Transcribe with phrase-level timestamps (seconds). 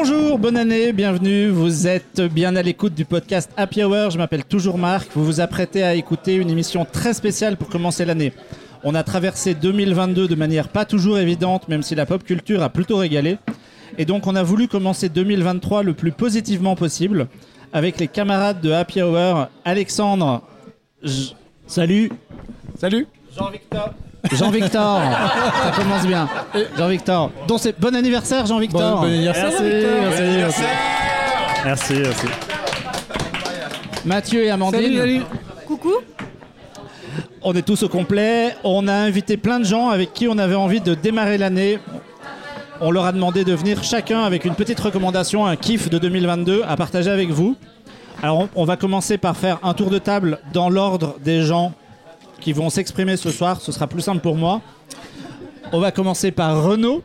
[0.00, 1.48] Bonjour, bonne année, bienvenue.
[1.48, 4.10] Vous êtes bien à l'écoute du podcast Happy Hour.
[4.10, 5.08] Je m'appelle toujours Marc.
[5.12, 8.32] Vous vous apprêtez à écouter une émission très spéciale pour commencer l'année.
[8.84, 12.68] On a traversé 2022 de manière pas toujours évidente, même si la pop culture a
[12.68, 13.38] plutôt régalé.
[13.98, 17.26] Et donc on a voulu commencer 2023 le plus positivement possible
[17.72, 20.42] avec les camarades de Happy Hour, Alexandre.
[21.02, 21.34] J-
[21.66, 22.12] Salut.
[22.78, 23.94] Salut Jean-Victor.
[24.32, 25.00] Jean-Victor,
[25.62, 26.28] ça commence bien.
[26.76, 27.30] Jean-Victor.
[27.46, 28.96] Donc c'est bon anniversaire Jean-Victor.
[28.96, 30.62] Bon, bon anniversaire Merci, merci,
[31.64, 32.26] Merci, merci.
[34.04, 35.22] Mathieu et Amandine.
[35.66, 35.94] Coucou.
[37.42, 38.54] On est tous au complet.
[38.64, 41.78] On a invité plein de gens avec qui on avait envie de démarrer l'année.
[42.80, 46.62] On leur a demandé de venir chacun avec une petite recommandation, un kiff de 2022
[46.66, 47.56] à partager avec vous.
[48.22, 51.72] Alors on, on va commencer par faire un tour de table dans l'ordre des gens
[52.40, 53.60] qui vont s'exprimer ce soir.
[53.60, 54.60] Ce sera plus simple pour moi.
[55.72, 57.02] On va commencer par Renaud.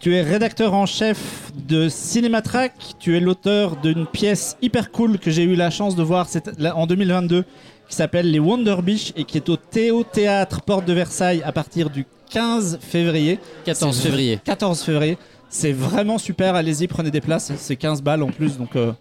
[0.00, 2.72] Tu es rédacteur en chef de Cinématrack.
[2.98, 6.26] Tu es l'auteur d'une pièce hyper cool que j'ai eu la chance de voir
[6.74, 7.44] en 2022
[7.88, 11.52] qui s'appelle Les Wonder Beach et qui est au Théo Théâtre Porte de Versailles à
[11.52, 13.38] partir du 15 février.
[13.64, 14.38] 14 C'est- février.
[14.44, 15.18] 14 février.
[15.48, 16.54] C'est vraiment super.
[16.54, 17.52] Allez-y, prenez des places.
[17.56, 18.92] C'est 15 balles en plus, donc euh,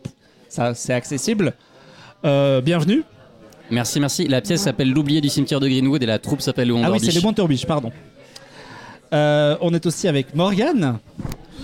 [0.50, 1.54] ça c'est accessible.
[2.26, 3.04] Euh, bienvenue.
[3.72, 4.28] Merci, merci.
[4.28, 7.12] La pièce s'appelle L'oublié du cimetière de Greenwood et la troupe s'appelle Ah oui, c'est
[7.12, 7.92] les Wonder Beach, pardon.
[9.14, 11.00] Euh, on est aussi avec Morgane.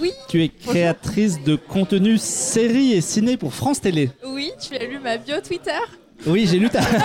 [0.01, 0.11] Oui.
[0.27, 4.09] Tu es créatrice de contenu séries et ciné pour France Télé.
[4.25, 5.71] Oui, tu as lu ma bio Twitter.
[6.25, 6.81] Oui, j'ai lu ta.
[6.81, 6.97] c'est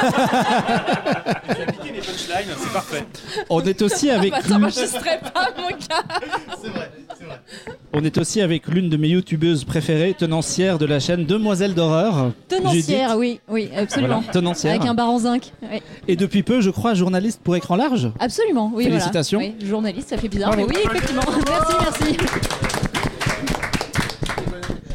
[2.72, 3.04] parfait.
[3.48, 6.04] On est aussi avec Bah, t'enregistrais pas, mon gars.
[7.92, 12.32] On est aussi avec l'une de mes youtubeuses préférées, tenancière de la chaîne Demoiselles d'horreur.
[12.48, 14.18] Tenancière, oui, oui, absolument.
[14.18, 14.74] Voilà, tenancière.
[14.74, 15.52] Avec un bar en zinc.
[15.62, 15.80] oui.
[16.06, 18.10] Et depuis peu, je crois, journaliste pour écran large.
[18.20, 18.84] Absolument, oui.
[18.84, 19.38] Félicitations.
[19.40, 19.54] Voilà.
[19.60, 20.68] Oui, journaliste, ça fait bizarre, Bravo.
[20.68, 21.22] mais oui, effectivement.
[21.48, 22.16] merci, merci.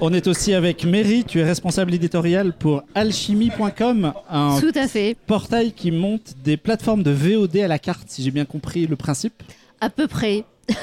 [0.02, 5.16] On est aussi avec Mary, tu es responsable éditorial pour alchimie.com, un Tout à fait.
[5.26, 8.96] portail qui monte des plateformes de VOD à la carte, si j'ai bien compris le
[8.98, 9.42] principe.
[9.82, 10.44] À peu près.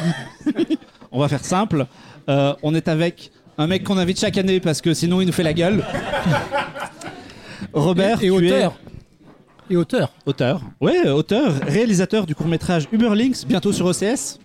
[1.12, 1.86] On va faire simple.
[2.28, 5.32] Euh, on est avec un mec qu'on invite chaque année parce que sinon il nous
[5.32, 5.84] fait la gueule.
[7.72, 8.74] Robert, Et tu auteur.
[9.70, 10.12] Et auteur.
[10.26, 10.60] auteur.
[10.80, 14.38] Ouais, auteur, réalisateur du court-métrage Uberlinks, bientôt sur OCS,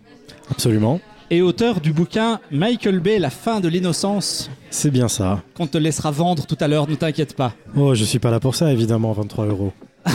[0.50, 1.01] Absolument.
[1.29, 5.41] et auteur du bouquin Michael Bay, La fin de l'innocence, C'est bien ça.
[5.56, 7.53] qu'on te laissera vendre tout à l'heure, ne t'inquiète pas.
[7.75, 9.73] Oh, je suis pas là pour ça, évidemment, 23 euros.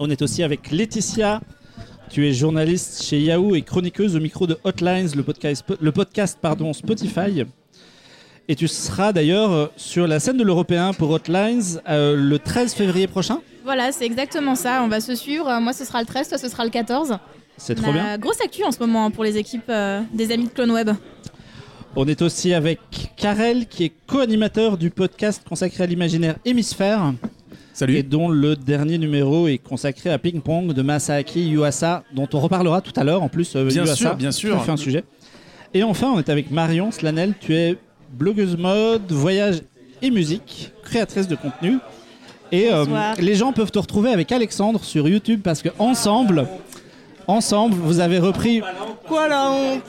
[0.00, 1.40] On est aussi avec Laetitia.
[2.12, 6.38] Tu es journaliste chez Yahoo et chroniqueuse au micro de Hotlines, le podcast, le podcast
[6.38, 7.46] pardon, Spotify.
[8.48, 13.06] Et tu seras d'ailleurs sur la scène de l'Européen pour Hotlines euh, le 13 février
[13.06, 13.40] prochain.
[13.64, 14.82] Voilà, c'est exactement ça.
[14.84, 15.48] On va se suivre.
[15.48, 17.16] Euh, Moi, ce sera le 13, toi, ce sera le 14.
[17.56, 18.18] C'est trop bien.
[18.18, 20.90] Grosse actu en ce moment hein, pour les équipes euh, des amis de Clone Web.
[21.96, 22.78] On est aussi avec
[23.16, 27.14] Karel qui est co-animateur du podcast consacré à l'imaginaire Hémisphère
[27.74, 27.96] Salut.
[27.96, 32.40] et dont le dernier numéro est consacré à Ping Pong de Masaaki Yuasa dont on
[32.40, 33.56] reparlera tout à l'heure en plus.
[33.56, 34.62] euh, Bien Yuasa, sûr, bien sûr.
[34.64, 35.04] Fait un sujet.
[35.74, 37.32] Et enfin, on est avec Marion Slanel.
[37.40, 37.78] Tu es
[38.12, 39.62] blogueuse mode, voyage
[40.02, 41.78] et musique, créatrice de contenu.
[42.50, 42.84] Et euh,
[43.18, 46.46] les gens peuvent te retrouver avec Alexandre sur YouTube parce que ensemble,
[47.26, 48.60] ensemble, vous avez repris.
[49.08, 49.82] Quoi la honte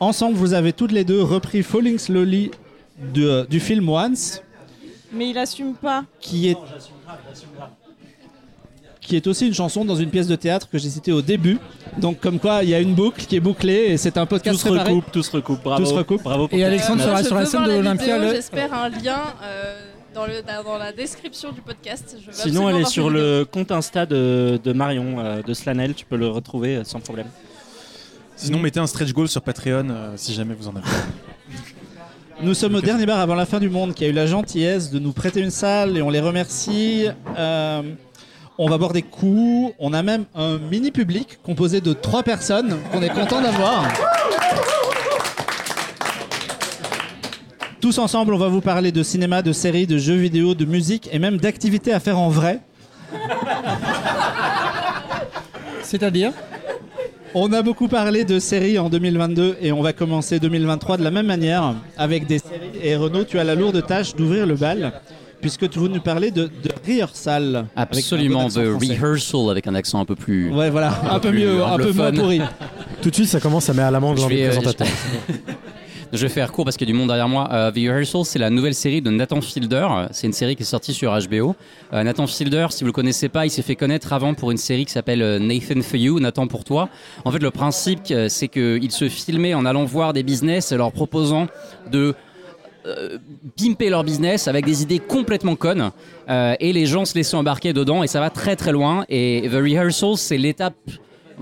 [0.00, 2.50] Ensemble, vous avez toutes les deux repris Falling Slowly
[3.14, 4.42] de- du film Once,
[5.12, 6.04] Mais il assume pas.
[6.20, 6.56] qui est
[9.00, 11.58] qui est aussi une chanson dans une pièce de théâtre que j'ai citée au début.
[11.98, 14.56] Donc comme quoi, il y a une boucle qui est bouclée et c'est un podcast
[14.56, 14.90] Tout se préparé.
[14.94, 15.62] recoupe, tout se recoupe.
[15.62, 15.82] Bravo.
[15.82, 16.22] Tout se recoupe.
[16.22, 16.46] Bravo.
[16.46, 18.16] pour Et Alexandre sera sur la scène de l'Olympia.
[18.18, 19.80] le- J'espère un lien euh,
[20.14, 20.34] dans, le,
[20.64, 22.16] dans la description du podcast.
[22.24, 25.94] Je Sinon, elle est sur le compte Insta de, de Marion, euh, de Slanel.
[25.94, 27.26] Tu peux le retrouver euh, sans problème.
[28.36, 30.86] Sinon, mettez un stretch goal sur Patreon euh, si jamais vous en avez.
[32.42, 34.90] Nous sommes au dernier bar avant la fin du monde qui a eu la gentillesse
[34.90, 37.06] de nous prêter une salle et on les remercie.
[37.38, 37.82] Euh,
[38.58, 39.72] on va boire des coups.
[39.78, 43.86] On a même un mini public composé de trois personnes qu'on est content d'avoir.
[47.80, 51.08] Tous ensemble, on va vous parler de cinéma, de séries, de jeux vidéo, de musique
[51.12, 52.58] et même d'activités à faire en vrai.
[55.82, 56.32] C'est-à-dire?
[57.34, 61.10] On a beaucoup parlé de séries en 2022 et on va commencer 2023 de la
[61.10, 62.70] même manière avec des séries.
[62.82, 64.92] Et Renaud, tu as la lourde tâche d'ouvrir le bal
[65.40, 67.66] puisque tu veux nous parler de, de rehearsal.
[67.74, 68.66] Absolument, français.
[68.66, 70.52] Rehearsal avec un accent un peu plus.
[70.52, 72.40] Ouais, voilà, un peu plus mieux, un peu moins pourri.
[73.00, 74.86] Tout de suite, ça commence à mettre à l'amende dans les euh, présentateurs.
[75.28, 75.34] Je
[76.20, 77.48] vais faire court parce qu'il y a du monde derrière moi.
[77.52, 79.88] Euh, The Rehearsal, c'est la nouvelle série de Nathan Fielder.
[80.10, 81.56] C'est une série qui est sortie sur HBO.
[81.94, 84.58] Euh, Nathan Fielder, si vous le connaissez pas, il s'est fait connaître avant pour une
[84.58, 86.90] série qui s'appelle euh, Nathan for You, Nathan pour toi.
[87.24, 90.92] En fait, le principe, c'est qu'il se filmait en allant voir des business et leur
[90.92, 91.46] proposant
[91.90, 92.14] de
[93.56, 95.92] pimper leur business avec des idées complètement connes
[96.28, 99.54] et les gens se laissaient embarquer dedans et ça va très très loin et The
[99.54, 100.74] Rehearsal c'est l'étape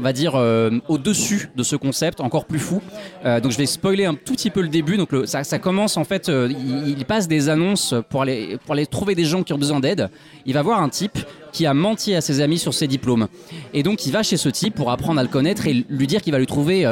[0.00, 2.80] on va dire euh, au-dessus de ce concept encore plus fou.
[3.26, 4.96] Euh, donc je vais spoiler un tout petit peu le début.
[4.96, 9.14] Donc ça, commence en fait euh, il, passe des annonces pour aller, pour aller trouver
[9.14, 10.08] des gens qui ont besoin d'aide.
[10.46, 11.18] Il va voir un type
[11.52, 13.28] qui a menti à ses amis sur ses diplômes.
[13.74, 16.22] Et donc il va chez ce type pour apprendre à le connaître et lui dire
[16.22, 16.86] qu'il va lui trouver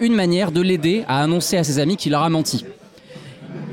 [0.00, 2.64] une manière de l'aider à annoncer à ses amis qu'il leur a menti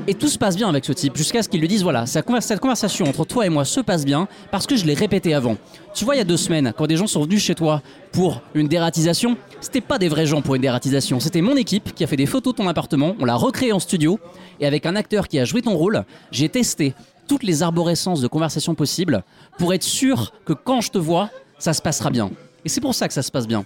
[0.06, 2.60] et tout se passe bien avec ce type, jusqu'à ce qu'il lui dise voilà, cette
[2.60, 5.56] conversation entre toi et moi se passe bien parce que je l'ai répété avant.
[5.94, 8.40] Tu vois, il y a deux semaines, quand des gens sont venus chez toi pour
[8.54, 12.06] une dératisation, c'était pas des vrais gens pour une dératisation, c'était mon équipe qui a
[12.06, 14.18] fait des photos de ton appartement, on l'a recréé en studio,
[14.60, 16.94] et avec un acteur qui a joué ton rôle, j'ai testé
[17.28, 19.22] toutes les arborescences de conversation possibles
[19.58, 22.30] pour être sûr que quand je te vois, ça se passera bien.
[22.64, 23.64] Et c'est pour ça que ça se passe bien.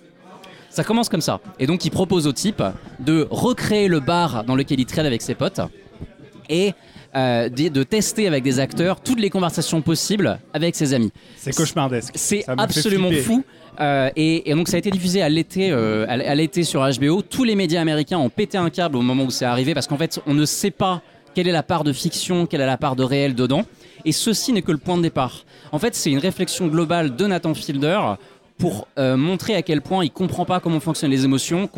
[0.70, 1.40] Ça commence comme ça.
[1.58, 2.62] Et donc il propose au type
[3.00, 5.60] de recréer le bar dans lequel il traîne avec ses potes
[6.48, 6.72] et
[7.14, 11.12] euh, de, de tester avec des acteurs toutes les conversations possibles avec ses amis.
[11.36, 12.12] C'est cauchemardesque.
[12.14, 13.44] C'est absolument fou.
[13.80, 17.22] Euh, et, et donc ça a été diffusé à l'été, euh, à l'été sur HBO.
[17.22, 19.98] Tous les médias américains ont pété un câble au moment où c'est arrivé parce qu'en
[19.98, 21.02] fait on ne sait pas
[21.36, 23.66] quelle est la part de fiction, quelle est la part de réel dedans.
[24.06, 25.44] Et ceci n'est que le point de départ.
[25.70, 28.00] En fait, c'est une réflexion globale de Nathan Fielder
[28.58, 31.68] pour euh, montrer à quel point il comprend pas comment fonctionnent les émotions,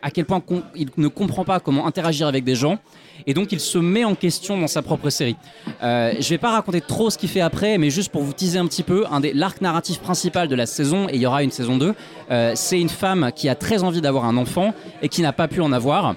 [0.00, 0.42] à quel point
[0.74, 2.78] il ne comprend pas comment interagir avec des gens,
[3.26, 5.36] et donc il se met en question dans sa propre série.
[5.82, 8.58] Euh, je vais pas raconter trop ce qu'il fait après, mais juste pour vous teaser
[8.58, 11.76] un petit peu, l'arc narratif principal de la saison, et il y aura une saison
[11.76, 11.94] 2,
[12.30, 15.48] euh, c'est une femme qui a très envie d'avoir un enfant et qui n'a pas
[15.48, 16.14] pu en avoir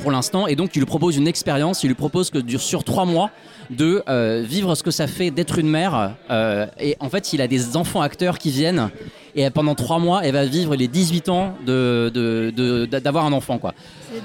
[0.00, 0.46] pour l'instant.
[0.46, 3.30] Et donc il lui propose une expérience, il lui propose que dure sur trois mois
[3.70, 6.14] de euh, vivre ce que ça fait d'être une mère.
[6.78, 8.90] Et en fait il a des enfants acteurs qui viennent
[9.40, 13.32] et pendant trois mois elle va vivre les 18 ans de, de- de- d'avoir un
[13.32, 13.74] enfant quoi.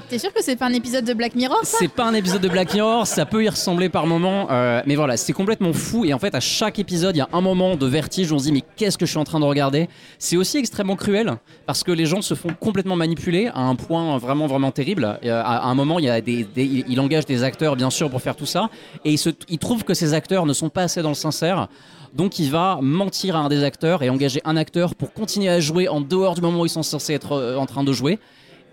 [0.08, 2.48] T'es sûr que c'est pas un épisode de Black Mirror C'est pas un épisode de
[2.48, 6.06] Black Mirror, ça peut y ressembler par moment, euh, mais voilà, c'est complètement fou.
[6.06, 8.38] Et en fait, à chaque épisode, il y a un moment de vertige où on
[8.38, 9.88] se dit mais qu'est-ce que je suis en train de regarder?
[10.18, 11.34] C'est aussi extrêmement cruel
[11.66, 15.18] parce que les gens se font complètement manipuler à un point vraiment vraiment terrible.
[15.22, 17.76] Et, euh, à, un moment, il y a des, des- il il engage des acteurs
[17.76, 18.70] bien sûr pour faire tout ça,
[19.04, 21.68] et il, se, il trouve que ces acteurs ne sont pas assez dans le sincère.
[22.14, 25.60] Donc il va mentir à un des acteurs et engager un acteur pour continuer à
[25.60, 28.18] jouer en dehors du moment où ils sont censés être euh, en train de jouer.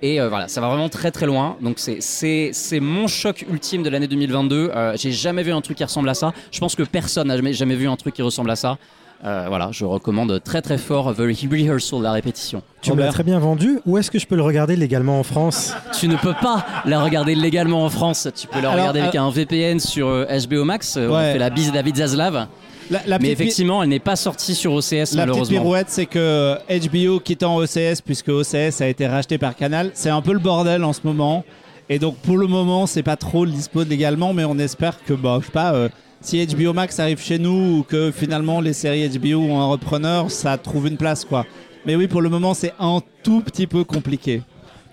[0.04, 1.58] Et euh, voilà, ça va vraiment très très loin.
[1.62, 4.72] Donc c'est- c'est c'est mon choc ultime de l'année 2022.
[4.76, 6.34] Euh, J'ai jamais vu un truc qui ressemble à ça.
[6.52, 8.78] Je pense que personne n'a jamais, jamais vu un truc qui ressemble à ça.
[9.24, 12.64] Euh, voilà, je recommande très très fort The Rehearsal, la répétition.
[12.82, 13.80] Tu me l'as très bien vendu.
[13.86, 15.76] Où est-ce que je peux le regarder légalement en France?
[16.00, 18.28] Tu ne peux pas la regarder légalement en France.
[18.36, 20.98] Tu peux la Alors, regarder avec un VPN sur HBO Max.
[20.98, 22.48] On fait la bise à David Zaslav.
[22.92, 25.62] La, la Mais effectivement, elle n'est pas sortie sur OCS La petite malheureusement.
[25.62, 30.22] pirouette, c'est que HBO quittant OCS, puisque OCS a été racheté par Canal, c'est un
[30.22, 31.44] peu le bordel en ce moment.
[31.90, 35.14] Et donc pour le moment, c'est pas trop le dispo légalement, mais on espère que,
[35.14, 35.90] bah, je sais pas, euh,
[36.20, 40.30] si HBO Max arrive chez nous ou que finalement les séries HBO ont un repreneur,
[40.30, 41.46] ça trouve une place, quoi.
[41.86, 44.42] Mais oui, pour le moment, c'est un tout petit peu compliqué.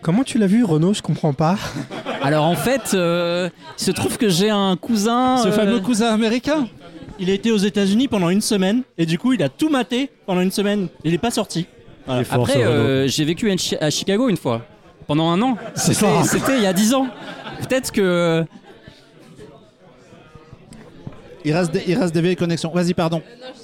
[0.00, 0.94] Comment tu l'as vu, Renaud?
[0.94, 1.56] Je comprends pas.
[2.22, 5.38] Alors en fait, euh, il se trouve que j'ai un cousin.
[5.38, 6.68] Ce euh, fameux cousin américain?
[7.18, 10.10] Il a été aux États-Unis pendant une semaine et du coup il a tout maté
[10.26, 10.88] pendant une semaine.
[11.04, 11.66] Il est pas sorti.
[12.06, 12.20] Voilà.
[12.20, 14.64] Il est fort, Après, euh, j'ai vécu à Chi- à Chicago une fois,
[15.06, 15.56] pendant un an.
[15.74, 16.22] C'était ça.
[16.24, 17.08] c'était il y a 10 ans.
[17.60, 18.44] Peut-être que.
[21.44, 22.70] il reste, des, il reste des vieilles connexions.
[22.72, 23.20] Vas-y, pardon.
[23.26, 23.54] Euh, non,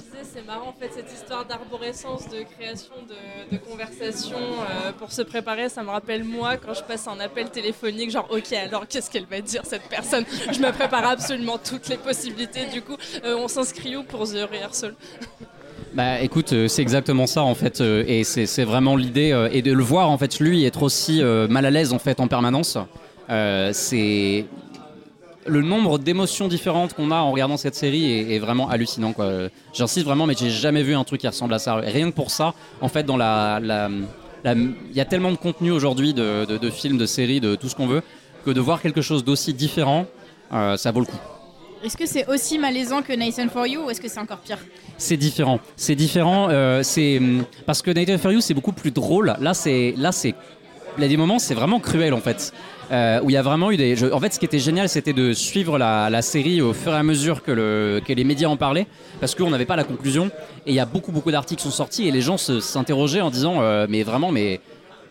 [0.45, 5.21] c'est marrant en fait cette histoire d'arborescence, de création de, de conversation euh, pour se
[5.21, 5.69] préparer.
[5.69, 9.25] Ça me rappelle moi quand je passe un appel téléphonique, genre ok, alors qu'est-ce qu'elle
[9.25, 10.25] va dire cette personne?
[10.51, 12.65] Je me prépare absolument toutes les possibilités.
[12.71, 14.95] Du coup, euh, on s'inscrit où pour The Rehearsal?
[15.93, 19.83] Bah écoute, euh, c'est exactement ça en fait, et c'est vraiment l'idée, et de le
[19.83, 22.77] voir en fait lui être aussi mal à l'aise en fait en permanence.
[23.27, 24.45] C'est
[25.45, 29.29] le nombre d'émotions différentes qu'on a en regardant cette série est, est vraiment hallucinant quoi.
[29.73, 31.75] J'insiste vraiment, mais j'ai jamais vu un truc qui ressemble à ça.
[31.75, 33.59] Rien que pour ça, en fait, dans la,
[34.43, 37.67] il y a tellement de contenu aujourd'hui de, de- de films, de séries, de tout
[37.69, 38.01] ce qu'on veut,
[38.45, 40.05] que de voir quelque chose d'aussi différent,
[40.53, 41.17] euh, ça vaut le coup.
[41.83, 44.57] Est-ce que c'est aussi malaisant que Nathan for You ou est-ce que c'est encore pire?
[44.97, 45.59] C'est différent.
[45.75, 46.47] C'est différent.
[46.49, 49.35] euh, c'est hum, parce que Night for You c'est beaucoup plus drôle.
[49.39, 50.33] Là c'est là c'est
[50.97, 52.53] il y a des moments c'est vraiment cruel en fait.
[52.91, 53.95] Euh, où il y a vraiment eu des.
[53.95, 56.91] je- en fait, ce qui était génial, c'était de suivre la, la série au fur
[56.91, 58.85] et à mesure que, le, que les médias en parlaient,
[59.19, 60.27] parce qu'on n'avait pas la conclusion.
[60.67, 63.31] Et il y a beaucoup, beaucoup d'articles qui sont sortis et les gens s'interrogeaient en
[63.31, 64.59] disant, euh, mais vraiment, mais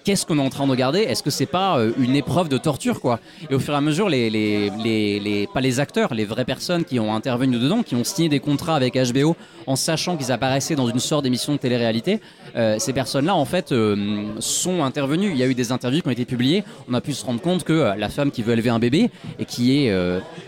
[0.05, 1.01] qu'est-ce qu'on est en train de regarder?
[1.01, 3.19] Est-ce que c'est pas euh, une épreuve de torture quoi?
[3.51, 7.15] Et au fur et à mesure, les, pas les acteurs, les vraies personnes qui ont
[7.15, 9.35] intervenu dedans, qui ont signé des contrats avec HBO
[9.67, 12.21] en sachant qu'ils apparaissaient dans une sorte d'émission de télé-réalité,
[12.55, 15.31] euh, ces personnes-là en fait euh, sont intervenues.
[15.31, 16.65] Il y a eu des interviews qui ont été publiées.
[16.89, 19.45] On a pu se rendre compte que la femme qui veut élever un bébé et
[19.47, 19.95] qui est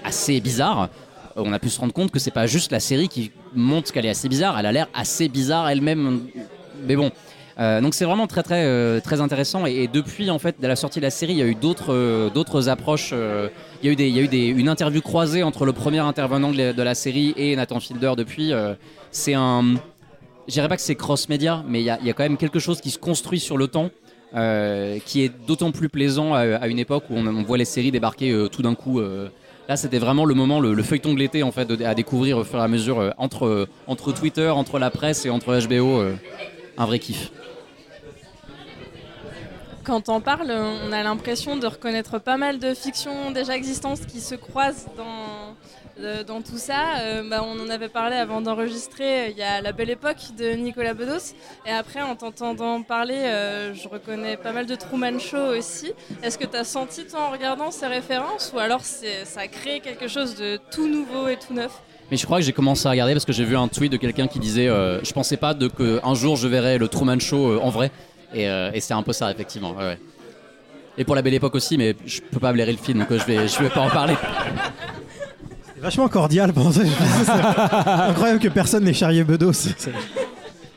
[0.05, 0.91] assez bizarre.
[1.37, 4.07] On a pu se rendre compte que c'est pas juste la série qui montre qu'elle
[4.07, 6.21] est assez bizarre, elle a l'air assez bizarre elle-même.
[6.87, 7.11] Mais bon,
[7.59, 9.65] euh, donc c'est vraiment très très euh, très intéressant.
[9.67, 11.93] Et, depuis en fait de la sortie de la série il y a eu d'autres
[11.93, 15.01] euh, d'autres approches il y a eu des il y a eu des, une interview
[15.01, 18.53] croisée entre le premier intervenant de la, série et Nathan Fielder depuis.
[19.11, 19.75] C'est un
[20.49, 22.37] je dirais pas que c'est cross média mais il y a, y a quand même
[22.37, 23.91] quelque chose qui se construit sur le temps
[25.05, 28.63] qui est d'autant plus plaisant à, une époque où on, voit les séries débarquer tout
[28.63, 29.01] d'un coup
[29.69, 32.45] Là, c'était vraiment le moment, le, le feuilleton de l'été, en fait, à découvrir au
[32.45, 36.05] fur et à mesure entre, entre Twitter, entre la presse et entre HBO.
[36.77, 37.31] Un vrai kiff.
[39.87, 44.21] Quand on parle, on a l'impression de reconnaître pas mal de fictions déjà existantes qui
[44.21, 45.55] se croisent dans,
[46.01, 46.99] euh, tout ça.
[46.99, 49.31] Euh, bah, on en avait parlé avant d'enregistrer.
[49.31, 51.35] Il y a La Belle Époque de Nicolas Bedos.
[51.67, 55.93] Et après, en t'entendant parler, euh, je reconnais pas mal de Truman Show aussi.
[56.21, 59.79] Est-ce que tu as senti, toi, en regardant ces références Ou alors ça a créé
[59.79, 61.81] quelque chose de tout nouveau et tout neuf?
[62.11, 63.97] Mais je crois que j'ai commencé à regarder parce que j'ai vu un tweet de
[63.97, 67.19] quelqu'un qui disait euh, Je pensais pas de que un jour je verrais le Truman
[67.19, 67.91] Show euh, en vrai.
[68.35, 69.73] Et, euh, et c'est un peu ça, effectivement.
[69.73, 69.99] ouais, ouais.
[70.99, 73.25] Et pour la belle époque aussi, mais je peux pas blairer le film, donc je
[73.25, 74.15] vais, je vais pas en parler.
[75.75, 76.81] C'est vachement cordial pour ça.
[77.25, 77.31] C'est
[78.11, 79.53] incroyable que personne n'ait charrié Bedos.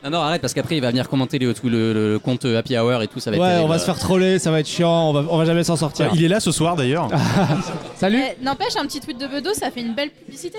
[0.04, 2.76] Non, non, arrête, parce qu'après il va venir commenter le, tout le, le compte Happy
[2.78, 4.68] Hour et tout, ça va être Ouais, on va se faire troller, ça va être
[4.68, 6.10] chiant, on va, on va jamais s'en sortir.
[6.14, 7.08] Il est là ce soir d'ailleurs.
[7.96, 10.58] Salut N'empêche, un petit tweet de Bedo, ça fait une belle publicité.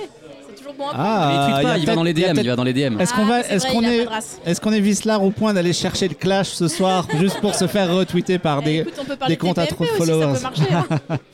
[0.78, 0.94] Bon à.
[0.96, 2.74] Ah, il tweet y a pas, il va dans les DM, il va dans les
[2.74, 3.00] DM.
[3.00, 4.08] Est-ce qu'on Ah, va, c'est est-ce qu'on est,
[4.46, 7.68] est-ce qu'on est vicelard au point d'aller chercher le clash ce soir juste pour se
[7.68, 8.86] faire retweeter par Eh,
[9.28, 10.36] des, comptes à trop de followers.
[10.44, 11.18] Hein.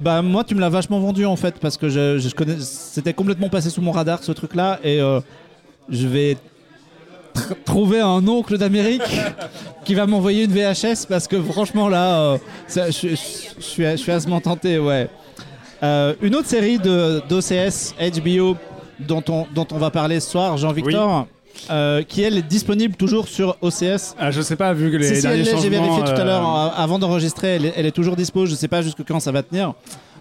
[0.00, 3.12] Bah moi tu me l'as vachement vendu en fait parce que je, je connais c'était
[3.12, 5.20] complètement passé sous mon radar ce truc là et euh,
[5.88, 6.36] je vais
[7.36, 9.02] tr- trouver un oncle d'Amérique
[9.84, 13.16] qui va m'envoyer une VHS parce que franchement là euh, ça- je, je-
[13.58, 15.08] je suis je suis asement tenté ouais.
[15.82, 18.56] Euh, une autre série de d'OCS HBO
[19.00, 21.26] dont on dont on va parler ce soir Jean-Victor
[21.70, 25.08] euh, qui elle est disponible toujours sur OCS Ah, je sais pas, vu que les
[25.08, 27.66] si, si, derniers elle j'ai changements, vérifié tout à euh, l'heure hein, avant d'enregistrer elle
[27.66, 29.74] est, elle est toujours dispo je sais pas jusque quand ça va tenir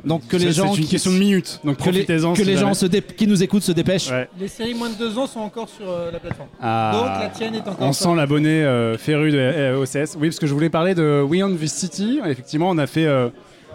[0.04, 2.34] donc que les c'est- gens C'est une qui- question de minutes, donc que les, profitez-en.
[2.34, 4.10] que si les gens se dé- qui nous écoutent se dépêchent.
[4.10, 4.28] Ouais.
[4.40, 6.50] Les séries moins de deux ans sont encore sur euh, la plateforme.
[6.60, 10.16] Ah, Donc la tienne est encore On sent l'abonné euh, féru de euh, OCS.
[10.20, 12.20] Oui, parce que je voulais parler de We Own This City.
[12.26, 13.06] Effectivement, on a fait.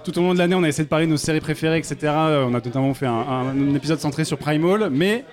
[0.06, 1.96] Tout au long de l'année, on a essayé de parler de nos séries préférées, etc.
[2.04, 5.24] Euh, On a notamment fait un épisode centré sur Primal, mais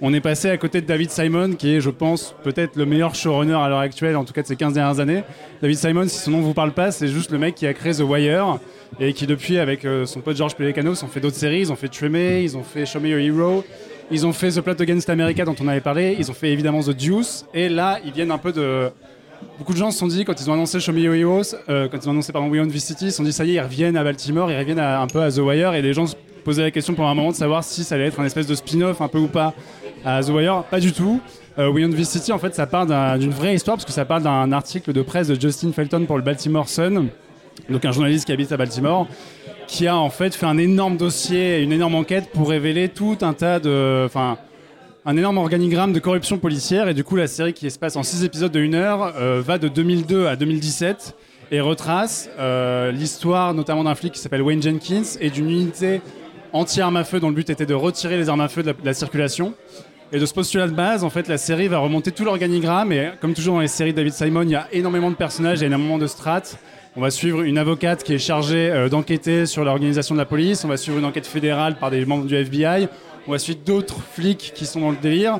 [0.00, 3.14] on est passé à côté de David Simon, qui est, je pense, peut-être le meilleur
[3.14, 5.22] showrunner à l'heure actuelle, en tout cas de ces 15 dernières années.
[5.60, 7.92] David Simon, si son nom vous parle pas, c'est juste le mec qui a créé
[7.92, 8.58] The Wire
[8.98, 11.60] et qui, depuis, avec euh, son pote George Pelecanos, ont fait d'autres séries.
[11.60, 13.64] Ils ont fait Tremé, ils ont fait Show Me Your Hero,
[14.10, 16.80] ils ont fait The Plot Against America, dont on avait parlé, ils ont fait évidemment
[16.80, 18.88] The Deuce, et là, ils viennent un peu de.
[19.58, 21.88] Beaucoup de gens se sont dit, quand ils ont annoncé Show Me Your Heroes, euh,
[21.88, 23.50] quand ils ont annoncé pardon, We Own This City, ils se sont dit, ça y
[23.50, 26.06] est, ils reviennent à Baltimore, ils reviennent un peu à The Wire, et les gens
[26.06, 28.46] se posaient la question pendant un moment de savoir si ça allait être un espèce
[28.46, 29.54] de spin-off un peu ou pas
[30.04, 30.64] à The Wire.
[30.70, 31.20] Pas du tout.
[31.58, 33.92] Euh, We Own This City, en fait, ça part d'un- d'une vraie histoire, parce que
[33.92, 37.08] ça parle d'un article de presse de Justin Felton pour le Baltimore Sun,
[37.68, 39.06] donc un journaliste qui habite à Baltimore,
[39.68, 43.32] qui a en fait fait un énorme dossier, une énorme enquête pour révéler tout un
[43.34, 44.08] tas de.
[45.04, 48.02] Un énorme organigramme de corruption policière et du coup la série qui se passe en
[48.02, 51.16] 6 épisodes de 1 heure euh, va de 2002 à 2017
[51.50, 56.00] et retrace euh, l'histoire notamment d'un flic qui s'appelle Wayne Jenkins et d'une unité
[56.52, 58.94] anti-armes à feu dont le but était de retirer les armes à feu de la,
[58.94, 59.54] circulation.
[60.12, 63.12] Et de ce postulat de base, en fait, la série va remonter tout l'organigramme et
[63.22, 65.66] comme toujours dans les séries de David Simon, il y a énormément de personnages, a
[65.66, 66.58] énormément de strates.
[66.94, 70.62] On va suivre une avocate qui est chargée euh, d'enquêter sur l'organisation de la police.
[70.66, 72.88] On va suivre une enquête fédérale par des membres du FBI.
[73.28, 75.38] On va suivre d'autres flics qui sont dans le délire.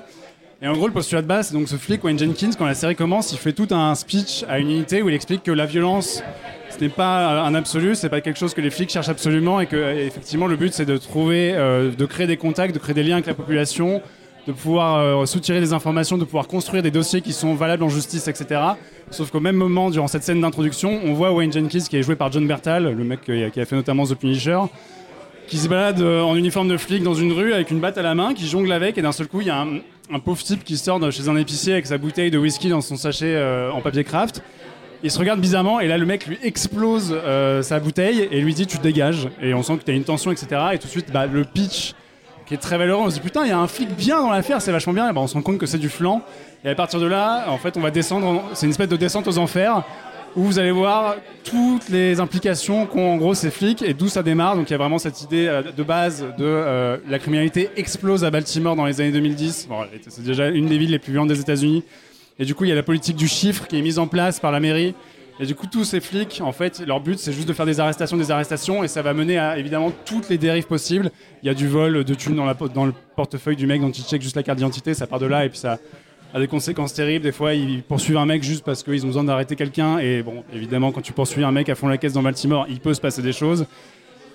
[0.61, 2.75] Et en gros, le postulat de base, c'est donc ce flic, Wayne Jenkins, quand la
[2.75, 5.67] série commence, il fait tout un speech à une unité où il explique que la
[5.67, 6.23] violence,
[6.71, 9.67] ce n'est pas un absolu, c'est pas quelque chose que les flics cherchent absolument et
[9.67, 13.03] que, effectivement, le but, c'est de trouver, euh, de créer des contacts, de créer des
[13.03, 14.01] liens avec la population,
[14.47, 17.89] de pouvoir euh, soutirer des informations, de pouvoir construire des dossiers qui sont valables en
[17.89, 18.61] justice, etc.
[19.11, 22.15] Sauf qu'au même moment, durant cette scène d'introduction, on voit Wayne Jenkins, qui est joué
[22.15, 24.61] par John Bertal, le mec qui a fait notamment The Punisher,
[25.53, 28.03] qui se balade euh, en uniforme de flic dans une rue avec une batte à
[28.03, 29.67] la main, qui jongle avec, et d'un seul coup, il y a
[30.11, 32.81] un, pauvre type qui sort de chez un épicier avec sa bouteille de whisky dans
[32.81, 34.43] son sachet euh, en papier craft.
[35.03, 38.55] Il se regarde bizarrement, et là, le mec lui explose euh, sa bouteille et lui
[38.55, 39.29] dit Tu dégages.
[39.43, 40.59] Et on sent que tu as une tension, etc.
[40.73, 41.93] Et tout de suite, bah, le pitch
[42.47, 44.31] qui est très valeureux, on se dit Putain, il y a un flic bien dans
[44.31, 45.11] l'affaire, c'est vachement bien.
[45.11, 46.23] Et bah, on se rend compte que c'est du flanc.
[46.65, 48.97] Et à partir de là, en fait, on va descendre, en- c'est une espèce de
[48.97, 49.83] descente aux enfers
[50.37, 54.23] où vous allez voir toutes les implications qu'ont en gros ces flics et d'où ça
[54.23, 54.57] démarre.
[54.57, 58.25] Donc il y a vraiment cette idée euh, de base de euh, la criminalité explose
[58.25, 59.67] à Baltimore dans les années 2010.
[59.69, 61.85] Bon, c'est déjà une des villes les plus violentes des États-Unis.
[62.39, 64.41] Et du coup, il y a la politique du chiffre qui est mise en place
[64.41, 64.95] par la mairie.
[65.41, 67.81] Et du coup, tous ces flics, en fait, leur but, c'est juste de faire des
[67.81, 71.11] arrestations, des arrestations, et ça va mener à évidemment toutes les dérives possibles.
[71.43, 74.05] Il y a du vol de thunes dans, dans le portefeuille du mec dont il
[74.05, 75.79] check juste la carte d'identité, ça part de là, et puis ça
[76.33, 77.25] a des conséquences terribles.
[77.25, 80.45] Des fois, ils poursuivent un mec juste parce qu'ils ont besoin d'arrêter quelqu'un, et bon,
[80.53, 83.01] évidemment, quand tu poursuis un mec à fond la caisse dans Baltimore, il peut se
[83.01, 83.67] passer des choses.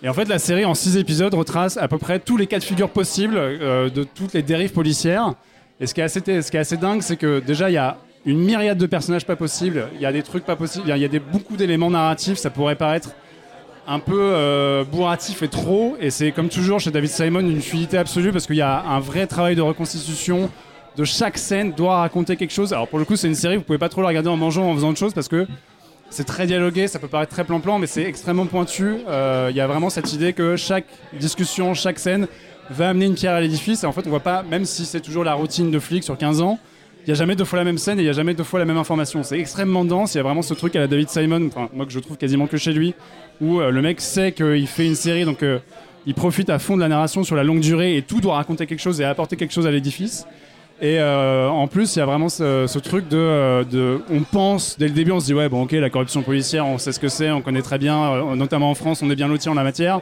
[0.04, 2.60] Et en fait, la série, en six épisodes, retrace à peu près tous les cas
[2.60, 5.34] de figure possibles euh, de toutes les dérives policières.
[5.80, 8.86] Et ce qui est assez, dingue, c'est que déjà, il y a une myriade de
[8.86, 9.88] personnages pas possibles.
[9.96, 10.86] Il y a des trucs pas possibles.
[10.88, 12.38] Il y a beaucoup d'éléments narratifs.
[12.38, 13.12] Ça pourrait paraître
[13.88, 15.96] un peu euh, bourratif et trop.
[16.00, 19.00] Et c'est comme toujours chez David Simon une fluidité absolue parce qu'il y a un
[19.00, 20.50] vrai travail de reconstitution.
[20.98, 22.74] De chaque scène doit raconter quelque chose.
[22.74, 24.68] Alors pour le coup, c'est une série, vous pouvez pas trop la regarder en mangeant,
[24.70, 25.46] en faisant autre chose parce que
[26.10, 28.96] c'est très dialogué, ça peut paraître très plan-plan, mais c'est extrêmement pointu.
[29.08, 30.86] Euh, Il y a vraiment cette idée que chaque
[31.20, 32.27] discussion, chaque scène
[32.72, 33.84] va amener une pierre à l'édifice.
[33.84, 36.18] Et en fait, on voit pas, même si c'est toujours la routine de flic sur
[36.18, 36.58] 15 ans,
[37.06, 38.44] il n'y a jamais deux fois la même scène et il n'y a jamais deux
[38.44, 39.22] fois la même information.
[39.22, 40.16] C'est extrêmement dense.
[40.16, 42.48] Il y a vraiment ce truc à la David Simon, moi que je trouve quasiment
[42.48, 42.96] que chez lui,
[43.39, 45.60] où euh, le mec sait qu'il fait une série, donc euh,
[46.06, 48.66] il profite à fond de la narration sur la longue durée et tout doit raconter
[48.66, 50.25] quelque chose et apporter quelque chose à l'édifice.
[50.80, 54.78] Et euh, en plus, il y a vraiment ce, truc de, euh, de, On pense,
[54.78, 57.00] dès le début, on se dit, ouais, bon, ok, la corruption policière, on sait ce
[57.00, 59.56] que c'est, on connaît très bien, euh, notamment en France, on est bien lotis en
[59.56, 60.02] la matière.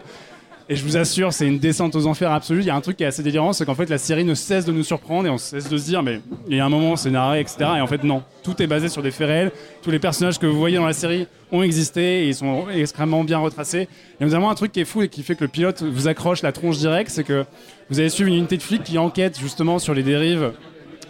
[0.67, 2.61] Et je vous assure, c'est une descente aux enfers absolue.
[2.61, 4.33] Il y a un truc qui est assez délirant, c'est qu'en fait, la série ne
[4.33, 6.69] cesse de nous surprendre et on cesse de se dire, mais il y a un
[6.69, 7.57] moment, c'est narré, etc.
[7.77, 8.23] Et en fait, non.
[8.41, 9.51] Tout est basé sur des faits réels.
[9.83, 13.23] Tous les personnages que vous voyez dans la série ont existé et ils sont extrêmement
[13.23, 13.87] bien retracés.
[14.19, 16.41] A notamment un truc qui est fou et qui fait que le pilote vous accroche
[16.41, 17.45] la tronche directe, c'est que
[17.91, 20.51] vous allez suivre une unité de flics qui enquête justement sur les dérives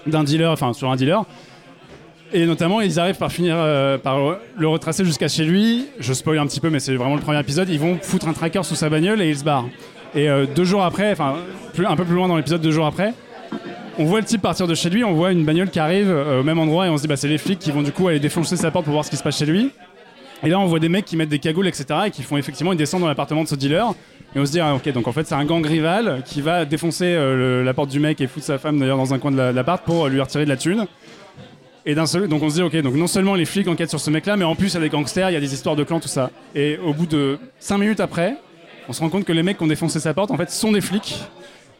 [0.05, 1.25] d'un dealer, enfin sur un dealer.
[2.37, 4.17] Et notamment, ils arrivent par finir euh, par
[4.57, 5.85] le retracer jusqu'à chez lui.
[5.99, 7.69] Je spoil un petit peu, mais c'est vraiment le premier épisode.
[7.69, 9.69] Ils vont foutre un tracker sous sa bagnole et ils se barrent.
[10.15, 11.35] Et euh, deux jours après, enfin
[11.87, 13.13] un peu plus loin dans l'épisode, deux jours après,
[13.97, 15.05] on voit le type partir de chez lui.
[15.05, 17.15] On voit une bagnole qui arrive euh, au même endroit et on se dit bah
[17.15, 19.15] c'est les flics qui vont du coup aller défoncer sa porte pour voir ce qui
[19.17, 19.71] se passe chez lui.
[20.43, 21.85] Et là, on voit des mecs qui mettent des cagoules, etc.
[22.07, 23.93] et qui font effectivement une descente dans l'appartement de ce dealer.
[24.35, 26.65] Et on se dit, ah, ok, donc en fait, c'est un gang rival qui va
[26.65, 27.17] défoncer
[27.63, 29.81] la porte du mec et foutre sa femme d'ailleurs dans un coin de la- l'appart
[29.85, 30.87] pour euh, lui retirer de la thune.
[31.87, 33.99] Et d'un seul, donc on se dit, ok, donc non seulement les flics enquêtent sur
[33.99, 35.75] ce mec-là, mais en plus il y a des gangsters, il y a des histoires
[35.75, 36.31] de clans, tout ça.
[36.55, 38.37] Et au bout de 5 minutes après,
[38.89, 40.71] on se rend compte que les mecs qui ont défoncé sa porte, en fait, sont
[40.71, 41.19] des flics,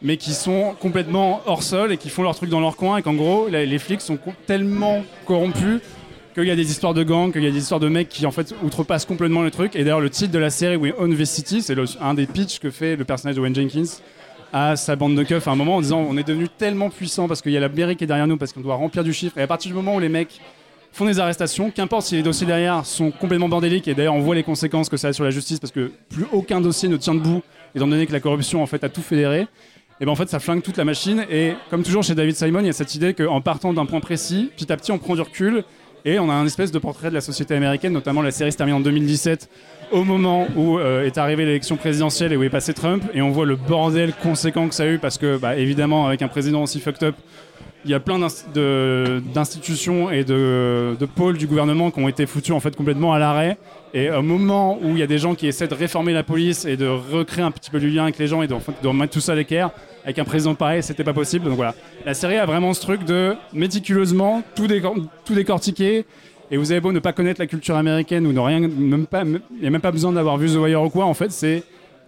[0.02, 3.02] mais qui sont complètement hors sol et qui font leur truc dans leur coin, et
[3.02, 5.80] qu'en gros, les, flics sont tellement corrompus
[6.34, 8.26] qu'il y a des histoires de gangs, qu'il y a des histoires de mecs qui
[8.26, 9.74] en fait outrepassent complètement le truc.
[9.74, 12.60] Et d'ailleurs, le titre de la série We Own This City, c'est un des pitchs
[12.60, 14.00] que fait le personnage de Wayne Jenkins
[14.52, 17.28] à sa bande de keufs à un moment en disant on est devenu tellement puissant
[17.28, 19.12] parce qu'il y a la mairie qui est derrière nous, parce qu'on doit remplir du
[19.12, 19.38] chiffre.
[19.38, 20.40] Et à partir du moment où les mecs
[20.92, 24.34] font des arrestations, qu'importe si les dossiers derrière sont complètement bordéliques, et d'ailleurs on voit
[24.34, 27.14] les conséquences que ça a sur la justice parce que plus aucun dossier ne tient
[27.14, 27.42] debout,
[27.74, 29.46] étant donné que la corruption en fait a tout fédéré.
[30.00, 32.60] Et ben en fait ça flingue toute la machine et comme toujours chez David Simon
[32.60, 35.14] il y a cette idée qu'en partant d'un point précis petit à petit on prend
[35.14, 35.64] du recul
[36.06, 38.56] et on a un espèce de portrait de la société américaine notamment la série se
[38.56, 39.50] termine en 2017
[39.92, 43.30] au moment où euh, est arrivée l'élection présidentielle et où est passé Trump et on
[43.30, 46.62] voit le bordel conséquent que ça a eu parce que bah, évidemment avec un président
[46.62, 47.16] aussi fucked up
[47.86, 52.58] il y a plein d'institutions et de, pôles du gouvernement qui ont été foutus en
[52.58, 53.58] fait complètement à l'arrêt.
[53.94, 56.64] Et au moment où il y a des gens qui essaient de réformer la police
[56.64, 59.12] et de recréer un petit peu du lien avec les gens et de, de remettre
[59.12, 59.70] tout ça à l'équerre,
[60.06, 61.44] avec un président pareil, c'était pas possible.
[61.44, 61.74] Donc voilà,
[62.06, 66.06] la série a vraiment ce truc de méticuleusement tout, décor- tout décortiquer.
[66.50, 69.24] Et vous avez beau ne pas connaître la culture américaine ou ne rien, même pas,
[69.24, 71.04] il n'y a même pas besoin d'avoir vu The Wire ou quoi.
[71.04, 71.64] En fait, c'est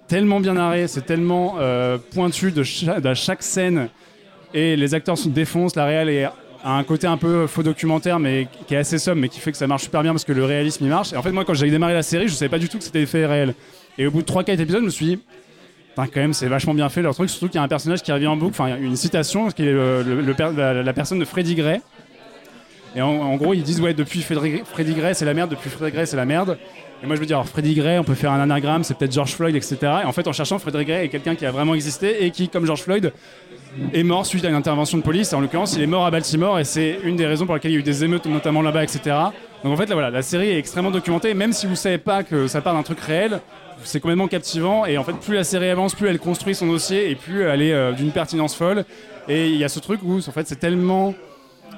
[0.06, 3.88] tellement bien narré, c'est tellement euh, pointu de, cha- de chaque scène
[4.54, 5.74] et les acteurs se défoncent.
[5.74, 6.24] La réal est
[6.64, 9.50] a un côté un peu faux documentaire, mais qui est assez somme, mais qui fait
[9.52, 11.12] que ça marche super bien parce que le réalisme il marche.
[11.12, 12.84] Et en fait, moi, quand j'ai démarré la série, je savais pas du tout que
[12.84, 13.54] c'était des faits réels.
[13.96, 15.18] Et au bout de 3-4 épisodes, je me suis dit,
[16.06, 17.28] quand même, c'est vachement bien fait leur truc.
[17.30, 19.72] Surtout qu'il y a un personnage qui revient en boucle, enfin, une citation, qui est
[19.72, 21.80] le- le- la, personne de Freddy Gray.
[22.96, 26.06] Et en, gros, ils disent, ouais, depuis Freddy, Gray, c'est la merde, depuis Freddy Gray,
[26.06, 26.58] c'est la merde.
[27.02, 29.12] Et moi, je me dis, alors Freddy Gray, on peut faire un anagramme, c'est peut-être
[29.12, 29.76] George Floyd, etc.
[29.82, 32.48] Et en fait, en cherchant, Freddy Gray est quelqu'un qui a vraiment existé et qui,
[32.48, 33.12] comme George Floyd,
[33.92, 35.32] est mort suite à une intervention de police.
[35.32, 37.74] En l'occurrence, il est mort à Baltimore et c'est une des raisons pour lesquelles il
[37.74, 39.00] y a eu des émeutes, notamment là-bas, etc.
[39.62, 41.34] Donc en fait, là, voilà, la série est extrêmement documentée.
[41.34, 43.40] Même si vous savez pas que ça part d'un truc réel,
[43.84, 44.86] c'est complètement captivant.
[44.86, 47.62] Et en fait, plus la série avance, plus elle construit son dossier et plus elle
[47.62, 48.84] est euh, d'une pertinence folle.
[49.28, 51.14] Et il y a ce truc où, en fait, c'est tellement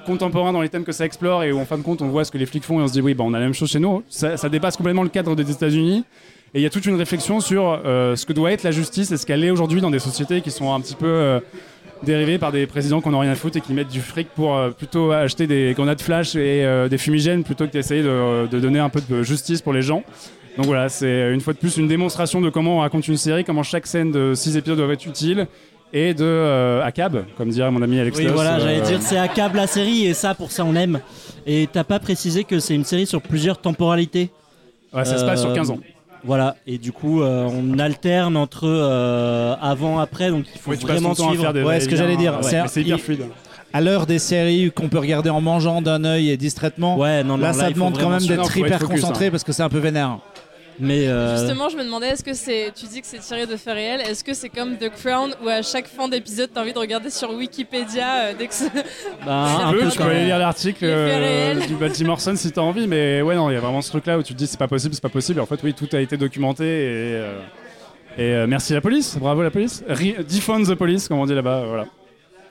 [0.07, 2.25] contemporain dans les thèmes que ça explore et où en fin de compte on voit
[2.25, 3.53] ce que les flics font et on se dit oui bah on a la même
[3.53, 6.05] chose chez nous ça, dépasse complètement le cadre des États-Unis
[6.55, 9.13] et il y a toute une réflexion sur euh, ce que doit être la justice
[9.13, 11.41] et ce qu'elle est aujourd'hui dans des sociétés qui sont un petit peu euh,
[12.03, 14.59] dérivés par des présidents qu'on n'a rien à foutre et qui mettent du fric pour
[14.79, 18.89] plutôt acheter des grenades flash et des fumigènes plutôt que d'essayer de, de donner un
[18.89, 20.03] peu de justice pour les gens.
[20.57, 23.45] Donc voilà, c'est une fois de plus une démonstration de comment on raconte une série,
[23.45, 25.47] comment chaque scène de 6 épisodes doit être utile
[25.93, 28.99] et de euh, ACAB, comme dirait mon ami Alex Oui, Loss, voilà, euh, j'allais dire,
[29.03, 31.01] c'est à câble la série et ça, pour ça, on aime.
[31.47, 34.31] Et t'as pas précisé que c'est une série sur plusieurs temporalités.
[34.93, 35.79] Ouais, ça se passe sur Euh, 15 ans.
[36.23, 40.77] Voilà, et du coup, euh, on alterne entre euh, avant, après, donc il faut Oui,
[40.77, 41.43] vraiment à suivre.
[41.43, 43.23] faire des Ouais, ce que j'allais dire, Ouais, c'est- hyper il- fluide.
[43.73, 47.37] À l'heure des séries qu'on peut regarder en mangeant d'un œil et distraitement, Ouais, non,
[47.39, 49.31] non, là, ça demande quand même d'être hyper focus, concentré hein.
[49.31, 50.19] parce que c'est un peu vénère.
[50.81, 52.73] Mais euh, Justement, je me demandais, est-ce que c'est.
[52.75, 54.01] Tu dis que c'est tiré de faits réels.
[54.01, 57.11] Est-ce que c'est comme The Crown où à chaque fin d'épisode, t'as envie de regarder
[57.11, 58.55] sur Wikipédia euh, dès que
[59.27, 62.63] bah, Tu un peu tu peux aller lire l'article euh, du Baltimore Sun si t'as
[62.63, 64.59] envie, mais ouais, non, il y a vraiment ce truc-là où tu te dis c'est
[64.59, 65.39] pas possible, c'est pas possible.
[65.39, 67.39] Et en fait, oui, tout a été documenté et, euh,
[68.17, 69.83] et euh, merci la police, bravo la police.
[69.89, 71.87] Re- Defund the police, comme on dit là-bas, voilà.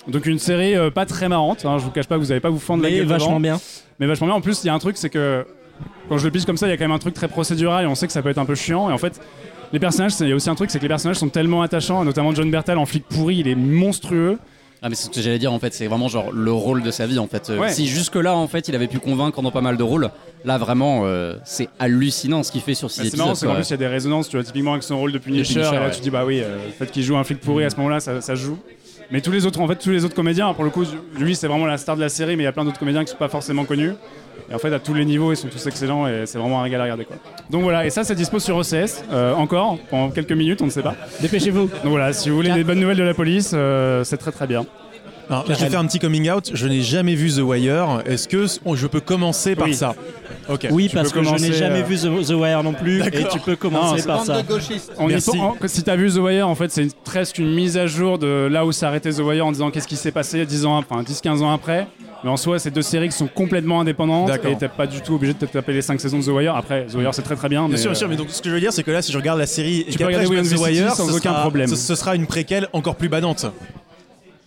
[0.07, 2.39] Donc une série euh, pas très marrante, hein, je vous cache pas que vous allez
[2.41, 3.59] pas vous fendre la Mais gueule vachement devant, bien.
[3.99, 4.35] mais vachement bien.
[4.35, 5.45] En plus, il y a un truc, c'est que
[6.07, 7.83] quand je le pitch comme ça, il y a quand même un truc très procédural
[7.85, 8.89] et on sait que ça peut être un peu chiant.
[8.89, 9.19] Et en fait,
[9.73, 11.61] les personnages, c'est- il y a aussi un truc, c'est que les personnages sont tellement
[11.61, 14.37] attachants, notamment John Bertal en flic pourri, il est monstrueux.
[14.81, 16.89] Ah mais c'est ce que j'allais dire en fait, c'est vraiment genre le rôle de
[16.89, 17.49] sa vie en fait.
[17.49, 17.69] Euh, Ouais.
[17.69, 20.09] Si jusque là en fait il avait pu convaincre dans pas mal de rôles,
[20.45, 23.19] là vraiment euh, c'est hallucinant ce qu'il fait sur Bah, c'est épisodes.
[23.19, 25.11] marrant, c'est qu'en plus il y a des résonances, tu vois, typiquement avec son rôle
[25.11, 25.91] de Punisher, Punisher, et là ouais.
[25.91, 27.99] tu dis bah oui, euh, le fait qu'il joue un flic pourri à ce moment-là,
[27.99, 28.57] ça, ça se joue.
[29.11, 30.83] Mais tous les autres, en fait, tous les autres comédiens, pour le coup,
[31.17, 33.03] lui c'est vraiment la star de la série, mais il y a plein d'autres comédiens
[33.03, 33.93] qui sont pas forcément connus.
[34.51, 36.63] Et en fait, à tous les niveaux, ils sont tous excellents et c'est vraiment un
[36.63, 37.17] régal à regarder quoi.
[37.49, 40.71] Donc voilà, et ça, c'est dispo sur OCS, euh, encore, pendant quelques minutes, on ne
[40.71, 40.95] sait pas.
[41.21, 41.69] Dépêchez-vous.
[41.83, 44.47] Donc voilà, si vous voulez des bonnes nouvelles de la police, euh, c'est très très
[44.47, 44.65] bien.
[45.29, 46.49] Alors, je vais faire un petit coming out.
[46.53, 48.01] Je n'ai jamais vu The Wire.
[48.05, 49.73] Est-ce que je peux commencer par Oui.
[49.75, 49.93] ça.
[50.71, 53.23] Oui, Tu parce que je n'ai jamais euh, vu The, The Wire non plus, et
[53.31, 54.41] tu peux Non, commencer par ça.
[54.97, 55.37] On Merci.
[55.39, 58.47] en- si t'as vu The Wire, en fait, c'est presque une mise à jour de
[58.51, 61.03] là où s'est arrêté The Wire en disant qu'est-ce qui s'est passé 10 ans, enfin
[61.03, 61.85] 10-15 ans après.
[62.23, 65.13] Mais en soi, c'est deux séries qui sont complètement indépendantes et t'es pas du tout
[65.13, 66.55] obligé de te taper les 5 saisons de The Wire.
[66.55, 67.61] Après, The Wire, c'est très très bien.
[67.61, 68.91] Bien mais, sûr, bien euh, sûr, mais donc ce que je veux dire, c'est que
[68.91, 71.29] là, si je regarde la série et peux qu'après regarder je The Wire, sans aucun
[71.29, 71.67] sera- problème.
[71.69, 73.45] Ce, ce sera une préquelle encore plus badante.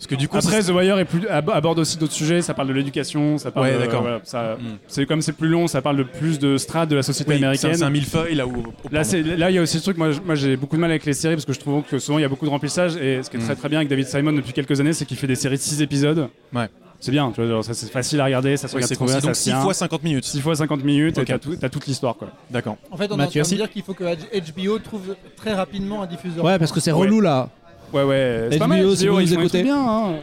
[0.03, 2.43] Parce que du coup, Après, The Wire est plus, ab- aborde aussi d'autres sujets.
[2.43, 3.67] Ça parle de l'éducation, ça parle.
[3.69, 4.03] Ouais, d'accord.
[4.03, 4.79] voilà, ça- Mm.
[4.89, 7.37] C'est comme c'est plus long, ça parle de plus de strates de la société oui,
[7.39, 7.75] c'est un- américaine.
[7.77, 8.65] c'est un millefeuille là où.
[8.91, 9.97] Là, c'est- là, il y a aussi ce truc.
[9.99, 12.23] Moi, j'ai beaucoup de mal avec les séries parce que je trouve que souvent il
[12.23, 12.97] y a beaucoup de remplissage.
[12.97, 13.45] Et ce qui est Mm.
[13.45, 15.63] très très bien avec David Simon depuis quelques années, c'est qu'il fait des séries de
[15.63, 16.29] 6 épisodes.
[16.53, 16.69] Ouais.
[16.99, 18.95] C'est bien, tu vois, genre, ça, c'est facile à regarder, ça se Ouais, regarde c'est
[18.95, 19.61] trop bien, donc se 6 tient.
[19.61, 20.25] fois 50 minutes.
[20.25, 22.29] 6 fois 50 minutes et t'as, tout- t'as toute l'histoire quoi.
[22.51, 22.77] D'accord.
[22.93, 25.53] En fait, on Mathieu est en train de dire qu'il faut que HBO trouve très
[25.53, 26.45] rapidement un diffuseur.
[26.45, 26.99] Ouais, parce que c'est Ouais.
[27.01, 27.49] relou là.
[27.93, 28.49] Ouais ouais.
[28.51, 28.97] C'est pas HBO, mal.
[28.97, 29.63] si vous ils nous écoutez.
[29.63, 29.77] bien.
[29.79, 30.15] hein.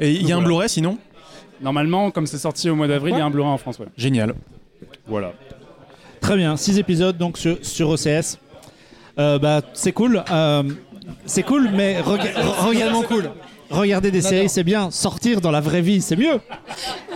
[0.00, 0.46] Et il y a un Voilà.
[0.46, 0.98] Blu-ray sinon
[1.60, 3.78] Normalement, comme c'est sorti au mois d'avril, il y a un Blu-ray en France.
[3.78, 3.86] Ouais.
[3.96, 4.34] Génial.
[5.06, 5.32] Voilà.
[6.20, 8.38] Très bien, 6 épisodes donc sur, sur OCS.
[9.18, 10.22] Euh, bah, c'est cool.
[10.30, 10.62] euh,
[11.26, 12.32] c'est cool, mais rega-
[13.08, 13.30] cool.
[13.70, 14.90] regarder des séries, c'est bien.
[14.90, 16.40] Sortir dans la vraie vie, c'est mieux.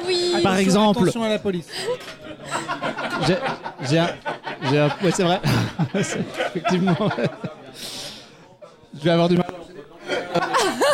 [0.07, 0.31] Oui.
[0.43, 1.67] Par Attention, exemple, Attention à la police.
[3.89, 4.09] j'ai un.
[4.71, 5.41] j'ai un- ouais, c'est vrai.
[5.95, 6.97] Effectivement.
[8.99, 9.47] Je vais avoir du mal.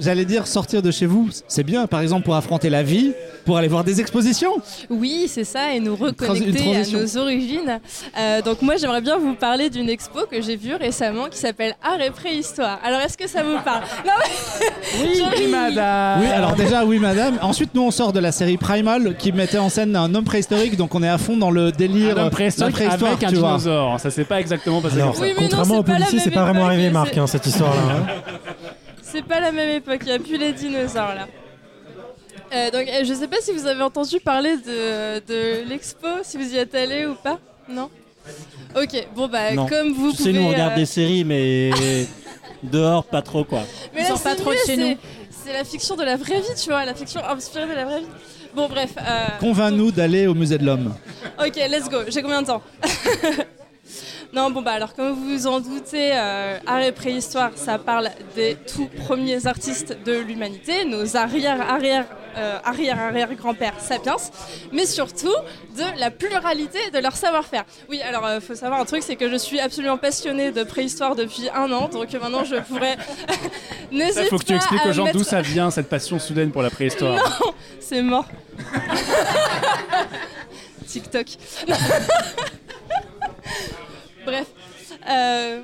[0.00, 1.86] J'allais dire sortir de chez vous, c'est bien.
[1.86, 3.12] Par exemple, pour affronter la vie,
[3.44, 4.52] pour aller voir des expositions.
[4.88, 7.80] Oui, c'est ça, et nous reconnecter à nos origines.
[8.18, 11.74] Euh, donc moi, j'aimerais bien vous parler d'une expo que j'ai vue récemment qui s'appelle
[11.82, 12.78] Art et Préhistoire.
[12.82, 13.82] Alors, est-ce que ça vous parle?
[14.06, 15.08] Non, mais...
[15.38, 16.20] Oui, madame.
[16.20, 17.38] Oui, alors déjà, oui, madame.
[17.42, 20.76] Ensuite, nous, on sort de la série Primal qui mettait en scène un homme préhistorique,
[20.76, 22.18] donc on est à fond dans le délire.
[22.18, 23.48] Un homme préhistorique préhistoire, avec un tu vois.
[23.50, 24.00] dinosaure.
[24.00, 25.22] Ça s'est pas exactement passé Alors, comme ça.
[25.22, 27.26] Oui, mais non, contrairement c'est la policiers, même c'est pas vraiment arrivé, Marc, c'est- hein,
[27.26, 27.80] cette histoire-là.
[27.92, 28.06] hein.
[29.10, 31.26] C'est pas la même époque, il n'y a plus les dinosaures là.
[32.52, 36.36] Euh, donc, euh, je sais pas si vous avez entendu parler de, de l'expo, si
[36.36, 37.38] vous y êtes allé ou pas.
[37.68, 37.88] Non?
[38.76, 39.66] Ok, bon bah Non.
[39.66, 40.32] comme vous Tu pouvez.
[40.32, 41.70] sais, nous on regarde euh, des séries, mais
[42.62, 43.62] dehors pas trop quoi.
[43.94, 44.96] Mais là, pas c'est trop de chez c'est- nous.
[45.44, 48.00] C'est la fiction de la vraie vie, tu vois, la fiction inspirée de la vraie
[48.00, 48.06] vie.
[48.54, 48.90] Bon, bref.
[48.98, 50.94] euh, Convainc-nous d'aller au musée de l'homme.
[51.38, 51.98] Ok, let's go.
[52.08, 52.62] J'ai combien de temps?
[54.32, 58.10] Non, bon bah alors comme vous vous en doutez, euh, art et préhistoire, ça parle
[58.36, 62.04] des tout premiers artistes de l'humanité, nos arrière arrière
[62.36, 62.60] euh,
[63.78, 64.14] sapiens,
[64.72, 65.34] mais surtout
[65.76, 67.64] de la pluralité de leur savoir-faire.
[67.88, 71.16] Oui, alors euh, faut savoir un truc, c'est que je suis absolument passionnée de préhistoire
[71.16, 72.96] depuis un an, donc maintenant je pourrais.
[73.90, 76.52] N'hésite faut que tu pas expliques aux gens mettre- d'où ça vient cette passion soudaine
[76.52, 77.16] pour la préhistoire.
[77.16, 78.26] Non, c'est mort.
[80.86, 81.26] TikTok.
[84.30, 84.46] Bref.
[85.08, 85.62] Euh,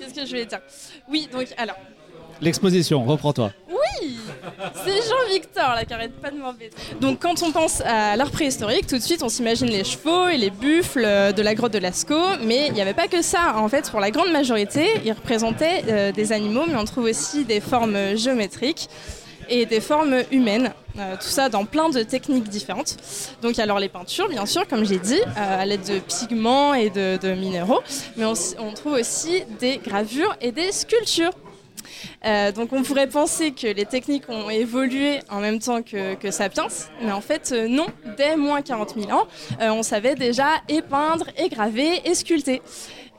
[0.00, 0.60] Qu'est-ce que je voulais dire?
[1.08, 1.76] Oui, donc alors.
[2.40, 3.52] L'exposition, reprends-toi.
[3.70, 4.18] Oui
[4.84, 6.76] C'est Jean-Victor là qui arrête pas de m'embêter.
[7.00, 10.36] Donc quand on pense à l'art préhistorique, tout de suite on s'imagine les chevaux et
[10.36, 13.56] les buffles euh, de la grotte de Lascaux, mais il n'y avait pas que ça.
[13.56, 17.44] En fait, pour la grande majorité, ils représentaient euh, des animaux, mais on trouve aussi
[17.44, 18.88] des formes géométriques
[19.48, 20.72] et des formes humaines.
[20.98, 22.96] Euh, tout ça dans plein de techniques différentes.
[23.42, 26.90] Donc alors les peintures, bien sûr, comme j'ai dit, euh, à l'aide de pigments et
[26.90, 27.80] de, minéraux,
[28.16, 31.32] mais on, trouve aussi des gravures et des sculptures.
[32.24, 36.30] Euh, donc on pourrait penser que les techniques ont évolué en même temps que, que
[36.30, 36.68] Sapiens,
[37.02, 39.26] mais en fait non, dès moins 40 000 ans,
[39.60, 42.62] on savait déjà épeindre, égraver et sculpter.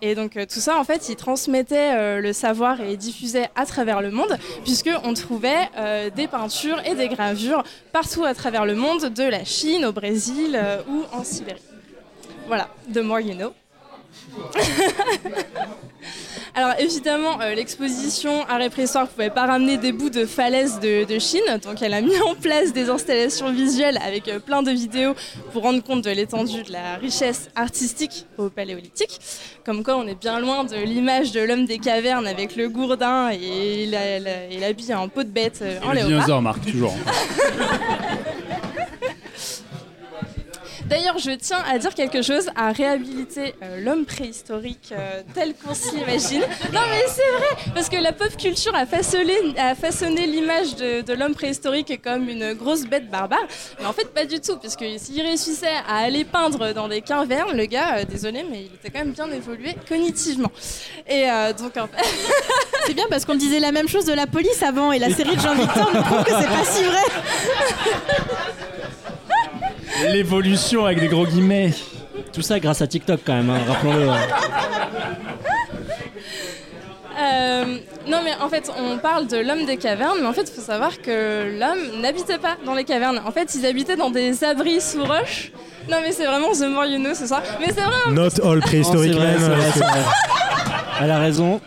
[0.02, 3.66] Et donc euh, tout ça, en fait, il transmettait euh, le savoir et diffusait à
[3.66, 8.76] travers le monde, puisqu'on trouvait euh, des peintures et des gravures partout à travers le
[8.76, 11.62] monde, de la Chine au Brésil ou en Sibérie.
[12.48, 13.54] Voilà, the more you know.
[16.58, 21.04] Alors évidemment, euh, l'exposition et Préhistoire ne pouvait pas ramener des bouts de falaises de,
[21.04, 24.72] de Chine, donc elle a mis en place des installations visuelles avec euh, plein de
[24.72, 25.14] vidéos
[25.54, 29.20] pour rendre compte de l'étendue de la richesse artistique au Paléolithique.
[29.64, 33.30] Comme quoi, on est bien loin de l'image de l'homme des cavernes avec le gourdin
[33.30, 33.86] et
[34.60, 36.08] l'habit en peau de bête euh, en Et le léopard.
[36.08, 36.96] dinosaure, Marc, toujours.
[40.88, 45.74] D'ailleurs, je tiens à dire quelque chose, à réhabiliter euh, l'homme préhistorique euh, tel qu'on
[45.74, 46.42] s'imagine.
[46.72, 51.02] Non mais c'est vrai, parce que la pop culture a façonné, a façonné l'image de,
[51.02, 53.46] de l'homme préhistorique comme une grosse bête barbare,
[53.80, 57.56] mais en fait pas du tout, puisque s'il réussissait à aller peindre dans des cavernes,
[57.58, 60.52] le gars, euh, désolé, mais il était quand même bien évolué cognitivement.
[61.08, 62.04] Et euh, donc en fait...
[62.86, 65.36] C'est bien parce qu'on disait la même chose de la police avant et la série
[65.36, 67.02] de Jean-Victor nous prouve que c'est pas si vrai.
[70.06, 71.74] L'évolution avec des gros guillemets.
[72.34, 74.10] Tout ça grâce à TikTok quand même, hein, rappelons-le.
[77.20, 77.66] Euh,
[78.08, 80.62] non mais en fait on parle de l'homme des cavernes mais en fait il faut
[80.62, 83.20] savoir que l'homme n'habitait pas dans les cavernes.
[83.26, 85.52] En fait ils habitaient dans des abris sous roches.
[85.90, 87.42] Non mais c'est vraiment The More You Know ce soir.
[87.60, 87.96] Mais c'est vrai.
[88.06, 88.12] hein.
[88.12, 89.40] Not all prehistoric Non, c'est vrai, men.
[89.40, 90.04] c'est vrai, c'est vrai.
[91.02, 91.60] Elle a raison.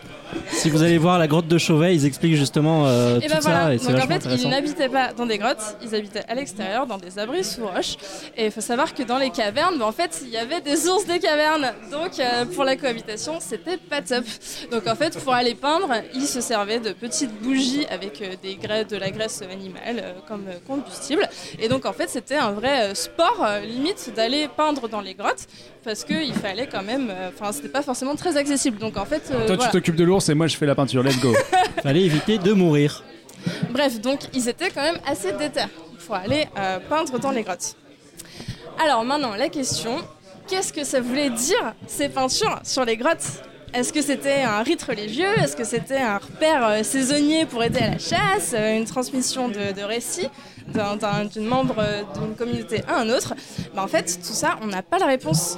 [0.51, 3.39] Si vous allez voir la grotte de Chauvet, ils expliquent justement euh, Et tout ben
[3.41, 5.95] voilà, ça et c'est donc en vachement fait, ils n'habitaient pas dans des grottes, ils
[5.95, 7.95] habitaient à l'extérieur, dans des abris sous roches.
[8.37, 10.87] Et il faut savoir que dans les cavernes, ben, en fait, il y avait des
[10.87, 11.73] ours des cavernes.
[11.91, 14.23] Donc euh, pour la cohabitation, c'était pas top.
[14.71, 18.55] Donc en fait, pour aller peindre, ils se servaient de petites bougies avec euh, des
[18.55, 21.27] graisses, de la graisse animale euh, comme combustible.
[21.59, 25.47] Et donc en fait, c'était un vrai sport, limite, d'aller peindre dans les grottes.
[25.83, 27.07] Parce qu'il fallait quand même.
[27.09, 28.77] euh, Enfin, c'était pas forcément très accessible.
[28.77, 29.23] Donc en fait.
[29.31, 29.71] euh, Toi, voilà.
[29.71, 31.01] tu t'occupes de l'ours et moi, je fais la peinture.
[31.03, 31.33] Let's go.
[31.83, 33.03] Fallait éviter de mourir.
[33.71, 35.63] Bref, donc ils étaient quand même assez déter
[36.05, 37.75] pour aller euh, peindre dans les grottes.
[38.83, 39.97] Alors maintenant, la question,
[40.47, 43.41] qu'est-ce que ça voulait dire ces peintures sur les grottes?
[43.73, 45.29] Est-ce que c'était un rite religieux?
[45.41, 48.53] Est-ce que c'était un repère euh, saisonnier pour aider à la chasse?
[48.53, 50.27] Euh, Une transmission de, de récits
[50.67, 53.33] d'un- d'un d'une membre euh, d'une communauté à un autre?
[53.73, 55.57] Bah, En fait, tout ça, on n'a pas la réponse.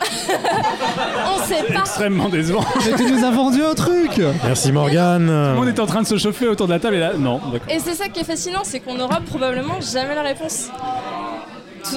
[0.00, 1.80] on sait pas.
[1.80, 2.64] Extrêmement décevant.
[2.86, 5.54] Mais tu nous as vendu un truc Merci Tout le Morgane.
[5.54, 7.40] monde est en train de se chauffer autour de la table et là, non.
[7.52, 7.68] D'accord.
[7.70, 10.68] Et c'est ça qui est fascinant, c'est qu'on n'aura probablement jamais la réponse.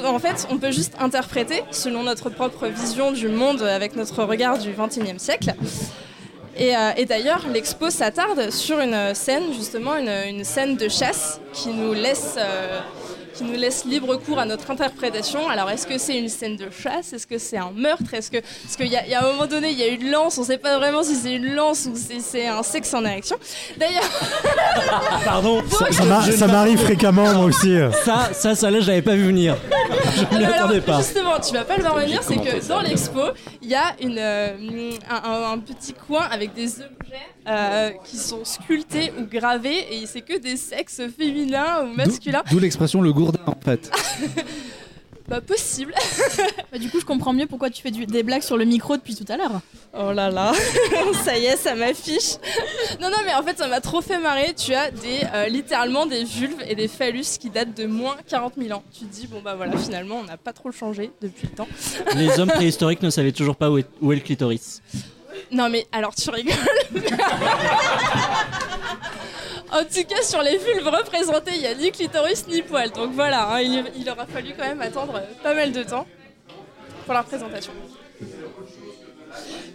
[0.05, 4.57] En fait, on peut juste interpréter selon notre propre vision du monde avec notre regard
[4.57, 5.53] du XXIe siècle.
[6.57, 11.39] Et, euh, et d'ailleurs, l'expo s'attarde sur une scène, justement, une, une scène de chasse
[11.53, 12.79] qui nous laisse, euh,
[13.35, 15.47] qui nous laisse libre cours à notre interprétation.
[15.49, 17.13] Alors, est-ce que c'est une scène de chasse?
[17.13, 18.13] Est-ce que c'est un meurtre?
[18.13, 20.37] Est-ce que parce qu'il y, y a un moment donné, il y a une lance,
[20.37, 23.03] on ne sait pas vraiment si c'est une lance ou si c'est un sexe en
[23.05, 23.37] érection.
[23.77, 24.03] D'ailleurs,
[25.25, 25.61] Pardon.
[25.69, 27.75] Ça, ça m'a- ça m'arrive fréquemment moi aussi.
[28.03, 29.55] Ça, ça, ça là, je l'avais pas vu venir.
[30.15, 30.97] Je m'y Alors, attendais pas.
[30.97, 33.19] Justement, tu vas pas le voir venir, c'est que dans l'expo,
[33.61, 36.91] il y a une, euh, un, un- un petit coin avec des objets
[37.47, 42.43] euh, qui sont sculptés ou gravés et c'est que des sexes féminins ou masculins.
[42.49, 43.91] D'où l'expression le gourdin en fait.
[45.29, 45.93] Pas possible.
[46.71, 48.97] Bah, du coup, je comprends mieux pourquoi tu fais du- des blagues sur le micro
[48.97, 49.61] depuis tout à l'heure.
[49.97, 50.51] Oh là là,
[51.23, 52.33] ça y est, ça m'affiche.
[52.99, 54.53] Non, non, mais en fait, ça m'a trop fait marrer.
[54.55, 58.53] Tu as des, euh, littéralement des vulves et des phallus qui datent de moins 40
[58.57, 58.83] 000 ans.
[58.93, 61.67] Tu te dis, bon bah voilà, finalement, on n'a pas trop changé depuis le temps.
[62.15, 64.81] Les hommes préhistoriques ne savaient toujours pas où est, où est le clitoris.
[65.51, 66.53] Non mais alors tu rigoles.
[69.75, 72.91] En tout cas sur les vulves représentées, il n'y a ni clitoris ni poil.
[72.91, 76.07] Donc voilà, hein, il, aura fallu quand même attendre euh, pas mal de temps
[77.05, 77.73] pour la représentation.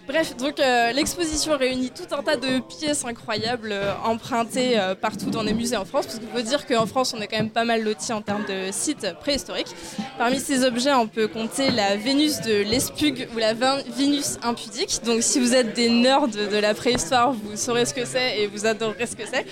[0.07, 5.43] Bref, donc euh, l'exposition réunit tout un tas de pièces incroyables euh, empruntées partout dans
[5.43, 7.63] les musées en France, parce qu'il faut dire qu'en France on est quand même pas
[7.63, 9.73] mal loti en termes de sites préhistoriques.
[10.17, 15.01] Parmi ces objets, on peut compter la Vénus de l'Espug ou la Vénus impudique.
[15.05, 18.47] Donc si vous êtes des nerds de la préhistoire, vous saurez ce que c'est et
[18.47, 19.45] vous adorerez ce que c'est.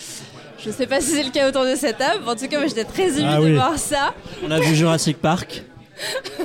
[0.63, 2.67] Je sais pas si c'est le cas autour de cette table, en tout cas, moi
[2.67, 3.53] j'étais très émue Ah de oui.
[3.53, 4.13] voir ça.
[4.43, 5.63] On a vu Jurassic Park.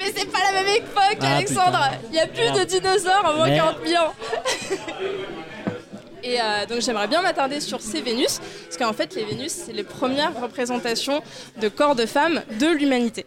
[0.00, 1.78] Mais c'est pas la même époque, Ah, Alexandre.
[2.10, 2.58] Il y a plus Merde.
[2.60, 3.76] de dinosaures en moins Merde.
[3.80, 4.12] 40 000 ans.
[6.22, 9.72] Et euh, donc j'aimerais bien m'attarder sur ces Vénus, parce qu'en fait les Vénus, c'est
[9.74, 11.22] les premières représentations
[11.60, 13.26] de corps de femmes de l'humanité.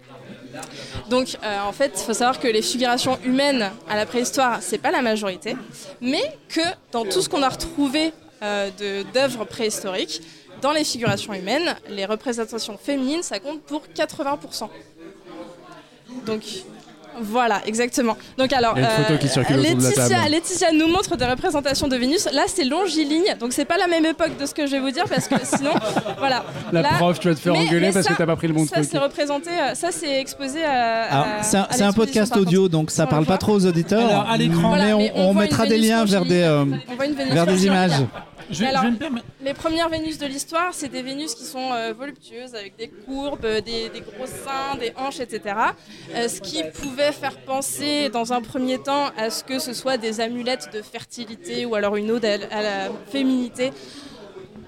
[1.10, 4.80] Donc euh, en fait, il faut savoir que les figurations humaines à la préhistoire, c'est
[4.80, 5.56] pas la majorité,
[6.02, 6.62] mais que
[6.92, 8.12] dans tout ce qu'on a retrouvé
[9.14, 10.22] d'œuvres préhistoriques,
[10.62, 14.70] dans les figurations humaines, les représentations féminines, ça compte pour 80%.
[16.26, 16.42] Donc
[17.20, 18.16] voilà, exactement.
[18.38, 20.30] Donc alors, la Laetitia.
[20.30, 22.26] Laetitia nous montre des représentations de Vénus.
[22.32, 24.92] Là, c'est longiligne, donc c'est pas la même époque de ce que je vais vous
[24.92, 25.72] dire parce que sinon,
[26.20, 26.44] voilà.
[26.72, 28.36] La Là- prof, tu vas te faire Mais- engueuler mais parce ça- que t'as pas
[28.36, 28.88] pris le bon Ça, truc.
[28.92, 31.04] c'est représenté, euh, ça c'est exposé à.
[31.06, 34.08] Alors, à- c'est un, podcast audio, donc ça On parle le pas trop aux auditeurs.
[34.08, 34.72] Alors, à l'écran.
[34.74, 37.34] mais Voilà, on, mais on mettra des liens vers des, euh, On voit une Vénus
[37.34, 37.92] vers des images.
[38.50, 39.20] Je, Alors- je me.
[39.42, 43.44] Les premières Vénus de l'histoire, c'est des Vénus qui sont euh, voluptueuses, avec des courbes,
[43.44, 45.56] euh, des, des gros seins, des hanches, etc.
[46.16, 49.98] Euh, ce qui pouvait faire penser, dans un premier temps, à ce que ce soit
[49.98, 53.72] des amulettes de fertilité ou alors une ode à la féminité.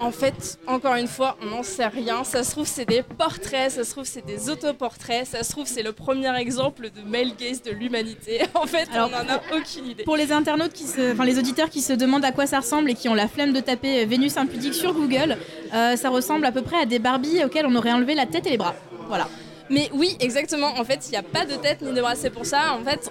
[0.00, 2.24] En fait, encore une fois, on n'en sait rien.
[2.24, 5.66] Ça se trouve, c'est des portraits, ça se trouve, c'est des autoportraits, ça se trouve,
[5.66, 8.40] c'est le premier exemple de male gaze de l'humanité.
[8.54, 10.04] En fait, Alors, on n'en a aucune idée.
[10.04, 12.90] Pour les internautes qui se, enfin les auditeurs qui se demandent à quoi ça ressemble
[12.90, 15.36] et qui ont la flemme de taper Vénus impudique sur Google,
[15.74, 18.46] euh, ça ressemble à peu près à des Barbies auxquelles on aurait enlevé la tête
[18.46, 18.74] et les bras.
[19.08, 19.28] Voilà.
[19.68, 20.78] Mais oui, exactement.
[20.78, 22.14] En fait, il n'y a pas de tête ni de bras.
[22.16, 23.10] C'est pour ça, en fait,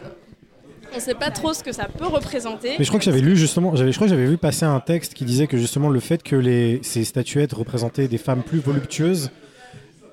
[0.91, 2.75] on ne sait pas trop ce que ça peut représenter.
[2.77, 5.25] Mais je crois que j'avais lu justement, je crois j'avais vu passer un texte qui
[5.25, 9.31] disait que justement le fait que les, ces statuettes représentaient des femmes plus voluptueuses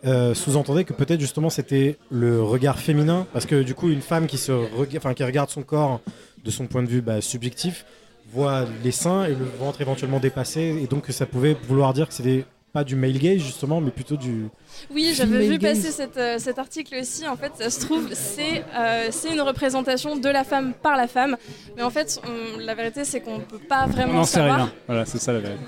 [0.05, 4.27] euh, sous-entendait que peut-être justement c'était le regard féminin, parce que du coup une femme
[4.27, 6.01] qui, se rega- qui regarde son corps
[6.45, 7.85] de son point de vue bah, subjectif
[8.33, 12.09] voit les seins et le ventre éventuellement dépassé, et donc que ça pouvait vouloir dire
[12.09, 12.45] que c'était
[12.77, 14.49] pas du male gaze justement, mais plutôt du...
[14.91, 15.79] Oui, j'avais vu gaze.
[15.79, 17.27] passer cette, euh, cet article aussi.
[17.27, 21.07] En fait, ça se trouve, c'est euh, c'est une représentation de la femme par la
[21.09, 21.39] femme.
[21.75, 24.35] Mais en fait, on- la vérité, c'est qu'on ne peut pas On vraiment n'en sait
[24.41, 24.57] savoir.
[24.57, 24.73] rien.
[24.87, 25.61] Voilà, c'est ça la vérité.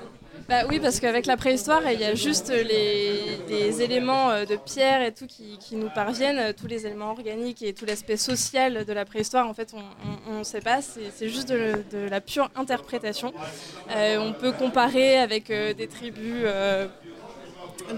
[0.48, 5.02] Bah oui, parce qu'avec la préhistoire, il y a juste les, éléments euh, de pierre
[5.02, 8.92] et tout qui, nous parviennent, euh, tous les éléments organiques et tout l'aspect social de
[8.94, 9.46] la préhistoire.
[9.46, 9.74] En fait,
[10.26, 13.34] on ne sait pas, c'est juste de, la pure interprétation.
[13.90, 16.42] Euh, on peut comparer avec des tribus.
[16.44, 16.86] euh,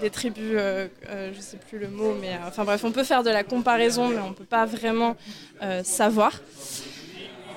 [0.00, 3.42] des tribus, je sais plus le mot, mais enfin bref, on peut faire de la
[3.44, 5.16] comparaison, mais on peut pas vraiment
[5.82, 6.40] savoir.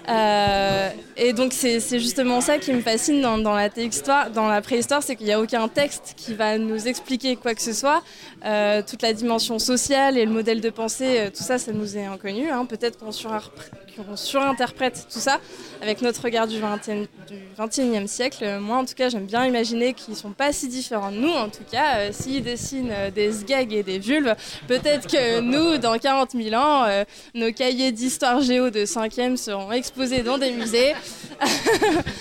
[0.10, 5.02] Euh, et donc c'est justement ça qui me fascine dans, la préhistoire, dans la préhistoire,
[5.02, 8.04] c'est qu'il n'y a aucun texte qui va nous expliquer quoi que ce soit.
[8.46, 11.98] Euh, toute la dimension sociale et le modèle de pensée, euh, tout ça, ça nous
[11.98, 12.50] est inconnu.
[12.50, 12.66] hein.
[12.66, 13.52] Peut-être qu'on surarpr-
[13.96, 15.40] qu'on surinterprète tout ça
[15.82, 18.40] avec notre regard du 20e, du 21e siècle.
[18.44, 21.30] Euh, Moi, en tout cas, j'aime bien imaginer qu'ils sont pas si différents de nous.
[21.32, 24.36] En tout cas, euh, s'ils dessinent euh, des sgags et des vulves,
[24.68, 27.04] peut-être que nous, dans 40 000 ans, euh,
[27.34, 30.94] nos cahiers d'histoire géo de 5e seront exposés dans des musées.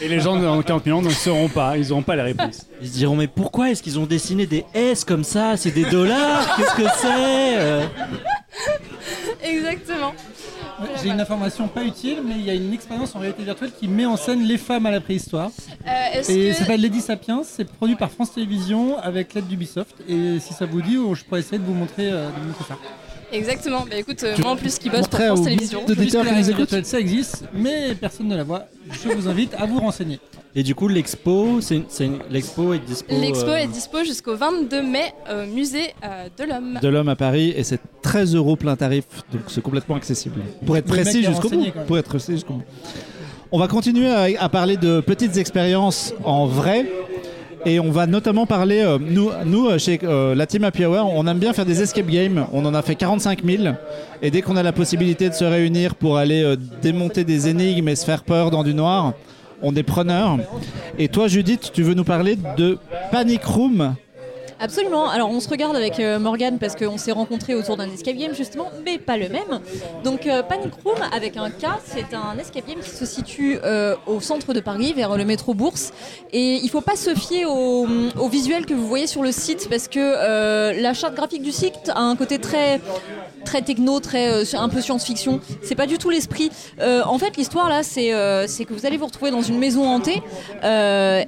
[0.01, 2.23] Et les gens dans 40 000 ans ne le sauront pas, ils n'auront pas les
[2.23, 2.67] réponses.
[2.81, 5.57] Ils se diront mais pourquoi est-ce qu'ils ont dessiné des S comme ça?
[5.57, 6.57] C'est des dollars?
[6.57, 7.89] Qu'est-ce que c'est?
[9.49, 10.15] Exactement.
[11.03, 13.89] J'ai une information pas utile, mais il y a une expérience en réalité virtuelle qui
[13.89, 15.51] met en scène les femmes à la préhistoire.
[15.87, 19.47] Euh, est-ce Et que- ça s'appelle Lady Sapiens, c'est produit par France Télévisions avec l'aide
[19.47, 19.95] d'Ubisoft.
[20.09, 22.47] Et si ça vous dit, oh, je pourrais essayer de vous montrer, euh, de vous
[22.49, 22.79] montrer ça.
[23.33, 23.87] Exactement.
[23.89, 25.81] Bah écoute, euh, moi en plus qui bosse pour France aux Télévisions.
[25.87, 26.59] auditeurs qui la nous réalité écoutent.
[26.71, 28.67] virtuelle, ça existe, mais personne ne la voit.
[28.91, 30.21] Je vous invite à vous renseigner.
[30.55, 31.83] Et du coup, l'expo, c'est
[32.31, 33.15] l'expo est dispo.
[33.15, 36.79] L'expo euh, est dispo jusqu'au 22 mai au musée euh, de l'homme.
[36.83, 40.43] de l'homme à Paris et c'est 13 euros plein tarif, donc c'est complètement accessible.
[40.67, 41.67] Pour être précis jusqu'au bout.
[41.87, 42.63] Pour être précis jusqu'au bout.
[43.51, 46.87] On va continuer à, à parler de petites expériences en vrai.
[47.65, 51.27] Et on va notamment parler, euh, nous, nous chez euh, la team Happy Hour, on
[51.29, 52.47] aime bien faire des escape games.
[52.53, 53.75] On en a fait 45 000.
[54.21, 57.89] Et dès qu'on a la possibilité de se réunir pour aller euh, démonter des énigmes
[57.89, 59.13] et se faire peur dans du noir,
[59.63, 60.39] on est preneurs.
[60.99, 62.79] Et toi, Judith, tu veux nous parler de
[63.11, 63.95] Panic Room?
[64.63, 65.11] Absolument.
[65.11, 68.33] Alors on se regarde avec euh, Morgane parce qu'on s'est rencontrés autour d'un escape game
[68.33, 69.61] justement, mais pas le même.
[70.05, 73.97] Donc euh, Panic Room avec un K, c'est un escape game qui se situe euh,
[74.07, 75.93] au centre de Paris, vers le métro Bourse.
[76.33, 79.67] Et il faut pas se fier au, au visuel que vous voyez sur le site
[79.69, 82.81] parce que euh, la charte graphique du site a un côté très
[83.45, 85.41] très techno, très un peu science-fiction.
[85.63, 86.51] C'est pas du tout l'esprit.
[86.81, 90.23] En fait, l'histoire là, c'est que vous allez vous retrouver dans une maison hantée,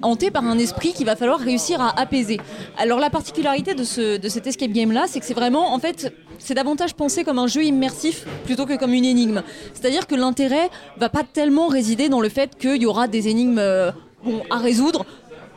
[0.03, 2.39] hantée par un esprit qu'il va falloir réussir à apaiser.
[2.79, 5.79] Alors la particularité de, ce, de cet escape game là, c'est que c'est vraiment, en
[5.79, 9.43] fait, c'est davantage pensé comme un jeu immersif plutôt que comme une énigme.
[9.73, 10.69] C'est-à-dire que l'intérêt
[10.99, 13.91] va pas tellement résider dans le fait qu'il y aura des énigmes euh,
[14.51, 15.07] à résoudre.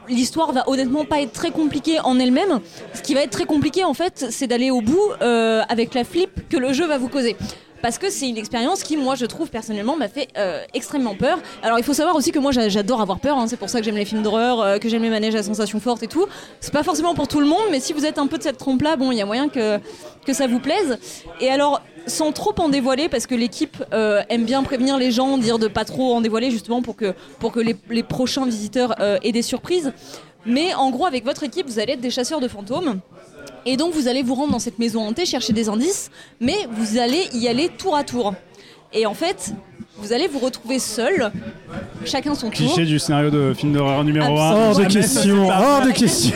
[0.07, 2.61] l'histoire va honnêtement pas être très compliquée en elle-même.
[2.93, 6.05] Ce qui va être très compliqué en fait, c'est d'aller au bout euh, avec la
[6.05, 7.35] flip que le jeu va vous causer.
[7.81, 11.39] Parce que c'est une expérience qui, moi, je trouve personnellement, m'a fait euh, extrêmement peur.
[11.61, 13.37] Alors, il faut savoir aussi que moi, j'a- j'adore avoir peur.
[13.37, 13.45] hein.
[13.47, 15.79] C'est pour ça que j'aime les films d'horreur, euh, que j'aime les manèges à sensations
[15.79, 16.25] fortes et tout.
[16.59, 18.57] C'est pas forcément pour tout le monde, mais si vous êtes un peu de cette
[18.57, 19.79] trompe-là, bon, il y a moyen que,
[20.25, 20.97] que ça vous plaise.
[21.39, 25.37] Et alors, sans trop en dévoiler, parce que l'équipe euh, aime bien prévenir les gens,
[25.37, 28.95] dire de pas trop en dévoiler, justement pour que, pour que les, les prochains visiteurs
[29.23, 29.91] aient des surprises.
[30.45, 33.01] Mais en gros, avec votre équipe, vous allez être des chasseurs de fantômes.
[33.65, 36.97] Et donc vous allez vous rendre dans cette maison hantée, chercher des indices, mais vous
[36.97, 38.33] allez y aller tour à tour.
[38.93, 39.53] Et en fait,
[39.97, 41.31] vous allez vous retrouver seul,
[42.05, 44.51] chacun son tour, Cliché du scénario de film d'horreur numéro 1.
[44.51, 46.35] Hors de question, hors de question.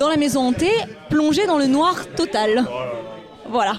[0.00, 0.72] dans la maison hantée,
[1.08, 2.64] plongé dans le noir total.
[3.48, 3.74] Voilà.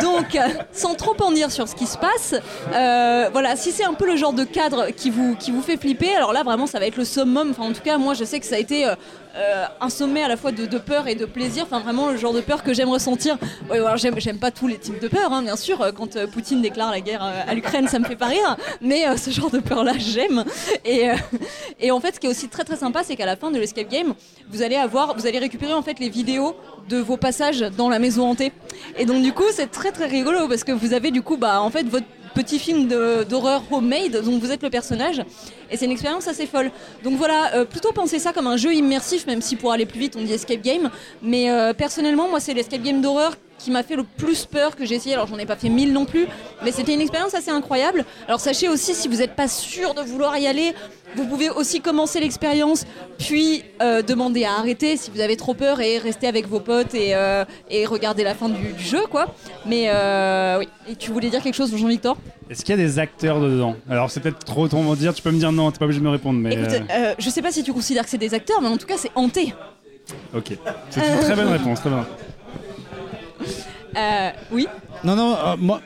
[0.00, 2.34] Donc, euh, sans trop en dire sur ce qui se passe,
[2.72, 5.76] euh, voilà, si c'est un peu le genre de cadre qui vous, qui vous fait
[5.76, 7.50] flipper, alors là vraiment ça va être le summum.
[7.50, 10.28] Enfin, en tout cas, moi je sais que ça a été euh, un sommet à
[10.28, 11.64] la fois de, peur et de plaisir.
[11.64, 13.36] Enfin, vraiment le genre de peur que j'aime ressentir.
[13.70, 15.92] Ouais, alors, j'aime, pas tous les types de peur, hein, bien sûr.
[15.96, 18.56] Quand Poutine déclare la guerre à l'Ukraine, ça me fait pas rire.
[18.80, 20.44] Mais ce genre de peur-là, j'aime.
[20.84, 21.08] Et,
[21.80, 23.58] et en fait, ce qui est aussi très très sympa, c'est qu'à la fin de
[23.58, 24.14] l'escape game,
[24.50, 26.56] vous allez avoir, vous allez récupérer en fait les vidéos
[26.88, 28.52] de vos passages dans la maison hantée.
[28.96, 31.60] Et donc du coup, c'est très très rigolo parce que vous avez du coup, bah
[31.60, 35.22] en fait votre petit film d'horreur homemade, donc vous êtes le personnage,
[35.70, 36.70] et c'est une expérience assez folle.
[37.02, 39.98] Donc voilà, euh, plutôt pensez ça comme un jeu immersif, même si pour aller plus
[39.98, 40.90] vite on dit escape game,
[41.22, 44.84] mais euh, personnellement moi c'est l'escape game d'horreur qui m'a fait le plus peur que
[44.84, 46.26] j'ai essayé, alors j'en ai pas fait mille non plus,
[46.62, 48.04] mais c'était une expérience assez incroyable.
[48.28, 50.74] Alors sachez aussi si vous n'êtes pas sûr de vouloir y aller,
[51.16, 52.84] vous pouvez aussi commencer l'expérience,
[53.18, 56.94] puis euh, demander à arrêter si vous avez trop peur et rester avec vos potes
[56.94, 59.34] et, euh, et regarder la fin du, du jeu quoi.
[59.64, 62.16] Mais euh, oui, et tu voulais dire quelque chose Jean-Victor?
[62.48, 63.76] Est-ce qu'il y a des acteurs dedans?
[63.90, 66.04] Alors c'est peut-être trop trop dire, tu peux me dire non, t'es pas obligé de
[66.04, 66.54] me répondre, mais.
[66.54, 68.76] Écoute, euh, euh, je sais pas si tu considères que c'est des acteurs, mais en
[68.76, 69.54] tout cas, c'est hanté.
[70.34, 70.52] Ok.
[70.90, 72.04] C'est une très bonne réponse, très bonne.
[73.96, 74.68] Euh, oui?
[75.02, 75.80] Non, non, euh, moi,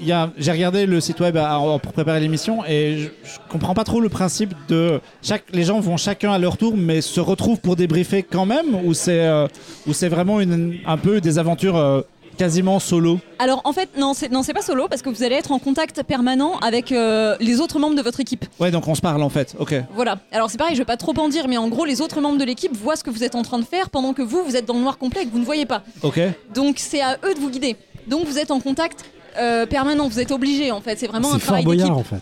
[0.00, 3.84] j'ai regardé le site web à- en- pour préparer l'émission et je, je comprends pas
[3.84, 7.60] trop le principe de chaque, les gens vont chacun à leur tour, mais se retrouvent
[7.60, 9.46] pour débriefer quand même, ou c'est euh,
[9.86, 12.02] ou c'est vraiment une, un peu des aventures euh,
[12.38, 13.18] quasiment solo?
[13.38, 15.58] Alors, en fait, non, c'est non, c'est pas solo parce que vous allez être en
[15.58, 18.44] contact permanent avec euh, les autres membres de votre équipe.
[18.60, 19.54] Ouais, donc on se parle en fait.
[19.58, 19.74] Ok.
[19.94, 20.18] Voilà.
[20.32, 22.38] Alors, c'est pareil, je vais pas trop en dire, mais en gros, les autres membres
[22.38, 24.54] de l'équipe voient ce que vous êtes en train de faire pendant que vous, vous
[24.56, 25.82] êtes dans le noir complet et que vous ne voyez pas.
[26.02, 26.20] Ok.
[26.54, 27.76] Donc, c'est à eux de vous guider.
[28.06, 29.04] Donc, vous êtes en contact.
[29.38, 31.92] Euh, permanent, vous êtes obligé en fait, c'est vraiment un travail d'équipe.
[31.92, 32.16] En fait.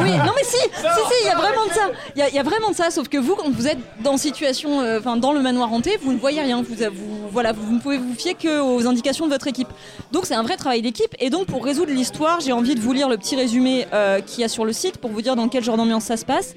[0.00, 1.90] Oui, non mais si, si, si, il y a vraiment de ça.
[2.14, 3.78] Il y a- il y, a vraiment de ça, sauf que vous, quand vous êtes
[4.02, 6.62] dans situation, euh, enfin dans le manoir hanté, vous ne voyez rien.
[6.62, 9.68] Vous, vous- voilà, vous ne pouvez vous fier que aux indications de votre équipe.
[10.12, 11.14] Donc c'est un vrai travail d'équipe.
[11.18, 14.40] Et donc pour résoudre l'histoire, j'ai envie de vous lire le petit résumé euh, qu'il
[14.40, 16.54] y a sur le site pour vous dire dans quel genre d'ambiance ça se passe.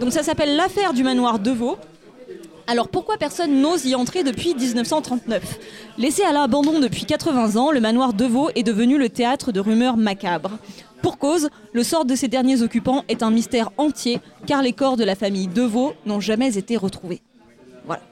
[0.00, 1.76] Donc ça s'appelle l'affaire du manoir Deveau.
[2.68, 5.58] Alors pourquoi personne n'ose y entrer depuis 1939
[5.98, 9.96] Laissé à l'abandon depuis 80 ans, le manoir Deveau est devenu le théâtre de rumeurs
[9.96, 10.58] macabres.
[11.00, 14.96] Pour cause, le sort de ces derniers occupants est un mystère entier, car les corps
[14.96, 17.22] de la famille Deveau n'ont jamais été retrouvés.
[17.84, 18.02] Voilà.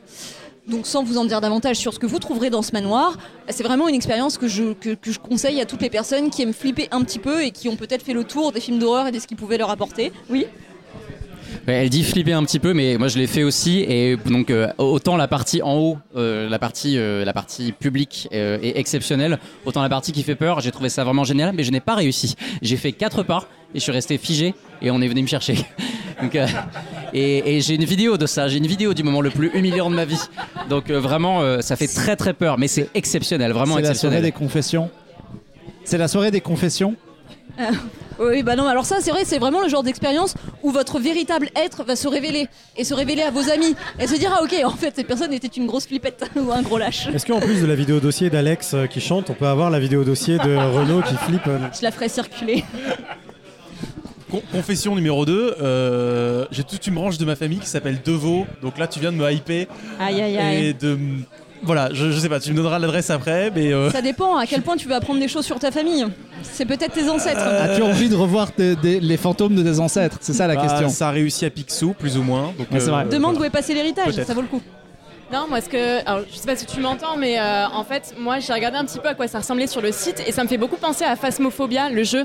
[0.69, 3.65] Donc sans vous en dire davantage sur ce que vous trouverez dans ce manoir, c'est
[3.65, 6.89] vraiment une expérience que je, que, je conseille à toutes les personnes qui aiment flipper
[6.93, 9.19] un petit peu et qui ont peut-être fait le tour des films d'horreur et de
[9.19, 10.13] ce qu'ils pouvaient leur apporter.
[10.31, 10.47] Oui
[11.67, 13.81] elle dit flipper un petit peu, mais moi je l'ai fait aussi.
[13.89, 18.29] Et donc euh, autant la partie en haut, euh, la partie euh, la partie publique
[18.33, 21.65] euh, est exceptionnelle, autant la partie qui fait peur, j'ai trouvé ça vraiment génial, mais
[21.65, 22.35] je n'ai pas réussi.
[22.63, 25.57] J'ai fait quatre pas et je suis resté figé et on est venu me chercher.
[26.23, 26.47] Donc, euh,
[27.13, 29.91] et et j'ai une vidéo de ça, j'ai une vidéo du moment le plus humiliant
[29.91, 30.21] de ma vie.
[30.69, 33.95] Donc euh, vraiment, euh, ça fait très très peur, mais c'est exceptionnel, vraiment C'est la
[33.95, 34.23] soirée exceptionnel.
[34.23, 34.91] des confessions.
[35.85, 36.95] C'est la soirée des confessions.
[38.21, 40.99] Euh, oui, bah non, alors ça, c'est vrai, c'est vraiment le genre d'expérience où votre
[41.01, 44.43] véritable être va se révéler et se révéler à vos amis et se dire ah
[44.43, 47.09] ok, en fait cette personne était une grosse flippette ou un gros lâche.
[47.15, 49.79] Est-ce qu'en plus de la vidéo dossier d'Alex euh, qui chante, on peut avoir la
[49.81, 52.65] vidéo dossier de Renault qui flippe euh, Je la ferai circuler.
[54.31, 58.79] Con- confession numéro 2, j'ai toute une branche de ma famille qui s'appelle Deveau, donc
[58.79, 59.67] là tu viens de me hyper
[60.01, 60.67] Aïe aïe aïe.
[60.67, 60.99] et de...
[61.65, 63.73] Voilà, je, je sais pas, tu me donneras l'adresse après, mais...
[63.73, 66.07] euh, Ça dépend à quel point tu veux apprendre des choses sur ta famille.
[66.43, 67.41] C'est peut-être tes ancêtres.
[67.41, 70.19] As-tu envie de revoir tes- des- les fantômes de tes ancêtres?
[70.21, 70.89] C'est ça la bah, question.
[70.91, 72.53] Ça a réussi à Picsou, plus ou moins.
[72.59, 73.07] Donc, Ouais, c'est vrai.
[73.07, 74.27] Demande où est passé l'héritage, Peut-être.
[74.27, 74.61] ça vaut le coup.
[75.33, 76.07] Non, moi, ce que.
[76.07, 78.85] Alors, je sais pas si tu m'entends, mais euh, en fait, moi, j'ai regardé un
[78.85, 81.05] petit peu à quoi ça ressemblait sur le site et ça me fait beaucoup penser
[81.05, 82.25] à Phasmophobia, le jeu.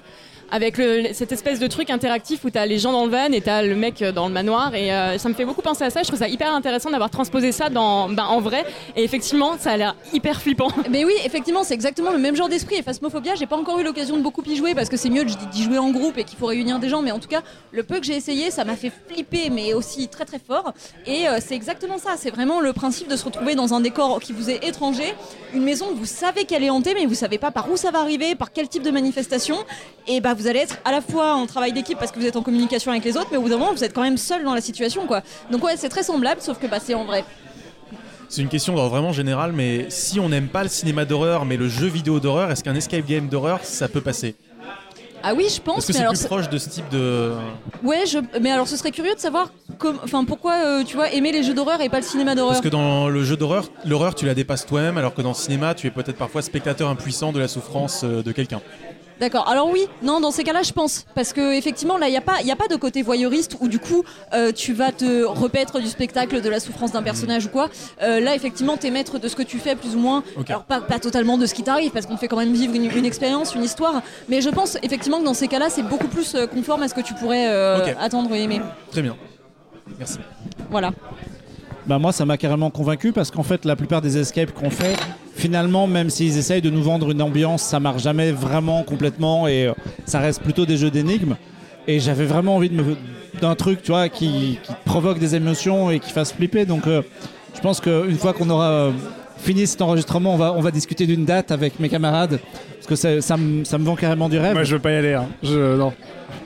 [0.52, 0.78] Avec
[1.14, 3.76] cette espèce de truc interactif où t'as les gens dans le van et t'as le
[3.76, 4.76] mec euh, dans le manoir.
[4.76, 6.02] Et euh, ça me fait beaucoup penser à ça.
[6.02, 8.66] Je trouve ça hyper intéressant d'avoir transposé ça dans, ben, en vrai.
[8.96, 10.70] Et effectivement, ça a l'air hyper flippant.
[10.90, 12.76] Mais oui, effectivement, c'est exactement le même genre d'esprit.
[12.76, 15.26] Et Phasmophobia, j'ai pas encore eu l'occasion de beaucoup y jouer parce que c'est mieux
[15.26, 17.02] d'y jouer en groupe et qu'il faut réunir des gens.
[17.02, 17.42] Mais en tout cas,
[17.72, 20.74] le peu que j'ai essayé, ça m'a fait flipper, mais aussi très très fort.
[21.06, 22.16] Et euh, c'est exactement ça.
[22.18, 25.14] C'est vraiment le principe de se retrouver dans un décor qui vous est étranger,
[25.54, 28.00] une maison vous savez qu'elle est hantée, mais vous savez pas par où ça va
[28.00, 29.58] arriver, par quel type de manifestation.
[30.08, 32.36] Et bah, vous allez être à la fois en travail d'équipe parce que vous êtes
[32.36, 34.44] en communication avec les autres, mais au bout d'un moment, vous êtes quand même seul
[34.44, 35.22] dans la situation, quoi.
[35.52, 37.24] Donc ouais, c'est très semblable, sauf que bah, c'est en vrai.
[38.30, 41.68] C'est une question vraiment général, mais si on n'aime pas le cinéma d'horreur, mais le
[41.68, 44.36] jeu vidéo d'horreur, est-ce qu'un escape game d'horreur, ça peut passer?
[45.22, 45.86] Ah oui, je pense.
[45.86, 47.34] Que c'est plus proche de ce type de...
[47.84, 48.20] Ouais, je...
[48.40, 49.52] mais alors ce serait curieux de savoir
[50.04, 52.54] enfin, pourquoi euh, tu vois aimer les jeux d'horreur et pas le cinéma d'horreur?
[52.54, 55.36] Parce que dans le jeu d'horreur, l'horreur, tu la dépasses toi-même, alors que dans le
[55.36, 58.62] cinéma, tu es peut-être parfois spectateur impuissant de la souffrance euh, de quelqu'un.
[59.20, 59.50] D'accord.
[59.50, 62.22] Alors oui, non, dans ces cas-là, je pense parce que effectivement, là, il y a
[62.22, 64.04] pas, y a pas de côté voyeuriste où du coup,
[64.34, 67.70] euh, tu vas te repaître du spectacle de la souffrance d'un personnage ou quoi.
[68.02, 70.24] Euh, là, effectivement, t'es maître de ce que tu fais plus ou moins.
[70.48, 72.90] Alors pas, pas totalement de ce qui t'arrive parce qu'on fait quand même vivre une,
[72.96, 74.02] une expérience, une histoire.
[74.30, 76.94] Mais je pense effectivement que dans ces cas-là, c'est beaucoup plus euh, conforme à ce
[76.94, 78.62] que tu pourrais euh, attendre et aimer.
[78.92, 79.16] Très bien.
[79.98, 80.20] Merci.
[80.70, 80.92] Voilà.
[81.90, 84.96] Bah moi ça m'a carrément convaincu parce qu'en fait la plupart des escapes qu'on fait
[85.36, 89.66] finalement même s'ils essayent de nous vendre une ambiance ça marche jamais vraiment complètement et
[89.66, 89.74] euh,
[90.06, 91.36] ça reste plutôt des jeux d'énigmes
[91.88, 92.96] et j'avais vraiment envie de me
[93.42, 97.02] d'un truc tu vois qui, qui provoque des émotions et qui fasse flipper donc euh,
[97.56, 98.92] je pense qu'une fois qu'on aura euh,
[99.38, 102.40] fini cet enregistrement on va, on va discuter d'une date avec mes camarades
[102.76, 104.92] parce que ça, ça, me, ça me vend carrément du rêve Moi, je veux pas
[104.92, 105.14] y aller.
[105.16, 105.26] hein.
[105.42, 105.92] Je, non.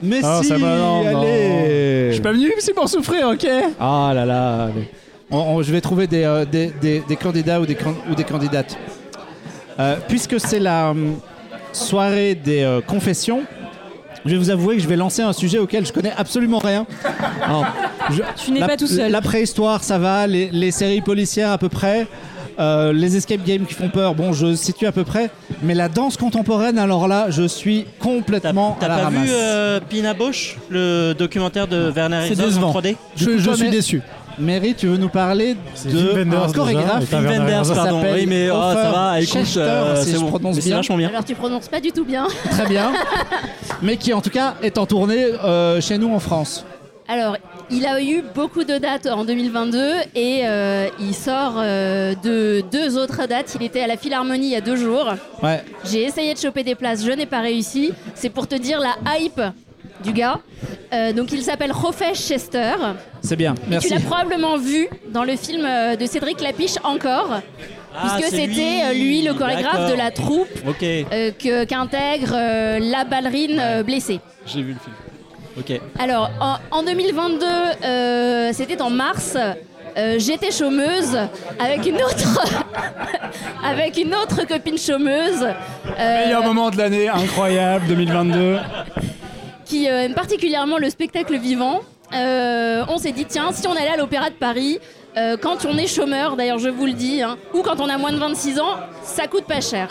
[0.02, 1.22] mais Ah, si ça m'a- non, non.
[1.22, 3.46] allez Je suis pas venu ici pour souffrir, ok?
[3.80, 4.70] Ah là là.
[4.76, 4.88] mais-
[5.34, 8.16] On- on- je vais trouver des, euh, des, des- des candidats ou des, can- ou
[8.16, 8.78] des candidates.
[9.80, 11.16] Euh, puisque c'est la hum,
[11.72, 13.42] soirée des euh, confessions,
[14.26, 16.86] je vais vous avouer que je vais lancer un sujet auquel je connais absolument rien.
[17.44, 17.66] Alors,
[18.12, 19.12] je- Tu n'es la- pas tout seul.
[19.12, 20.28] La préhistoire, ça va.
[20.28, 22.08] Les, les séries policières, à peu près.
[22.60, 25.32] Euh, les escape games qui font peur, bon, je situe à peu près.
[25.64, 29.24] Mais la danse contemporaine, alors là, je suis complètement T'as à la pas ramasse.
[29.24, 33.46] vu euh, Pina Bausch, le documentaire de Werner Herzog en 3D Du Je, coup, je
[33.46, 34.02] toi, suis déçu.
[34.40, 35.56] Mary, tu veux nous parler
[35.86, 38.02] de un chorégraphe Wim Wenders, pardon.
[38.14, 40.28] Oui, mais oh, ça va, écoute, euh, si c'est bon.
[40.28, 40.78] prononce Mais c'est bien.
[40.78, 41.10] vachement bien.
[41.10, 42.28] Alors tu prononces pas du tout bien.
[42.52, 42.92] Très bien.
[43.82, 46.66] Mais qui en tout cas est en tournée euh, chez nous en France.
[47.08, 47.36] Alors,
[47.70, 52.98] il a eu beaucoup de dates en 2022 et euh, il sort euh, de deux
[52.98, 53.56] autres dates.
[53.60, 55.14] Il était à la Philharmonie il y a deux jours.
[55.42, 55.64] Ouais.
[55.84, 57.92] J'ai essayé de choper des places, je n'ai pas réussi.
[58.16, 59.42] C'est pour te dire la hype
[60.04, 60.40] du gars.
[60.94, 62.74] Euh, donc il s'appelle Rofesh Chester.
[63.22, 63.56] C'est bien.
[63.56, 63.90] Tu Merci.
[63.90, 67.40] l'as probablement vu dans le film euh, de Cédric Lapiche encore.
[67.96, 70.48] Ah, puisque c'était euh, lui le chorégraphe de la troupe
[70.82, 74.20] euh, que- qu'intègre euh, la ballerine euh, blessée.
[74.48, 74.96] j'ai vu le film.
[75.60, 75.80] Ok.
[76.00, 77.46] Alors, en, en 2022,
[77.86, 79.38] euh, c'était en mars.
[79.96, 81.16] euh, J'étais chômeuse
[81.60, 82.42] avec une autre,
[83.64, 85.44] avec une autre copine chômeuse
[86.00, 88.58] euh, Meilleur moment de l'année, incroyable, 2022.
[89.74, 91.80] Qui euh, aime particulièrement le spectacle vivant.
[92.14, 94.78] Euh, on s'est dit tiens, si on allait à l'Opéra de Paris,
[95.18, 97.98] euh, quand on est chômeur, d'ailleurs je vous le dis, hein, ou quand on a
[97.98, 99.90] moins de 26 ans, ça coûte pas cher.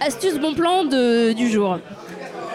[0.00, 1.78] Astuce bon plan du jour.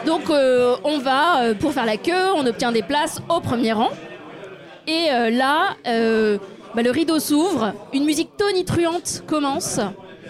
[0.06, 3.92] Donc on va pour faire la queue, on obtient des places au premier rang.
[4.88, 9.80] Et là, bah, le rideau s'ouvre, une musique tonitruante commence.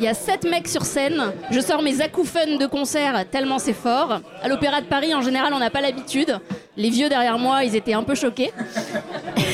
[0.04, 1.32] Il y a sept mecs sur scène.
[1.50, 4.20] Je sors mes acouphènes de concert tellement c'est fort.
[4.42, 6.42] À l'Opéra de Paris, en général, on n'a pas l'habitude.
[6.76, 8.52] Les vieux derrière moi, ils étaient un peu choqués.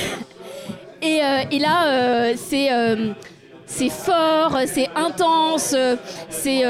[1.04, 3.12] et, euh, et là, euh, c'est euh,
[3.68, 5.76] c'est fort, c'est intense,
[6.30, 6.64] c'est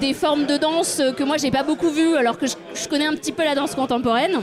[0.00, 3.12] des formes de danse que moi j'ai pas beaucoup vues alors que je, connais un
[3.16, 4.40] petit peu la danse contemporaine.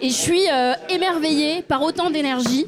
[0.00, 0.44] Et je suis
[0.88, 2.64] émerveillée par autant d'énergie,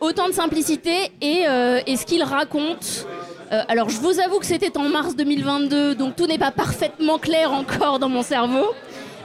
[0.00, 1.44] autant de simplicité et,
[1.86, 3.06] et ce qu'il raconte.
[3.52, 7.18] Euh, alors je vous avoue que c'était en mars 2022, donc tout n'est pas parfaitement
[7.18, 8.66] clair encore dans mon cerveau.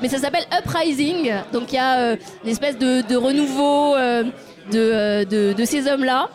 [0.01, 4.23] Mais ça s'appelle Uprising, donc il y a euh, une espèce de, renouveau euh,
[4.71, 6.29] de, euh, de- ces hommes-là.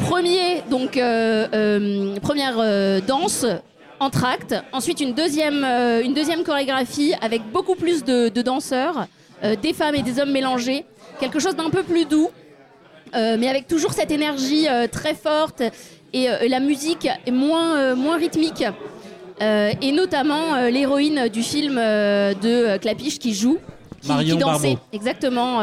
[0.00, 0.98] Premier, donc
[2.20, 3.46] première danse,
[4.00, 4.56] entracte.
[4.72, 9.06] Ensuite une deuxième, une deuxième chorégraphie avec beaucoup plus de, danseurs,
[9.62, 10.84] des femmes et des hommes mélangés.
[11.20, 12.30] Quelque chose d'un peu plus doux,
[13.14, 15.62] mais avec toujours cette énergie très forte
[16.12, 18.64] et euh, la musique est moins, euh, moins rythmique.
[19.40, 23.58] Euh, et notamment l'héroïne du film de Clapiche qui joue,
[24.00, 24.82] qui, Marion qui dansait Barbeau.
[24.92, 25.60] exactement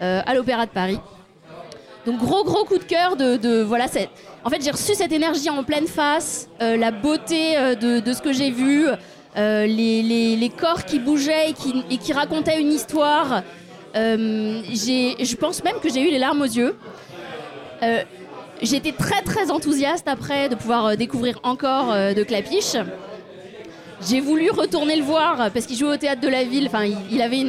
[0.00, 0.98] à l'Opéra de Paris.
[2.06, 4.10] Donc gros gros coup de cœur de, de- voilà cette.
[4.44, 8.32] En fait j'ai reçu cette énergie en pleine face, la beauté de, de ce que
[8.32, 8.86] j'ai vu,
[9.36, 13.42] euh, les, les- les corps qui bougeaient et qui, et qui racontaient une histoire.
[13.96, 16.76] Euh, j'ai- je pense même que j'ai eu les larmes aux yeux.
[17.82, 18.02] Euh,
[18.62, 22.76] J'étais très très enthousiaste après de pouvoir euh, découvrir encore euh, de Clapiche.
[24.06, 26.66] J'ai voulu retourner le voir euh, parce qu'il jouait au théâtre de la ville.
[26.66, 27.40] Enfin, il, avait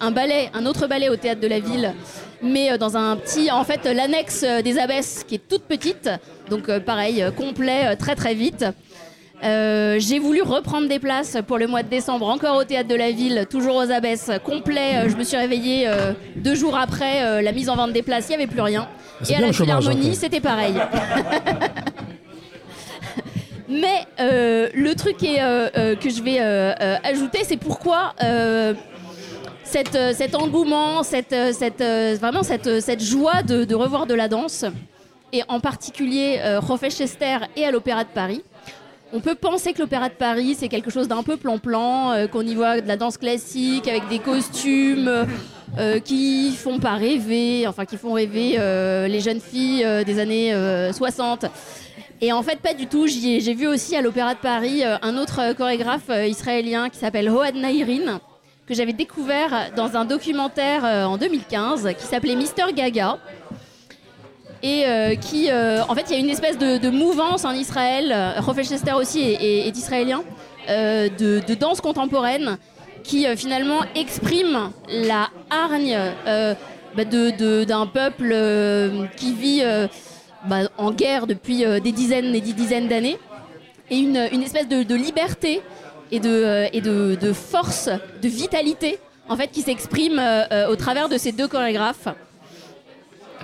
[0.00, 1.94] un ballet, un autre ballet au théâtre de la ville,
[2.42, 6.10] mais dans un petit, en fait, l'annexe des Abbesses qui est toute petite.
[6.50, 8.66] Donc, pareil, complet, très très vite.
[9.44, 12.94] Euh, j'ai voulu reprendre des places pour le mois de décembre, encore au théâtre de
[12.94, 14.96] la ville, toujours aux Abbesses, complet.
[14.96, 18.02] Euh, je me suis réveillée euh, deux jours après euh, la mise en vente des
[18.02, 18.88] places, il n'y avait plus rien.
[19.22, 20.74] C'est Et à la chômage, Philharmonie, c'était pareil.
[23.68, 25.38] Mais le truc est,
[25.96, 28.14] que je vais ajouter, c'est pourquoi
[29.64, 31.82] cette, cet engouement, cette, cette,
[32.18, 34.64] vraiment cette, cette joie de, de revoir de la danse,
[35.34, 38.44] et en particulier euh, Hofechester et à l'Opéra de Paris.
[39.16, 42.42] On peut penser que l'Opéra de Paris, c'est quelque chose d'un peu plan-plan, euh, qu'on
[42.42, 45.08] y voit de la danse classique avec des costumes
[45.78, 50.18] euh, qui font pas rêver, enfin qui font rêver euh, les jeunes filles euh, des
[50.18, 51.46] années euh, 60.
[52.20, 53.06] Et en fait, pas du tout.
[53.06, 56.98] J'ai vu aussi à l'Opéra de Paris euh, un autre euh, chorégraphe euh, israélien qui
[56.98, 58.20] s'appelle Hoad Nairin,
[58.66, 63.18] que j'avais découvert dans un documentaire euh, en 2015 qui s'appelait Mister Gaga.
[64.64, 68.10] Et euh, qui, euh, en fait, il y a une espèce de, mouvance en Israël.
[68.10, 70.24] euh, Hofechester aussi est, israélien,
[70.66, 72.56] de, danse contemporaine
[73.02, 75.98] qui finalement exprime la hargne
[76.96, 78.34] bah, d'un peuple
[79.18, 79.62] qui vit
[80.46, 83.18] bah, en guerre depuis des dizaines et des dizaines d'années,
[83.90, 85.60] et une, espèce de, liberté
[86.10, 87.90] et, de, et de, force,
[88.22, 88.98] de vitalité,
[89.28, 90.22] en fait, qui s'exprime
[90.70, 92.08] au travers de ces deux chorégraphes.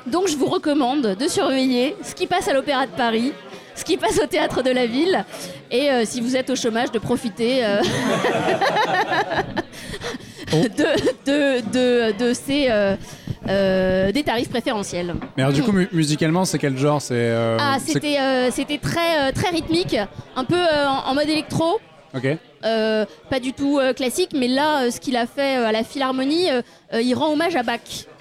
[0.07, 3.33] Donc je vous recommande de surveiller ce qui passe à l'Opéra de Paris,
[3.75, 5.25] ce qui passe au théâtre de la ville,
[5.71, 7.81] et euh, si vous êtes au chômage, de profiter euh,
[10.53, 10.87] de,
[11.27, 12.69] de, de, de ces,
[13.49, 15.15] euh, des tarifs préférentiels.
[15.37, 17.01] Mais alors, du coup, mu- musicalement, c'est quel genre?
[17.01, 17.31] C'est.
[17.59, 18.19] Ah, c'était
[18.51, 19.97] c'était très, très rythmique,
[20.37, 21.81] un peu en, en mode électro.
[22.15, 22.27] Ok.
[22.65, 25.85] Euh, pas du tout euh, classique, mais là, euh, ce qu'il a fait à la
[25.85, 26.49] Philharmonie,
[27.01, 27.79] il rend hommage à Bach.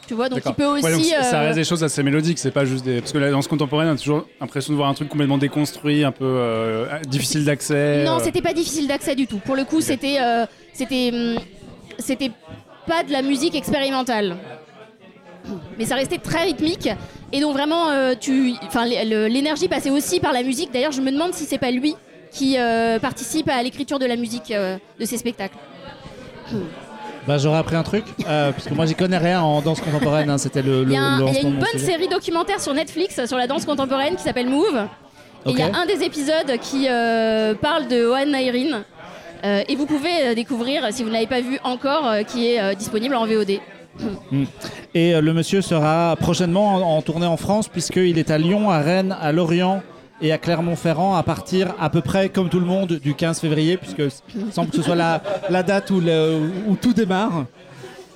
[0.10, 0.86] Tu vois, donc il peut aussi.
[0.86, 3.00] Ouais, donc ça euh, reste des choses assez mélodiques, c'est pas juste des.
[3.00, 6.04] Parce que la danse contemporaine, on a toujours l'impression de voir un truc complètement déconstruit,
[6.04, 8.04] un peu euh, difficile d'accès.
[8.06, 8.20] Non, euh.
[8.24, 9.38] c'était pas difficile d'accès du tout.
[9.38, 10.18] Pour le coup, c'était
[10.74, 11.36] c'était hum,
[12.00, 12.32] c'était
[12.88, 14.36] pas de la musique expérimentale.
[15.78, 16.90] Mais ça restait très rythmique
[17.32, 20.72] et donc vraiment euh, tu enfin l'énergie passait aussi par la musique.
[20.74, 21.96] D'ailleurs, je me demande si c'est pas lui
[22.32, 25.58] qui euh, participe à l'écriture de la musique euh, de ces spectacles.
[27.30, 30.32] Bah, j'aurais appris un truc, euh, parce que moi j'y connais rien en danse contemporaine,
[30.32, 31.60] hein, c'était le, Il y a, un- le il y a lancement une de mon
[31.60, 31.86] bonne sujet.
[31.86, 34.88] série documentaire sur Netflix sur la danse contemporaine qui s'appelle Move.
[35.46, 35.70] Et il y Ok.
[35.76, 38.84] a un des épisodes qui euh, parle de Ohan Nairin.
[39.46, 42.48] Euh, et vous pouvez euh, découvrir, si vous ne l'avez pas vu encore, euh, qui
[42.52, 43.60] est euh, disponible en VOD.
[44.32, 44.44] Mm.
[44.96, 48.72] Et euh, le monsieur sera prochainement en, en tournée en France, puisqu'il est à Lyon,
[48.72, 49.84] à Rennes, à Lorient
[50.22, 53.78] et à Clermont-Ferrand à partir à peu près, comme tout le monde, du 15 février,
[53.78, 54.04] puisque
[54.36, 56.02] il semble que ce soit la, date où,
[56.82, 57.46] tout démarre.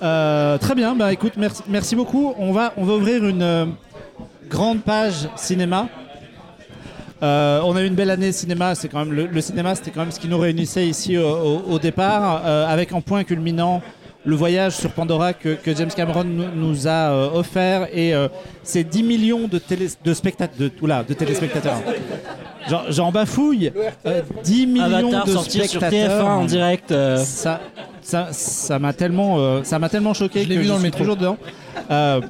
[0.02, 1.34] Euh, très bien, bah écoute,
[1.68, 2.34] merci, beaucoup.
[2.38, 3.66] On va, on va ouvrir une euh,
[4.48, 5.88] grande page cinéma.
[7.22, 10.10] Euh, on a eu une belle année cinéma, quand même le, cinéma, c'était quand même
[10.10, 13.80] ce qui nous réunissait ici au, départ, avec en point culminant
[14.26, 18.28] le voyage sur Pandora que, que James Cameron nous, nous a euh, offert et euh,
[18.62, 21.76] ces 10 millions de, télé, de, spectat- de, oula, de téléspectateurs.
[22.88, 23.70] J'en- bafouille.
[24.06, 26.24] Euh, 10 millions Avatar de sorti sur spectateurs.
[26.26, 26.90] TF1 en direct.
[26.92, 27.18] euh.
[27.18, 27.60] Ça,
[28.00, 30.80] ça, ça m'a tellement, euh, ça m'a tellement choqué Je que vu je dans le
[30.80, 30.98] suis métro.
[31.00, 31.36] toujours dedans.
[31.90, 32.20] Euh,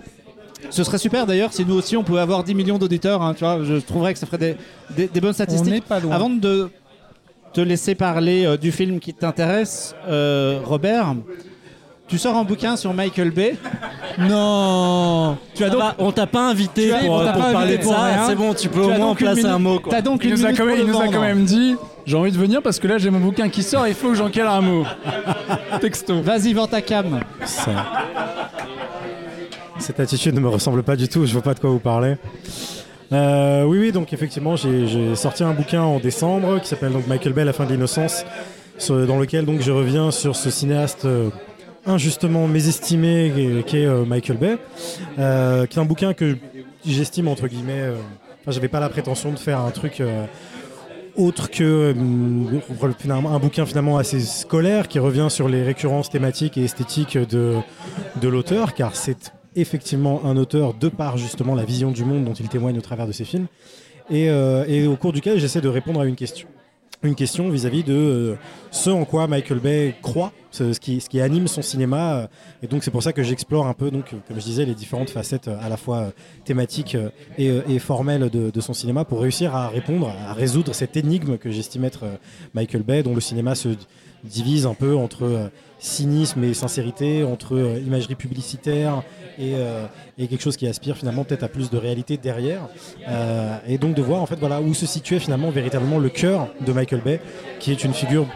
[0.70, 3.22] ce serait super d'ailleurs si nous aussi on pouvait avoir 10 millions d'auditeurs.
[3.22, 4.56] hein, tu vois, je trouverais que ça ferait des,
[4.96, 5.72] des- des bonnes statistiques.
[5.72, 6.14] n'est pas loin.
[6.16, 6.70] Avant de
[7.52, 11.14] te laisser parler euh, du film qui t'intéresse, euh, Robert,
[12.14, 13.56] tu sors un bouquin sur Michael Bay.
[14.20, 17.32] Non Tu as Ça donc- va, On t'a pas invité Tu as- pour, on pour
[17.32, 18.24] pas parler invité de pour ça.
[18.28, 19.80] C'est bon, tu peux Tu au as moins placer un mot.
[19.80, 19.90] quoi.
[19.92, 21.74] T'as donc Il une nous, a quand même, il nous a quand même dit
[22.06, 24.14] j'ai envie de venir parce que là j'ai mon bouquin qui sort, il faut que
[24.14, 24.84] j'en cale un mot.
[25.80, 26.20] Texto.
[26.22, 27.18] Vas-y, vends ta cam.
[27.44, 27.72] Ça.
[29.80, 32.14] Cette attitude ne me ressemble pas du tout, je vois pas de quoi vous parlez.
[33.12, 37.32] Euh, oui, oui, donc effectivement, j'ai sorti un bouquin en décembre qui s'appelle donc Michael
[37.32, 38.24] Bay, La fin de l'innocence,
[38.88, 41.28] dans lequel donc je reviens sur ce cinéaste euh,
[41.86, 44.58] injustement mésestimé qui est- qui est euh, Michael Bay,
[45.18, 46.36] euh, qui est un bouquin que
[46.86, 47.72] j'estime entre guillemets.
[47.82, 47.96] euh,
[48.48, 50.02] j'avais pas la prétention de faire un truc.
[51.16, 51.94] autre que
[53.08, 57.54] un bouquin finalement assez scolaire qui revient sur les récurrences thématiques et esthétiques de,
[58.20, 62.32] de l'auteur, car c'est effectivement un auteur de par justement la vision du monde dont
[62.32, 63.46] il témoigne au travers de ses films,
[64.10, 64.28] et
[64.88, 66.48] au cours duquel j'essaie de répondre à une question.
[67.08, 68.34] Une question vis-à-vis de euh,
[68.70, 72.14] ce en quoi Michael Bay croit, ce, qui, ce qui anime son cinéma.
[72.14, 72.26] euh,
[72.62, 74.74] et donc c'est pour ça que j'explore un peu, donc, euh, comme je disais, les
[74.74, 76.12] différentes facettes à la fois
[76.44, 76.96] thématiques
[77.38, 81.50] et, et formelles de, son cinéma pour réussir à répondre, à résoudre cette énigme que
[81.50, 82.04] j'estime être
[82.54, 83.68] Michael Bay, dont le cinéma se
[84.24, 85.48] divise un peu entre euh,
[85.78, 89.02] cynisme et sincérité, entre euh, imagerie publicitaire
[89.38, 89.86] et, euh,
[90.18, 92.68] et quelque chose qui aspire finalement peut-être à plus de réalité derrière.
[93.68, 96.72] Et donc de voir en fait voilà où se situait finalement véritablement le cœur de
[96.72, 97.20] Michael Bay,
[97.60, 98.26] qui est une figure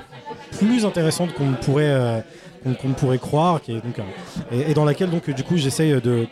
[0.53, 2.25] plus intéressante qu'on ne pourrait
[2.81, 4.01] qu'on pourrait croire, qui est donc
[4.51, 6.27] et, dans laquelle donc du coup j'essaye de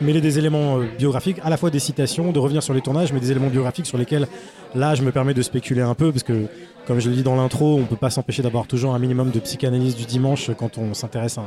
[0.00, 3.20] mêler des éléments biographiques, à la fois des citations, de revenir sur les tournages, mais
[3.20, 4.26] des éléments biographiques sur lesquels
[4.74, 6.46] là je me permets de spéculer un peu parce que
[6.86, 9.40] comme je le dis dans l'intro, on peut pas s'empêcher d'avoir toujours un minimum de
[9.40, 11.42] psychanalyse du dimanche quand on s'intéresse à,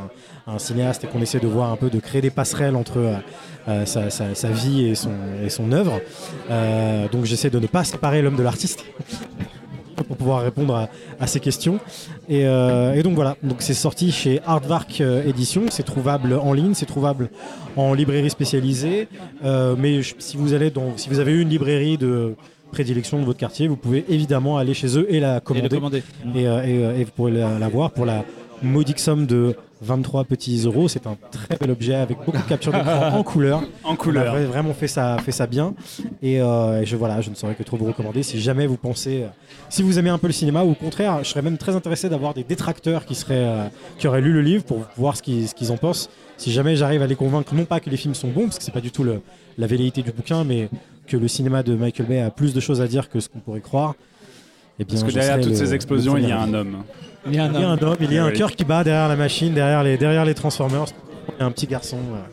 [0.48, 3.16] un- cinéaste et qu'on essaie de voir un peu de créer des passerelles entre euh,
[3.68, 6.02] euh, sa, vie et son, œuvre.
[6.50, 8.86] Euh, donc j'essaie de ne pas séparer l'homme de l'artiste
[10.08, 10.88] pour pouvoir répondre
[11.20, 11.80] à, ces questions.
[12.30, 12.46] Et,
[13.04, 17.30] donc voilà, donc c'est sorti chez Aardvark euh, Édition, c'est trouvable en ligne, c'est trouvable
[17.76, 19.08] en librairie spécialisée.
[19.44, 22.36] Mais si vous allez si vous avez une librairie de
[22.74, 25.70] prédilection de votre quartier, vous pouvez évidemment aller chez eux et la commander.
[25.70, 26.04] commander.
[26.36, 28.26] Et, euh, et, euh, et vous pourrez la, la voir pour la
[28.62, 30.88] modique somme de 23 petits euros.
[30.88, 33.62] C'est un très bel objet avec beaucoup de captures d'écran en couleur.
[33.84, 34.34] En couleur.
[34.34, 35.74] On a vraiment fait ça, fait ça bien.
[36.22, 38.78] Et, euh, et je, voilà, je ne saurais que trop vous recommander si jamais vous
[38.78, 39.26] pensez,
[39.70, 42.08] si vous aimez un peu le cinéma, ou au contraire, je serais même très intéressé
[42.10, 43.64] d'avoir des détracteurs qui, seraient, euh,
[43.98, 46.10] qui auraient lu le livre pour voir ce qu'ils qu'ils en pensent.
[46.38, 48.64] Si jamais j'arrive à les convaincre, non pas que les films sont bons, parce que
[48.64, 49.22] c'est pas du tout le-
[49.58, 50.70] la velléité du bouquin, mais
[51.08, 53.40] que le cinéma de Michael Bay a plus de choses à dire que ce qu'on
[53.40, 53.96] pourrait croire.
[54.80, 56.84] Eh bien, Parce que derrière toutes le- ces explosions, il y a un homme.
[57.28, 58.34] Il y a un Il y a un homme, il y a un Oui.
[58.34, 60.86] cœur qui bat derrière la machine, derrière les, derrière les Transformers.
[61.30, 61.98] Il y a un petit garçon.
[62.10, 62.26] voilà.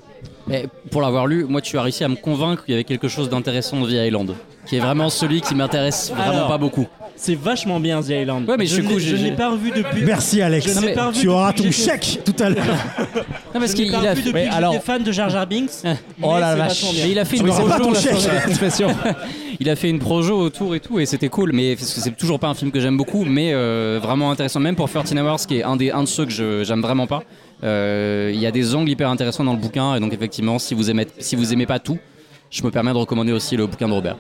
[0.47, 3.07] Mais pour l'avoir lu, moi tu as réussi à me convaincre qu'il y avait quelque
[3.09, 4.35] chose d'intéressant dans The Island,
[4.67, 6.89] qui est vraiment celui qui m'intéresse vraiment Alors, pas beaucoup.
[7.23, 8.49] C'est vachement bien The Island.
[8.49, 10.03] Ouais, mais je j'ai- je ne l'ai j'ai- pas revu depuis.
[10.05, 12.65] Merci Alex, Je ne l'ai pas revu tu auras ton chèque tout à l'heure.
[13.55, 15.71] Non, parce qu'il a depuis que alors- j'étais fan de Jar Jar Binks.
[16.23, 16.85] Oh la c'est vache.
[17.05, 19.17] Mais il a fait Ah une c'est pas projo, ton il a chèque.
[19.63, 21.51] Il a fait une projo autour et tout, et c'était cool.
[21.53, 24.59] Mais c'est toujours pas un film que j'aime beaucoup, mais euh, vraiment intéressant.
[24.59, 27.07] Même pour 13 Hours, qui est un des un de ceux que je- j'aime vraiment
[27.07, 27.23] pas.
[27.63, 30.73] Euh, Il y a des angles hyper intéressants dans le bouquin, et donc effectivement, si
[30.73, 31.99] vous aimez, si vous aimez pas tout,
[32.51, 34.17] je me permets de recommander aussi le bouquin de Robert.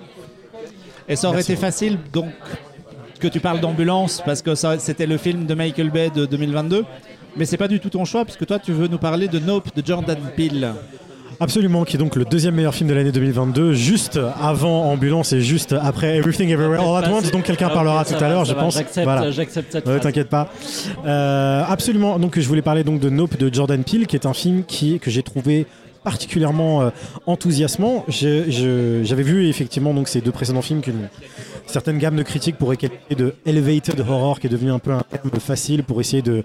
[1.09, 2.27] Et ça aurait été facile donc
[3.21, 6.85] que tu parles d'ambulance parce que ça c'était le film de Michael Bay de 2022.
[7.37, 9.69] Mais c'est pas du tout ton choix puisque toi tu veux nous parler de Nope
[9.77, 10.73] de Jordan Peele.
[11.43, 15.41] Absolument, qui est donc le deuxième meilleur film de l'année 2022, juste avant Ambulance et
[15.41, 18.75] juste après Everything Everywhere All at Once, donc quelqu'un parlera tout à l'heure, je pense.
[18.75, 19.31] J'accepte Voilà.
[19.31, 20.03] j'accepte cette Ouais, phrase.
[20.03, 20.51] t'inquiète pas.
[21.07, 22.19] Euh, absolument.
[22.19, 24.99] Donc, je voulais parler donc de Nope de Jordan Peele, qui est un film qui,
[24.99, 25.67] que j'ai trouvé
[26.05, 26.91] particulièrement euh,
[27.27, 28.05] enthousiasmant.
[28.09, 30.83] Je- je- J'avais vu effectivement donc ces deux précédents films
[31.67, 35.03] certaine gamme de critiques pourrait qualifier de elevated horror, qui est devenu un peu un
[35.11, 36.43] terme facile pour essayer de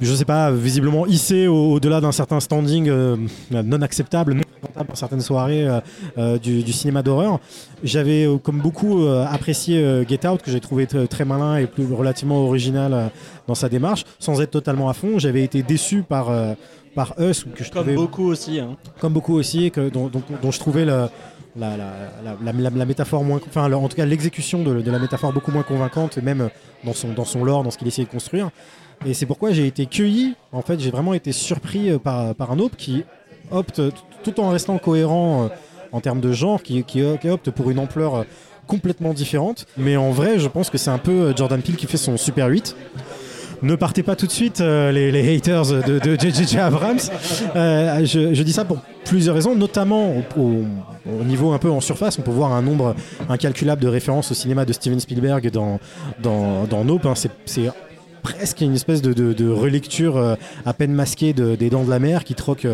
[0.00, 3.16] je sais pas, visiblement hissé au- au-delà d'un certain standing euh,
[3.52, 5.78] non acceptable, non acceptable dans certaines soirées euh,
[6.18, 7.38] euh, du, du cinéma d'horreur.
[7.84, 13.10] J'avais, comme beaucoup, apprécié Get Out, que j'ai trouvé très malin et plus relativement original
[13.46, 15.20] dans sa démarche, sans être totalement à fond.
[15.20, 16.32] J'avais été déçu par,
[16.96, 18.58] par Us, que je Comme trouvais beaucoup aussi.
[18.58, 18.76] hein.
[18.98, 21.06] comme beaucoup aussi, que, dont, dont- dont je trouvais le-
[21.56, 21.92] la, la-
[22.42, 25.62] la- la- métaphore moins, enfin en tout cas l'exécution de, de la métaphore beaucoup moins
[25.62, 26.48] convaincante, même
[26.84, 28.50] dans son, dans son lore, dans ce qu'il essayait de construire.
[29.04, 32.52] Et c'est pourquoi j'ai été cueilli, en fait j'ai vraiment été surpris euh, par, par
[32.52, 33.04] un autre qui
[33.50, 33.82] opte,
[34.22, 35.48] tout en restant cohérent euh,
[35.92, 38.22] en termes de genre, qui, qui, qui opte pour une ampleur euh,
[38.66, 39.66] complètement différente.
[39.76, 42.16] Mais en vrai, je pense que c'est un peu euh, Jordan Peele qui fait son
[42.16, 42.76] Super 8.
[43.62, 46.58] Ne partez pas tout de suite, euh, les, haters de, de J.J.
[46.58, 46.98] Abrams.
[47.54, 50.64] Euh, je, dis ça pour plusieurs raisons, notamment au, au-
[51.20, 52.18] au niveau un peu en surface.
[52.18, 52.94] On peut voir un nombre
[53.28, 55.78] incalculable de références au cinéma de Steven Spielberg dans,
[56.22, 57.06] dans, dans Nope.
[57.06, 57.14] hein.
[57.14, 57.60] C'est-
[58.22, 60.34] presque une espèce de, relecture euh,
[60.64, 62.66] à peine masquée de- des Dents de la Mer qui troque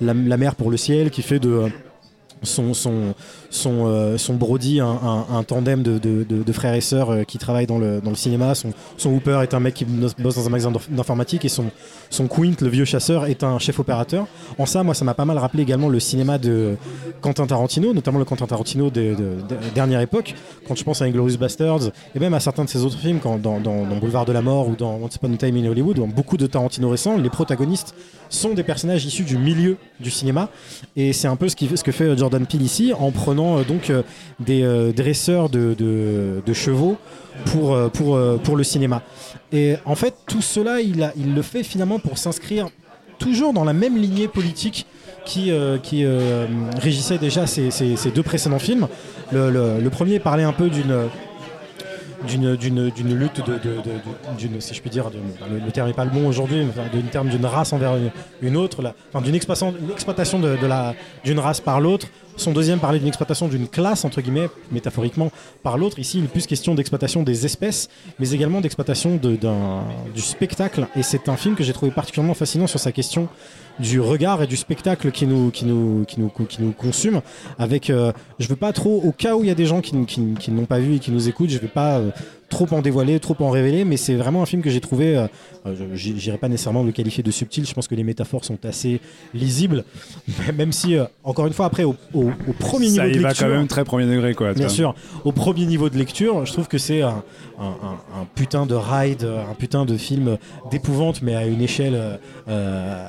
[0.00, 1.62] la, mer pour le ciel, qui fait de
[2.42, 3.14] son, son,
[3.50, 7.66] son, euh, son Brody un, un- tandem de, de- frères et sœurs euh, qui travaillent
[7.66, 8.54] dans le, dans le cinéma.
[8.54, 11.64] Son, son Hooper est un mec qui bosse dans un magasin d'inf- d'informatique et son,
[12.10, 14.26] son Quint, le vieux chasseur, est un chef opérateur.
[14.58, 16.76] En ça, moi, ça m'a pas mal rappelé également le cinéma de
[17.20, 20.34] Quentin Tarantino, notamment le Quentin Tarantino de, de- de- dernière époque.
[20.68, 23.38] Quand je pense à Inglourious Basterds et même à certains de ses autres films, quand,
[23.40, 26.06] dans, dans- Boulevard de la Mort ou dans Once Upon a Time in Hollywood, dans
[26.06, 27.94] beaucoup de Tarantino récents, les protagonistes
[28.28, 30.48] sont des personnages issus du milieu du cinéma.
[30.96, 33.58] Et c'est un peu ce, qui, ce que fait euh, Jordan Peele ici, en prenant
[33.58, 34.02] euh, donc euh,
[34.40, 36.96] des euh, dresseurs de, chevaux
[37.44, 39.02] pour, pour, pour le cinéma.
[39.52, 42.68] Et en fait, tout cela, il, le fait finalement pour s'inscrire
[43.18, 44.86] toujours dans la même lignée politique
[45.24, 45.52] qui,
[45.82, 46.04] qui
[46.80, 47.70] régissait déjà ces,
[48.14, 48.88] deux précédents films.
[49.32, 51.08] Le premier parlait un peu d'une
[52.26, 53.42] d'une d'une lutte
[54.38, 57.44] d'une si je puis dire le, terme n'est pas le bon aujourd'hui d'une terme d'une
[57.46, 57.94] race envers
[58.42, 60.94] une, autre là, enfin d'une exploitation exploitation de, la
[61.24, 62.08] d'une race par l'autre.
[62.38, 65.30] Son deuxième parlait d'une exploitation d'une classe entre guillemets métaphoriquement
[65.62, 65.98] par l'autre.
[65.98, 67.88] Ici il est plus question d'exploitation des espèces
[68.18, 69.38] mais également d'exploitation de-
[70.14, 70.86] du spectacle.
[70.96, 73.28] Et c'est un film que j'ai trouvé particulièrement fascinant sur sa question
[73.78, 77.20] du regard et du spectacle qui nous, qui nous, qui nous, qui nous consume.
[77.58, 79.92] Avec, euh, je veux pas trop, au cas où il y a des gens qui,
[80.06, 82.10] qui qui ne l'ont pas vu et qui nous écoutent, je vais pas euh,
[82.48, 85.16] trop en dévoiler, trop en révéler, mais c'est vraiment un film que j'ai trouvé.
[85.18, 85.26] euh,
[85.66, 87.66] je- j'i- J'irai pas nécessairement le qualifier de subtil.
[87.66, 89.00] Je pense que les métaphores sont assez
[89.34, 89.84] lisibles,
[90.56, 93.22] même si, euh, encore une fois, après au, au- au premier Ça niveau y de
[93.22, 94.52] va lecture, quand même très premier degré, quoi.
[94.54, 94.74] Bien vois.
[94.74, 97.22] sûr, au premier niveau de lecture, je trouve que c'est un,
[97.58, 100.38] un- un- un putain de ride, un putain de film
[100.70, 102.18] d'épouvante, mais à une échelle
[102.48, 103.08] euh,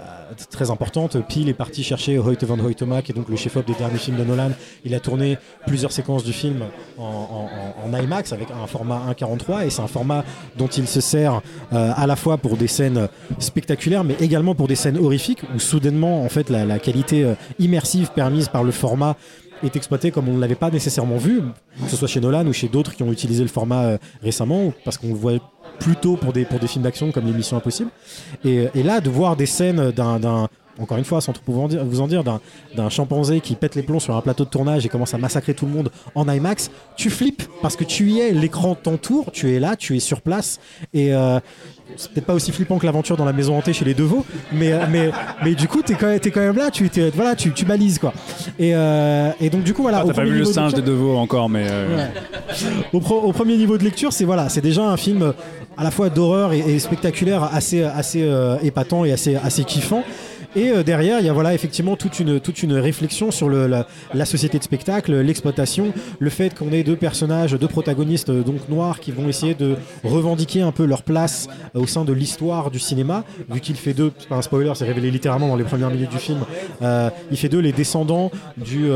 [0.49, 1.17] très importante.
[1.27, 4.17] Peel est parti chercher Hoyte van Hoytema, qui est donc le chef-op des derniers films
[4.17, 4.51] de Nolan.
[4.85, 6.63] Il a tourné plusieurs séquences du film
[6.97, 7.47] en,
[7.93, 10.23] IMAX avec un format 1.43 et c'est un format
[10.57, 11.41] dont il se sert
[11.73, 13.07] euh, à la fois pour des scènes
[13.39, 17.33] spectaculaires, mais également pour des scènes horrifiques où soudainement, en fait, la, la qualité euh,
[17.59, 19.15] immersive permise par le format
[19.63, 21.41] est exploitée comme on ne l'avait pas nécessairement vu,
[21.83, 24.73] que ce soit chez Nolan ou chez d'autres qui ont utilisé le format euh, récemment,
[24.85, 25.33] parce qu'on le voit
[25.79, 27.89] plutôt pour des, pour des films d'action comme Les Missions Impossibles.
[28.45, 30.47] Et, et là, de voir des scènes d'un.
[30.79, 32.39] encore une fois, sans trop vous en dire, vous en dire, d'un,
[32.75, 35.53] d'un chimpanzé qui pète les plombs sur un plateau de tournage et commence à massacrer
[35.55, 39.51] tout le monde en IMAX, tu flippes parce que tu y es, l'écran t'entoure, tu
[39.53, 40.59] es là, tu es sur place.
[40.93, 41.39] Et euh,
[41.95, 44.71] c'est peut-être pas aussi flippant que l'aventure dans la maison hantée chez les Deveau, mais,
[44.73, 45.09] euh, mais,
[45.43, 47.97] mais du coup, t'es quand, même- t'es quand même là, tu, voilà, tu, tu balises
[47.97, 48.13] quoi.
[48.59, 49.99] Et, euh, et donc, du coup, voilà.
[50.01, 51.65] Ah, au T'as pas vu le singe de lecture- Deveau encore, mais.
[51.69, 52.09] euh, Ouais.
[52.93, 55.33] au, pro- au premier niveau de lecture, c'est voilà, c'est déjà un film
[55.77, 60.03] à la fois d'horreur et, spectaculaire, assez, assez euh, épatant et assez, assez kiffant.
[60.57, 63.85] Et euh, derrière, il y a voilà effectivement toute une, toute une réflexion sur la,
[64.25, 68.99] société de spectacle, l'exploitation, le fait qu'on ait deux personnages, deux protagonistes euh, donc noirs
[68.99, 72.79] qui vont essayer de revendiquer un peu leur place euh, au sein de l'histoire du
[72.79, 75.91] cinéma, vu qu'il fait d'eux, c'est pas un spoiler, c'est révélé littéralement dans les premières
[75.91, 76.39] minutes du film,
[76.81, 78.87] il fait d'eux les descendants du,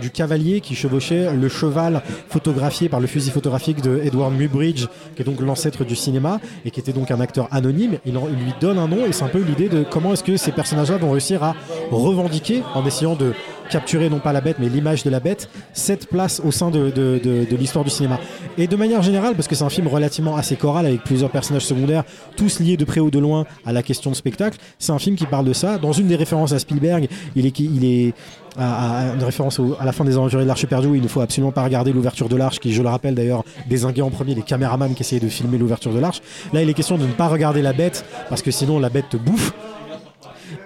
[0.00, 5.22] du cavalier qui chevauchait le cheval photographié par le fusil photographique de Edward Muybridge, qui
[5.22, 7.98] est donc l'ancêtre du cinéma et qui était donc un acteur anonyme.
[8.04, 10.52] Il, lui donne un nom et c'est un peu l'idée de comment est-ce que ces
[10.96, 11.54] vont réussir à
[11.90, 13.32] revendiquer en essayant de
[13.68, 17.50] capturer non pas la bête mais l'image de la bête cette place au sein de,
[17.58, 18.18] l'histoire du cinéma.
[18.56, 21.66] Et de manière générale parce que c'est un film relativement assez choral avec plusieurs personnages
[21.66, 22.04] secondaires
[22.36, 25.16] tous liés de près ou de loin à la question de spectacle c'est un film
[25.16, 25.78] qui parle de ça.
[25.78, 28.14] Dans une des références à Spielberg il est, est
[28.56, 31.20] à, une référence à la fin des aventuriers de l'Arche perdue où il ne faut
[31.20, 34.42] absolument pas regarder l'ouverture de l'Arche qui je le rappelle d'ailleurs désinguait en premier les
[34.42, 36.20] caméramans qui essayaient de filmer l'ouverture de l'Arche.
[36.52, 39.10] Là il est question de ne pas regarder la bête parce que sinon la bête
[39.10, 39.52] te bouffe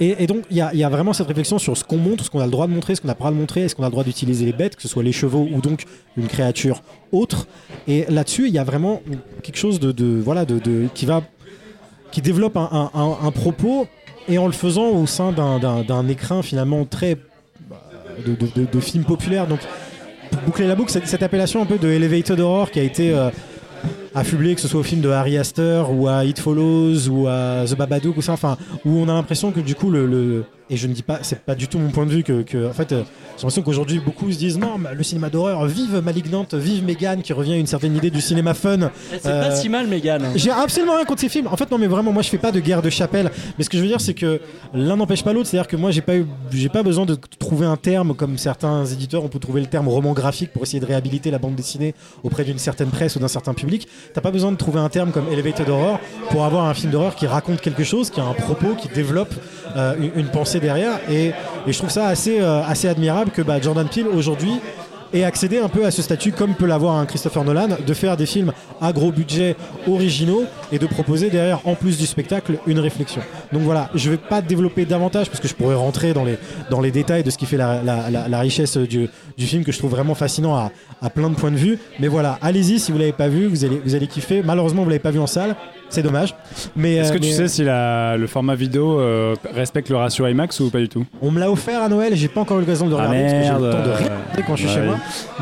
[0.00, 2.44] et, donc, il y, a- vraiment cette réflexion sur ce qu'on montre, ce qu'on a
[2.44, 3.86] le droit de montrer, ce qu'on n'a pas le droit de montrer, est-ce qu'on a
[3.86, 5.84] le droit d'utiliser les bêtes, que ce soit les chevaux ou donc
[6.16, 6.82] une créature
[7.12, 7.46] autre.
[7.88, 9.00] Et là-dessus, il y a vraiment
[9.42, 11.22] quelque chose de, voilà, de, qui va,
[12.10, 13.86] qui développe un, propos
[14.28, 17.16] et en le faisant au sein d'un- écrin finalement très
[17.68, 17.82] bah,
[18.26, 19.46] de, de, de-.
[19.46, 19.60] Donc,
[20.30, 23.12] pour boucler la boucle, cette, cette appellation un peu de Elevated Horror qui a été
[23.12, 23.30] euh,
[24.14, 27.64] affublée, que ce soit au film de Harry Astor ou à It Follows ou à
[27.66, 30.86] The Babadook ou ça, enfin, où on a l'impression que du coup le, et je
[30.86, 32.92] ne dis pas, c'est pas du tout mon point de vue que, que- en fait,
[32.92, 33.02] euh,
[33.36, 37.22] j'ai l'impression qu'aujourd'hui beaucoup se disent non, mais le cinéma d'horreur, vive Malignante, vive Megan
[37.22, 38.78] qui revient à une certaine idée du cinéma fun.
[39.12, 40.22] Eh, C'est pas Euh, si mal, Megan.
[40.36, 41.46] j'ai absolument rien contre ces films.
[41.48, 43.30] En fait, non, mais vraiment, moi, je fais pas de guerre de chapelle.
[43.58, 44.40] Mais ce que je veux dire, c'est que
[44.74, 45.48] l'un n'empêche pas l'autre.
[45.48, 48.84] C'est-à-dire que moi, j'ai pas eu, j'ai pas besoin de trouver un terme comme certains
[48.86, 49.24] éditeurs.
[49.24, 52.44] On peut trouver le terme roman graphique pour essayer de réhabiliter la bande dessinée auprès
[52.44, 53.88] d'une certaine presse ou d'un certain public.
[54.14, 55.98] T'as pas besoin de trouver un terme comme Elevated Horror
[56.30, 59.32] pour avoir un film d'horreur qui raconte quelque chose, qui a un propos, qui développe
[59.76, 60.98] euh, une, une pensée derrière.
[61.10, 61.28] Et,
[61.66, 64.60] et je trouve ça assez, euh, assez admirable que bah, Jordan Peele aujourd'hui
[65.12, 68.16] et accéder un peu à ce statut comme peut l'avoir un Christopher Nolan de faire
[68.16, 69.56] des films à gros budget
[69.86, 73.20] originaux et de proposer derrière en plus du spectacle une réflexion.
[73.52, 77.22] Donc voilà je vais pas développer davantage parce que je pourrais rentrer dans les, détails
[77.22, 79.08] de ce qui fait la, richesse du,
[79.38, 80.70] film que je trouve vraiment fascinant
[81.00, 81.78] à, plein de points de vue.
[82.00, 84.42] Mais voilà allez-y si vous l'avez pas vu vous allez, vous kiffer.
[84.42, 85.56] Malheureusement vous l'avez pas vu en salle
[85.92, 86.34] c'est dommage
[86.76, 90.26] mais Est-ce euh, que tu sais si la- le format vidéo euh, respecte le ratio
[90.26, 91.04] IMAX ou pas du tout?
[91.20, 93.08] On me l'a offert à Noël et j'ai pas encore eu l'occasion de le Ah
[93.08, 94.86] regarder parce que j'ai le temps de rien euh, regarder quand je suis bah chez
[94.86, 94.96] moi.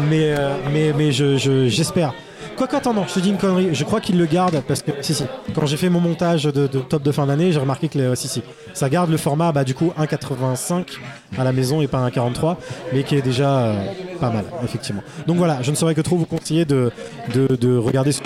[0.09, 2.13] Mais, euh, mais, mais je, je- j'espère.
[2.57, 3.69] Quoique, attends, non, je te dis une connerie.
[3.73, 5.25] Je crois qu'il le garde parce que, si, si.
[5.55, 8.29] Quand j'ai fait mon montage de, de top de fin d'année, j'ai remarqué que, si,
[8.29, 8.43] si.
[8.75, 10.85] Ça garde le format, bah, du coup, 1,85
[11.39, 12.57] à la maison et pas 1,43,
[12.93, 13.75] mais qui est déjà euh,
[14.21, 15.03] pas mal, effectivement.
[15.27, 16.91] Donc voilà, je ne saurais que trop vous conseiller de,
[17.35, 18.21] de, de regarder ce-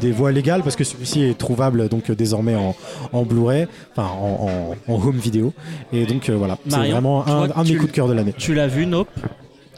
[0.00, 2.74] des voies légales parce que celui-ci est trouvable donc euh, désormais en,
[3.12, 3.66] en Blu-ray,
[3.96, 5.52] enfin en, en- en home vidéo.
[5.92, 8.34] Et donc euh, voilà, c'est vraiment un, un de mes coups de cœur de l'année.
[8.36, 9.08] Tu l'as vu, Nope?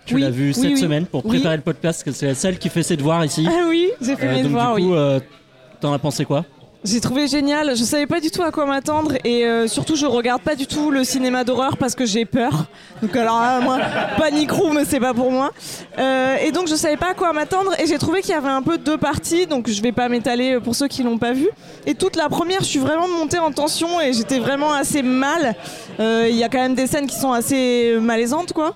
[0.04, 0.76] Tu Oui, l'as vu oui, cette oui.
[0.78, 1.36] semaine pour Oui.
[1.36, 3.46] préparer le podcast, parce que c'est celle qui fait ses devoirs ici.
[3.48, 4.96] Ah oui, j'ai fait Euh, mes donc devoirs, du coup, oui.
[4.98, 5.20] euh,
[5.80, 6.44] t'en as pensé quoi?
[6.84, 7.76] J'ai trouvé génial.
[7.76, 10.66] Je savais pas du tout à quoi m'attendre et euh, surtout je regarde pas du
[10.66, 12.64] tout le cinéma d'horreur parce que j'ai peur.
[13.00, 13.78] Donc alors là, moi,
[14.18, 15.52] Panic Room, c'est pas pour moi.
[15.98, 18.48] Euh, et donc je savais pas à quoi m'attendre et j'ai trouvé qu'il y avait
[18.48, 19.46] un peu deux parties.
[19.46, 21.48] Donc je vais pas m'étaler pour ceux qui l'ont pas vu.
[21.86, 25.54] Et toute la première, je suis vraiment montée en tension et j'étais vraiment assez mal.
[26.00, 28.74] Euh, Il y a quand même des scènes qui sont assez malaisantes, quoi.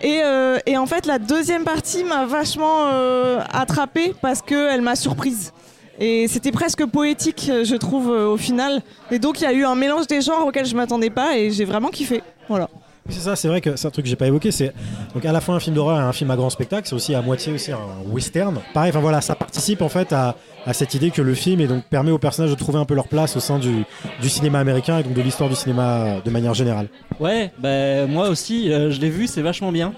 [0.00, 5.52] Et, euh, en fait, la deuxième partie m'a vachement euh, attrapée parce qu'elle m'a surprise.
[6.00, 8.82] Et c'était presque poétique, je trouve, euh, au final.
[9.10, 11.50] Et donc, il y a eu un mélange des genres auxquels je m'attendais pas et
[11.50, 12.22] j'ai vraiment kiffé.
[12.48, 12.68] Voilà.
[13.10, 14.50] C'est ça, c'est vrai que c'est un truc que j'ai pas évoqué.
[14.50, 14.72] C'est
[15.14, 16.86] donc à la fois un film d'horreur et un film à grand spectacle.
[16.86, 18.60] C'est aussi à moitié aussi un western.
[18.74, 20.36] Pareil, enfin voilà, ça participe en fait à,
[20.66, 22.94] à cette idée que le film et donc permet aux personnages de trouver un peu
[22.94, 23.84] leur place au sein du,
[24.20, 26.88] du cinéma américain et donc de l'histoire du cinéma euh, de manière générale.
[27.18, 29.94] Ouais, bah moi aussi, euh, je l'ai vu, c'est vachement bien.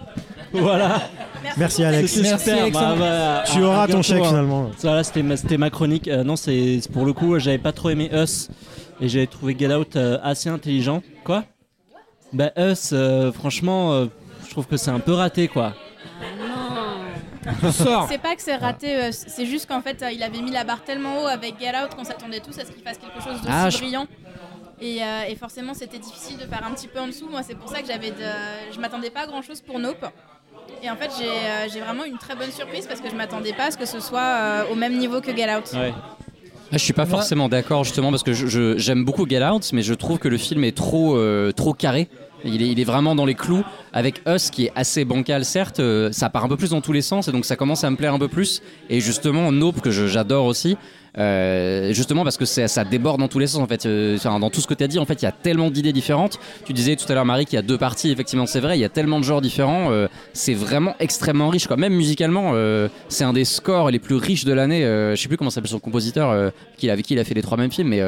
[0.53, 1.01] Voilà.
[1.57, 2.13] Merci Alex.
[2.13, 2.71] C'est super.
[2.71, 4.29] bah, bah, Tu à- auras à ton bientôt, chèque, hein.
[4.29, 4.71] finalement.
[4.83, 6.09] Voilà, c'était ma, c'était ma chronique.
[6.09, 8.49] Euh, non, c'est c'est pour le coup, j'avais pas trop aimé Us
[9.01, 11.03] et j'avais trouvé Get Out euh, assez intelligent.
[11.25, 11.45] Quoi?
[12.33, 14.07] Bah Us, euh, franchement, euh,
[14.47, 15.75] je trouve que c'est un peu raté quoi.
[17.73, 20.63] C'est pas que c'est raté, euh, c'est juste qu'en fait, euh, il avait mis la
[20.65, 23.41] barre tellement haut avec Get Out qu'on s'attendait tous à ce qu'il fasse quelque chose
[23.41, 24.07] d'aussi Ah, je- brillant.
[24.83, 27.29] Et, euh, et forcément, c'était difficile de faire un petit peu en dessous.
[27.31, 28.73] Moi, c'est pour ça que j'avais de...
[28.73, 30.05] je m'attendais pas à grand chose pour Nope.
[30.83, 33.53] Et en fait, j'ai euh, j'ai vraiment une très bonne surprise parce que je m'attendais
[33.53, 35.73] pas à ce que ce soit euh, au même niveau que Get Out.
[35.75, 38.33] Ah, je suis pas forcément d'accord justement parce que
[38.79, 42.09] j'aime beaucoup Get Out, mais je trouve que le film est trop, euh, trop carré.
[42.45, 43.65] Il est, il est vraiment dans les clous.
[43.93, 46.93] Avec Us, qui est assez bancal, certes, euh, ça part un peu plus dans tous
[46.93, 48.63] les sens et donc ça commence à me plaire un peu plus.
[48.89, 50.77] Et justement, Nope, que j'adore aussi,
[51.19, 53.85] euh, justement parce que ça déborde dans tous les sens en fait.
[53.87, 55.93] Euh, dans tout ce que tu as dit, en fait, il y a tellement d'idées
[55.93, 56.39] différentes.
[56.65, 58.11] Tu disais tout à l'heure, Marie, qu'il y a deux parties.
[58.13, 59.91] Effectivement, c'est vrai, il y a tellement de genres différents.
[60.33, 61.67] c'est vraiment extrêmement riche.
[61.67, 61.77] Quoi.
[61.77, 62.55] Même musicalement,
[63.09, 64.83] c'est un des scores les plus riches de l'année.
[64.83, 67.59] Je sais plus comment s'appelle son compositeur, qui, avec qui il a fait les trois
[67.59, 68.03] mêmes films, mais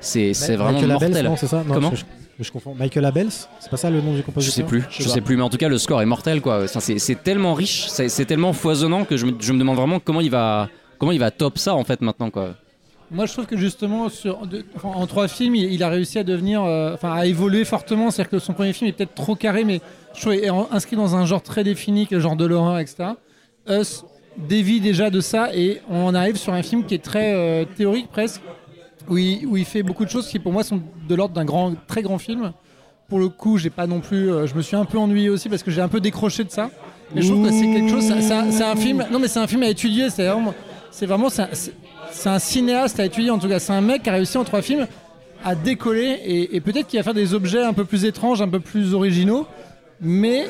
[0.00, 1.32] c'est vraiment mortel.
[1.36, 1.64] C'est ça?
[1.66, 1.92] Non, Comment?
[1.94, 2.04] je,
[2.38, 2.74] je- je confonds.
[2.74, 3.30] Michael Abels
[3.60, 5.50] C'est pas ça le nom du je compositeur sais plus, je sais plus, mais en
[5.50, 6.64] tout cas le score est mortel quoi.
[6.64, 10.20] Enfin, c'est tellement riche, c'est tellement foisonnant que je me, je me demande vraiment comment
[10.20, 10.68] il va
[10.98, 12.54] comment il va top ça en fait maintenant quoi.
[13.10, 16.18] Moi, je trouve que justement, sur, de- enfin, en trois films, il, il a réussi
[16.18, 18.10] à devenir, euh, enfin, à évoluer fortement.
[18.10, 19.82] C'est-à-dire que son premier film est peut-être trop carré, mais
[20.14, 22.78] je trouve est inscrit dans un genre très défini, qui est le genre de l'horreur,
[22.78, 23.10] etc.
[23.68, 24.04] Us
[24.38, 28.08] dévie déjà de ça et on arrive sur un film qui est très euh, théorique
[28.10, 28.40] presque,
[29.08, 31.44] où il, où il fait beaucoup de choses qui pour moi sont de l'ordre d'un
[31.44, 32.52] grand, très grand film.
[33.08, 35.48] Pour le coup, j'ai pas non plus, euh, je me suis un peu ennuyé aussi
[35.48, 36.70] parce que j'ai un peu décroché de ça.
[37.14, 39.04] Mais je trouve que c'est quelque chose, c'est un film.
[39.10, 40.08] Non, mais c'est un film à étudier.
[40.08, 40.54] C'est vraiment,
[40.90, 43.30] c'est vraiment, c'est un cinéaste à étudier.
[43.30, 44.86] En tout cas, c'est un mec qui a réussi en trois films
[45.44, 48.48] à décoller et, et peut-être qu'il va faire des objets un peu plus étranges, un
[48.48, 49.46] peu plus originaux,
[50.00, 50.46] mais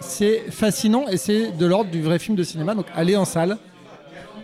[0.00, 2.74] c'est fascinant et c'est de l'ordre du vrai film de cinéma.
[2.74, 3.56] Donc, allez en salle.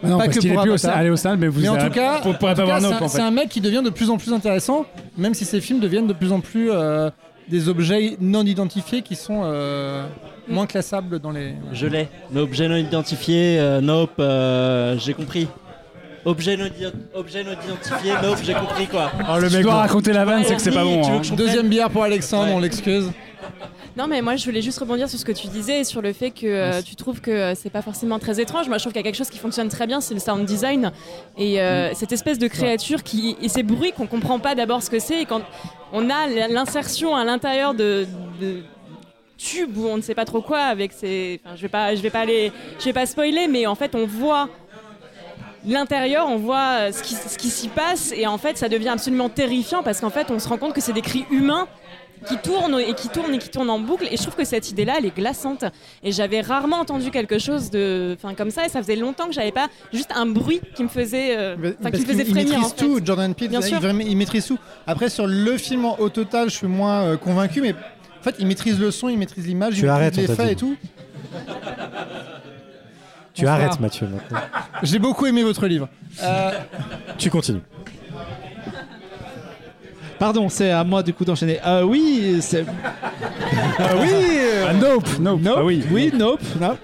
[0.04, 2.32] Bah non, parce qu'il est plus au- salles, mais vous en avez- tout cas, vous
[2.34, 3.08] pourrez en pas tout cas, c'est un- en fait.
[3.08, 4.86] C'est un mec qui devient de plus en plus intéressant,
[5.18, 7.10] même si ses films deviennent de plus en plus euh,
[7.48, 10.06] des objets non identifiés qui sont euh,
[10.48, 11.54] moins classables dans les.
[11.72, 12.08] Je l'ai.
[12.36, 15.48] Objet non identifié, euh, Nope, euh, j'ai compris.
[16.26, 16.64] Objet non,
[17.14, 19.10] objet non identifié, Nope, j'ai compris quoi.
[19.30, 19.78] Oh, le Tu mec, dois bon.
[19.78, 21.20] raconter la vanne, c'est que c'est pas bon, hein.
[21.20, 23.10] que Deuxième bière pour Alexandre, on l'excuse.
[23.96, 26.12] Non, mais moi je voulais juste rebondir sur ce que tu disais et sur le
[26.12, 28.68] fait que euh, tu trouves que euh, c'est pas forcément très étrange.
[28.68, 30.44] Moi je trouve qu'il y a quelque chose qui fonctionne très bien, c'est le sound
[30.44, 30.90] design
[31.38, 34.90] et euh, cette espèce de créature qui et ces bruits qu'on comprend pas d'abord ce
[34.90, 35.42] que c'est et quand
[35.92, 38.06] on a l'insertion à l'intérieur de,
[38.40, 38.62] de
[39.38, 41.40] tubes ou on ne sait pas trop quoi avec ces.
[41.44, 43.94] Enfin, je vais pas, je vais pas aller, je vais pas spoiler, mais en fait
[43.94, 44.48] on voit
[45.64, 49.28] l'intérieur, on voit ce qui, ce qui s'y passe et en fait ça devient absolument
[49.28, 51.68] terrifiant parce qu'en fait on se rend compte que c'est des cris humains
[52.24, 54.70] qui tournent et qui tournent et qui tournent en boucle et je trouve que cette
[54.70, 55.64] idée là elle est glaçante
[56.02, 59.32] et j'avais rarement entendu quelque chose de enfin comme ça et ça faisait longtemps que
[59.32, 62.64] j'avais pas juste un bruit qui me faisait euh, qui me faisait il frémir maîtrise
[62.64, 62.84] en fait.
[62.84, 64.58] tout, Jordan Peele, Bien il, il maîtrise tout.
[64.86, 68.46] Après, sur le film au total, je suis moins euh, convaincu, mais en fait, il
[68.46, 70.76] maîtrise le son, il maîtrise l'image, il maîtrise les faits et tout.
[73.34, 73.60] Tu Bonsoir.
[73.60, 74.38] arrêtes Mathieu maintenant.
[74.82, 75.88] J'ai beaucoup aimé votre livre.
[76.22, 76.52] Euh,
[77.18, 77.60] Tu continues.
[80.18, 81.58] Pardon, c'est à moi du coup d'enchaîner.
[81.66, 82.64] Euh, oui, c'est.
[83.78, 85.40] Ah oui euh, Nope, nope.
[85.42, 85.82] Nope, Ah oui.
[85.90, 86.40] oui, nope.
[86.60, 86.78] nope.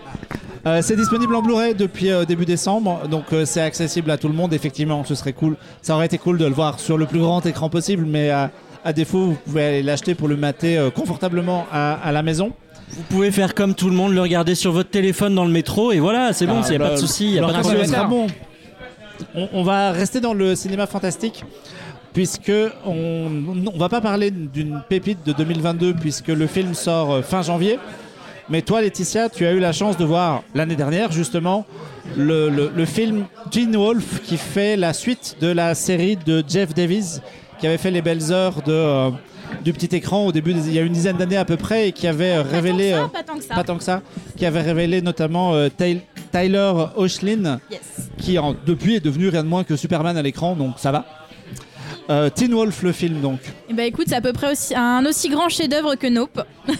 [0.66, 4.28] Euh, c'est disponible en Blu-ray depuis euh, début décembre, donc euh, c'est accessible à tout
[4.28, 4.52] le monde.
[4.52, 5.56] Effectivement, ce serait cool.
[5.80, 8.46] Ça aurait été cool de le voir sur le plus grand écran possible, mais euh,
[8.84, 12.52] à défaut, vous pouvez aller l'acheter pour le mater euh, confortablement à, à la maison.
[12.90, 15.92] Vous pouvez faire comme tout le monde, le regarder sur votre téléphone dans le métro
[15.92, 17.44] et voilà, c'est bon, Ah, il n'y a bah, pas de souci, il n'y a
[17.44, 17.94] alors pas de problème.
[17.94, 18.26] être bon?
[19.34, 21.44] On, on va rester dans le cinéma fantastique
[22.12, 22.52] puisque
[22.86, 23.28] on,
[23.74, 27.78] on va pas parler d'une pépite de 2022 puisque le film sort euh, fin janvier.
[28.48, 31.64] Mais toi, Laetitia, tu as eu la chance de voir l'année dernière, justement,
[32.16, 36.74] le, le- le film Teen Wolf qui fait la suite de la série de Jeff
[36.74, 37.22] Davis,
[37.60, 39.10] qui avait fait les belles heures de, euh,
[39.64, 41.88] du petit écran au début, des- il y a une dizaine d'années à peu près,
[41.88, 42.92] et qui avait euh, révélé.
[43.12, 43.54] pas tant que ça.
[43.54, 44.02] pas tant que ça,
[44.36, 46.00] qui avait révélé notamment euh, Ty-
[46.32, 47.60] Tyler Hoechlin,
[48.18, 51.04] qui en- depuis est devenu rien de moins que Superman à l'écran, donc ça va.
[52.10, 53.38] Euh, Teen Wolf, le film, donc.
[53.68, 56.42] Eh ben écoute, c'est à peu près aussi, un aussi grand chef-d'œuvre que Nope.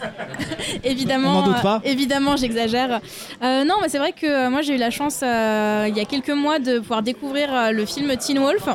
[0.85, 1.77] évidemment, On n'en doute pas.
[1.77, 3.01] euh, évidemment, j'exagère.
[3.43, 6.05] Euh, non, mais c'est vrai que euh, moi j'ai eu la chance il y a
[6.05, 8.69] quelques mois de pouvoir découvrir le film Teen Wolf.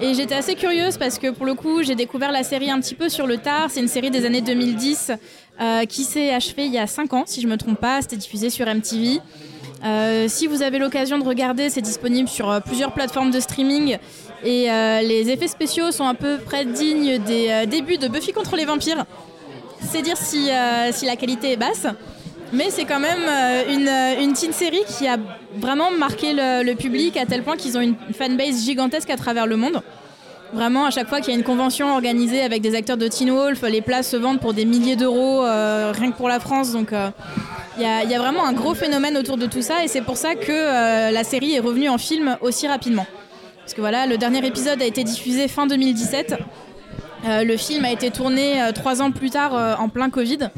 [0.00, 2.94] Et j'étais assez curieuse parce que pour le coup, j'ai découvert la série un petit
[2.94, 3.68] peu sur le tard.
[3.70, 5.12] C'est une série des années 2010
[5.60, 8.00] euh, qui s'est achevée il y a 5 ans, si je me trompe pas.
[8.00, 9.20] C'était diffusé sur MTV.
[9.84, 13.98] Euh, si vous avez l'occasion de regarder, c'est disponible sur euh, plusieurs plateformes de streaming.
[14.44, 18.32] Et euh, les effets spéciaux sont à peu près dignes des euh, débuts de Buffy
[18.32, 19.04] contre les vampires.
[19.80, 21.86] C'est dire si, euh, la qualité est basse.
[22.52, 23.22] Mais c'est quand même
[23.70, 25.16] une, teen série qui a
[25.56, 29.56] vraiment marqué le, public à tel point qu'ils ont une fanbase gigantesque à travers le
[29.56, 29.80] monde.
[30.52, 33.30] Vraiment, à chaque fois qu'il y a une convention organisée avec des acteurs de Teen
[33.30, 36.72] Wolf, les places se vendent pour des milliers d'euros, rien que pour la France.
[36.72, 36.90] Donc
[37.78, 40.34] il y, a- vraiment un gros phénomène autour de tout ça et c'est pour ça
[40.34, 43.06] que la série est revenue en film aussi rapidement.
[43.62, 46.34] Parce que voilà, le dernier épisode a été diffusé fin 2017.
[47.24, 50.50] Euh, le film a été tourné euh, trois ans plus tard euh, en plein Covid.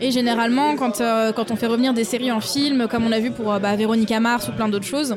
[0.00, 3.58] Et généralement, quand, on fait revenir des séries en film, comme on a vu pour
[3.58, 5.16] bah, Véronica Mars ou plein d'autres choses,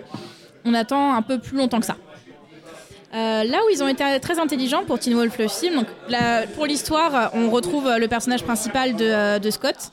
[0.63, 1.97] on attend un peu plus longtemps que ça.
[3.13, 5.85] Là où ils ont été très intelligents pour Teen Wolf le film,
[6.53, 9.91] pour l'histoire, on retrouve le personnage principal de Scott,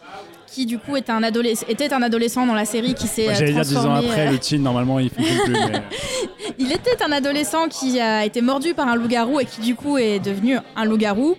[0.52, 3.34] qui du coup est un adolesc- était un adolescent dans la série qui s'est euh,
[3.34, 4.08] J'allais dire 10 ans transformé.
[4.08, 5.52] après, euh, le teen, normalement, il fonctionne plus.
[5.52, 5.82] mais-
[6.58, 9.96] il était un adolescent qui a été mordu par un loup-garou et qui du coup
[9.98, 11.36] est devenu un loup-garou.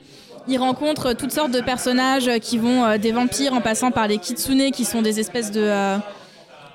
[0.47, 4.17] Il rencontre toutes sortes de personnages qui vont euh, des vampires en passant par les
[4.17, 5.97] kitsune qui sont des espèces de, euh,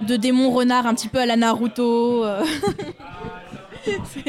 [0.01, 2.25] de démons renards un petit peu à la Naruto.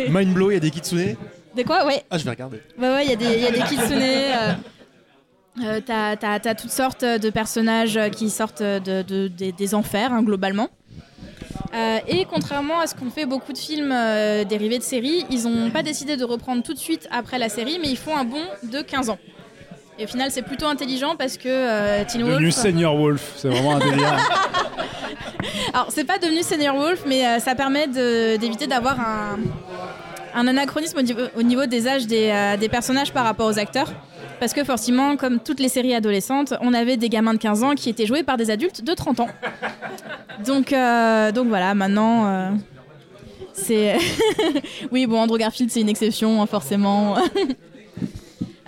[0.10, 1.16] Mind Blow, il y a des kitsune?
[1.56, 1.86] Des quoi?
[1.86, 2.04] Ouais.
[2.10, 2.62] Ah, je vais regarder.
[2.80, 4.00] Ouais, ouais, il y a des, il y a des kitsune.
[4.02, 4.54] euh,
[5.64, 10.14] euh, t'as, t'as- t'as toutes sortes de personnages qui sortent de, de- des- des enfers,
[10.14, 10.70] hein, globalement.
[11.76, 15.44] Euh, et contrairement à ce qu'ont fait beaucoup de films euh, dérivés de séries, ils
[15.44, 18.24] n'ont pas décidé de reprendre tout de suite après la série, mais ils font un
[18.24, 19.20] bond de 15 ans.
[20.00, 22.56] Et au final, c'est plutôt intelligent parce que Teen Devenu Wolf.
[22.56, 24.18] Senior Wolf, c'est vraiment un délire.
[25.74, 29.38] Alors, c'est pas devenu Senior Wolf, mais ça permet d'éviter d'avoir un,
[30.34, 33.92] un anachronisme au niveau, au niveau des âges des, des personnages par rapport aux acteurs.
[34.40, 37.76] Parce que forcément, comme toutes les séries adolescentes, on avait des gamins de 15 ans
[37.76, 39.28] qui étaient joués par des adultes de 30 ans.
[40.46, 42.50] Donc, euh, donc voilà, maintenant, euh,
[43.54, 43.98] c'est...
[44.92, 47.16] oui, bon, Andrew Garfield, c'est une exception, hein, forcément.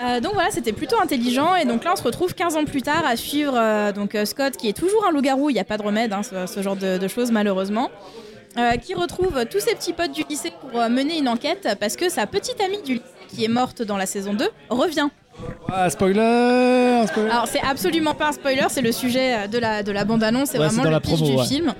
[0.04, 1.56] Euh, donc voilà, c'était plutôt intelligent.
[1.56, 4.68] Et donc là, on se retrouve 15 ans plus tard à suivre donc, Scott, qui
[4.68, 5.52] est toujours un loup-garou.
[5.52, 7.92] Il n'y a pas de remède, hein, ce, genre de, choses, malheureusement.
[8.82, 12.26] Qui retrouve tous ses petits potes du lycée pour mener une enquête parce que sa
[12.26, 15.10] petite amie du lycée, qui est morte dans la saison 2, revient.
[15.74, 17.30] Ah, spoiler, spoiler.
[17.32, 20.50] Alors, c'est absolument pas un spoiler, c'est le sujet euh, de la, de la bande-annonce,
[20.52, 21.46] c'est Ouais, vraiment le la pitch promo, du ouais.
[21.46, 21.74] film.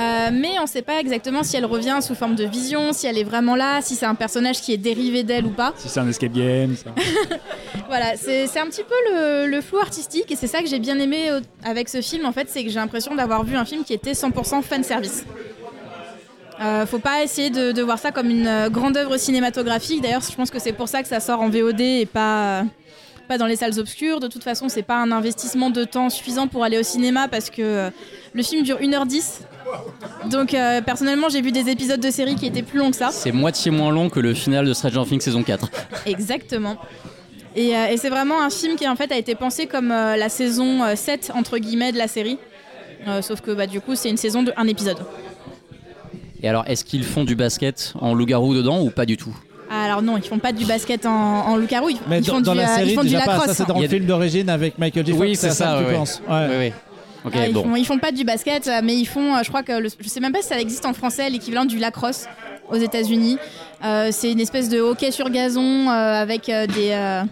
[0.00, 3.18] Euh, mais on sait pas exactement si elle revient sous forme de vision, si elle
[3.18, 5.72] est vraiment là, si c'est un personnage qui est dérivé d'elle ou pas.
[5.76, 6.90] Si c'est un escape game, ça.
[7.88, 10.98] Voilà, c'est un petit peu le, le flou artistique et c'est ça que j'ai bien
[11.00, 13.82] aimé au- avec ce film en fait, c'est que j'ai l'impression d'avoir vu un film
[13.82, 15.24] qui était 100% fan service.
[16.60, 20.02] Euh, faut pas essayer de, de voir ça comme une euh, grande œuvre cinématographique.
[20.02, 22.62] D'ailleurs, je pense que c'est pour ça que ça sort en VOD et pas, euh,
[23.28, 24.18] pas dans les salles obscures.
[24.18, 27.50] De toute façon, c'est pas un investissement de temps suffisant pour aller au cinéma parce
[27.50, 27.90] que euh,
[28.32, 29.42] le film dure 1h10.
[30.30, 33.10] Donc, euh, personnellement, j'ai vu des épisodes de série qui étaient plus longs que ça.
[33.12, 35.70] C'est moitié moins long que le final de Stranger Things saison 4.
[36.06, 36.76] Exactement.
[37.54, 40.28] Et, euh, et c'est vraiment un film qui en fait a été pensé comme la
[40.28, 42.38] saison euh, 7 entre guillemets de la série.
[43.22, 44.98] Sauf que bah, du coup c'est une saison de un épisode.
[46.42, 49.34] Et alors, est-ce qu'ils font du basket en loup-garou dedans ou pas du tout?
[49.70, 52.40] Alors non, ils font pas du basket en, en loup-garou, ils, Mais ils dans, font
[52.40, 53.32] dans du, la euh, série, ils font du déjà pas.
[53.32, 53.48] lacrosse.
[53.48, 55.12] Ça, c'est dans le film d'origine avec Michael J.
[55.12, 55.20] Fox.
[55.22, 56.22] Oui, c'est ça, tu penses.
[56.28, 56.34] ouais.
[56.34, 56.46] Ouais.
[56.50, 56.72] Oui, oui.
[57.24, 57.64] Ok, Ah, ils, bon.
[57.64, 59.88] font, ils font pas du basket, euh, mais ils font, euh, je crois que le-
[60.00, 62.26] je sais même pas si ça existe en français, l'équivalent du lacrosse
[62.70, 63.38] aux États-Unis.
[63.84, 65.92] Euh, c'est une espèce de hockey sur gazon euh,
[66.22, 67.22] avec euh, des, euh,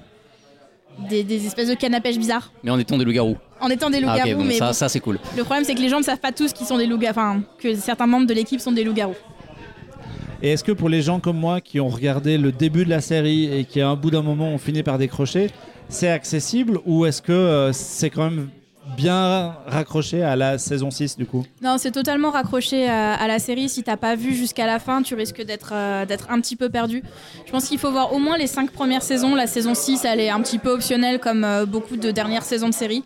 [1.09, 2.51] des des espèces de cannes à pêche bizarres.
[2.65, 3.37] Mais en étant des loups-garous.
[3.61, 4.73] En étant des Ah, loups-garous, bon, mais ça, bon.
[4.73, 5.19] ça c'est cool.
[5.37, 7.41] Le problème, c'est que les gens ne savent pas tous qui sont des loups enfin,
[7.59, 9.15] que certains membres de l'équipe sont des loups-garous.
[10.43, 13.01] Et est-ce que pour les gens comme moi qui ont regardé le début de la
[13.01, 15.51] série et qui à un bout d'un moment ont fini par décrocher,
[15.89, 18.49] c'est accessible ou est-ce que euh, c'est quand même
[18.97, 21.45] bien raccroché à la saison 6 du coup?
[21.63, 23.69] Non, c'est totalement raccroché à, à la série.
[23.69, 27.03] Si t'as pas vu jusqu'à la fin, tu risques d'être euh, un petit peu perdu.
[27.47, 29.35] Je pense qu'il faut voir au moins les cinq premières saisons.
[29.35, 32.69] La saison 6, elle est un petit peu optionnelle comme euh, beaucoup de dernières saisons
[32.69, 33.03] de série.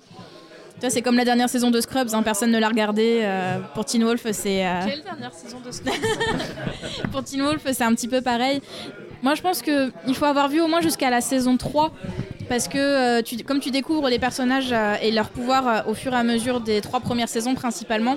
[0.88, 3.20] C'est comme la dernière saison de Scrubs, hein, personne ne l'a regardé.
[3.22, 4.66] euh, pour Teen Wolf, c'est.
[4.66, 5.92] euh, Quelle dernière saison de Scrubs
[7.12, 8.60] pour Teen Wolf, c'est un petit peu pareil.
[9.22, 11.92] Moi, je pense qu'il faut avoir vu au moins jusqu'à la saison 3.
[12.48, 16.16] Parce que euh, tu- comme tu découvres les personnages et leurs pouvoirs au fur et
[16.16, 18.16] à mesure des trois premières saisons principalement,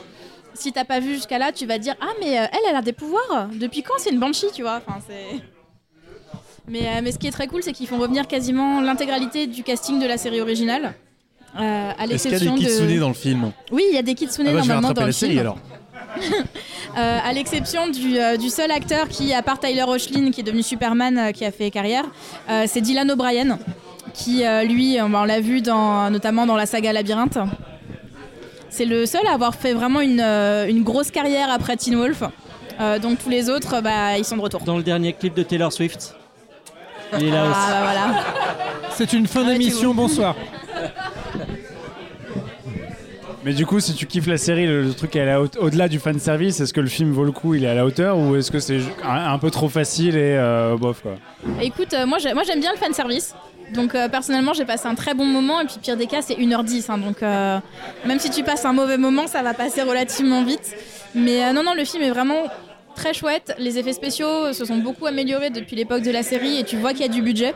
[0.56, 2.82] si t'as pas vu jusqu'à là, tu vas te dire Ah, mais elle, elle a
[2.82, 4.82] des pouvoirs Depuis quand c'est une banshee, tu vois?
[4.88, 5.40] Enfin, c'est...
[6.68, 10.00] Mais, mais ce qui est très cool, c'est qu'ils font revenir quasiment l'intégralité du casting
[10.00, 10.94] de la série originale.
[11.60, 13.00] Euh, à Est-ce qu'il y a des l'exception kitsune de...
[13.00, 15.14] dans le film Oui, il y a des kitsune Ah bah, normalement dans la le
[15.14, 15.42] série film.
[15.42, 15.58] alors.
[16.96, 20.44] Euh, à l'exception du, euh, du seul acteur qui, à part Tyler Hoechlin, qui est
[20.44, 22.04] devenu Superman, euh, qui a fait carrière,
[22.52, 23.58] euh, c'est Dylan O'Brien,
[24.14, 27.40] qui euh, lui, on, on l'a vu dans, notamment dans la saga Labyrinthe.
[28.70, 32.22] C'est le seul à avoir fait vraiment une, euh, une grosse carrière après Teen Wolf.
[32.80, 34.62] Euh, donc tous les autres, bah, ils sont de retour.
[34.62, 36.16] Dans le dernier clip de Taylor Swift.
[37.18, 37.54] Il est là aussi.
[37.56, 38.24] Ah bah voilà.
[38.92, 40.36] C'est une fin d'émission, bonsoir.
[43.46, 46.18] Mais du coup, si tu kiffes la série, le, le truc est au-delà du fan
[46.20, 48.52] service, est-ce que le film vaut le coup, il est à la hauteur ou est-ce
[48.52, 51.16] que c'est un, peu trop facile et euh, bof quoi?
[51.62, 53.36] Écoute, euh, moi j'ai- moi, j'aime bien le fan service.
[53.74, 56.36] Donc euh, personnellement j'ai passé un très bon moment et puis pire des cas c'est
[56.36, 57.58] 1h10 hein, donc euh,
[58.06, 60.76] même si tu passes un mauvais moment ça va passer relativement vite.
[61.16, 62.44] Mais non non le film est vraiment
[62.96, 66.64] très chouette, les effets spéciaux se sont beaucoup améliorés depuis l'époque de la série et
[66.66, 67.56] tu vois qu'il y a du budget.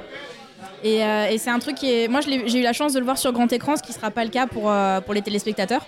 [0.83, 2.07] Et, euh, et c'est un truc qui est...
[2.07, 4.23] Moi j'ai eu la chance de le voir sur grand écran ce qui sera pas
[4.23, 5.85] le cas pour, euh, pour les téléspectateurs.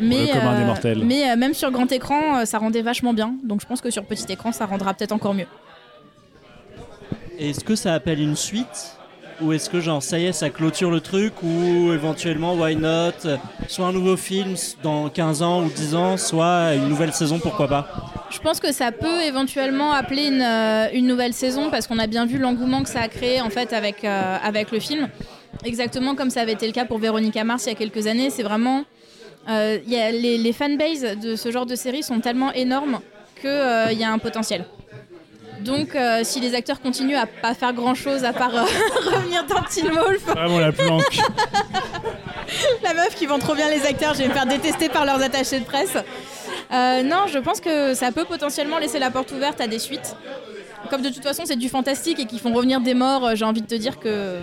[0.00, 3.90] Mais, euh, même sur grand écran euh, ça rendait vachement bien donc je pense que
[3.90, 5.46] sur petit écran ça rendra peut-être encore mieux.
[7.38, 8.96] Est-ce que ça appelle une suite?
[9.40, 13.12] Ou est-ce que, genre, ça y est, ça clôture le truc Ou éventuellement, why not?
[13.24, 13.36] Euh,
[13.68, 17.66] Soit un nouveau film dans 15 ans ou 10 ans, soit une nouvelle saison, pourquoi
[17.68, 17.88] pas?
[18.30, 22.06] Je pense que ça peut éventuellement appeler une, euh, une nouvelle saison parce qu'on a
[22.06, 25.08] bien vu l'engouement que ça a créé en fait avec, euh, avec le film.
[25.64, 28.30] Exactement comme ça avait été le cas pour Véronica Mars il y a quelques années.
[28.30, 28.84] C'est vraiment.
[29.48, 33.00] euh, y a les, les fanbases de ce genre de série sont tellement énormes
[33.40, 34.64] qu'il y a un potentiel.
[35.60, 38.62] Donc, euh, si les acteurs continuent à pas faire grand chose à part euh,
[39.10, 41.18] revenir dans Teen Wolf, Vraiment la planque.
[42.82, 45.22] la meuf qui vend trop bien les acteurs, je vais me faire détester par leurs
[45.22, 45.96] attachés de presse.
[46.72, 50.16] Euh, non, je pense que ça peut potentiellement laisser la porte ouverte à des suites.
[50.90, 53.62] Comme de toute façon c'est du fantastique et qu'ils font revenir des morts, j'ai envie
[53.62, 54.38] de te dire que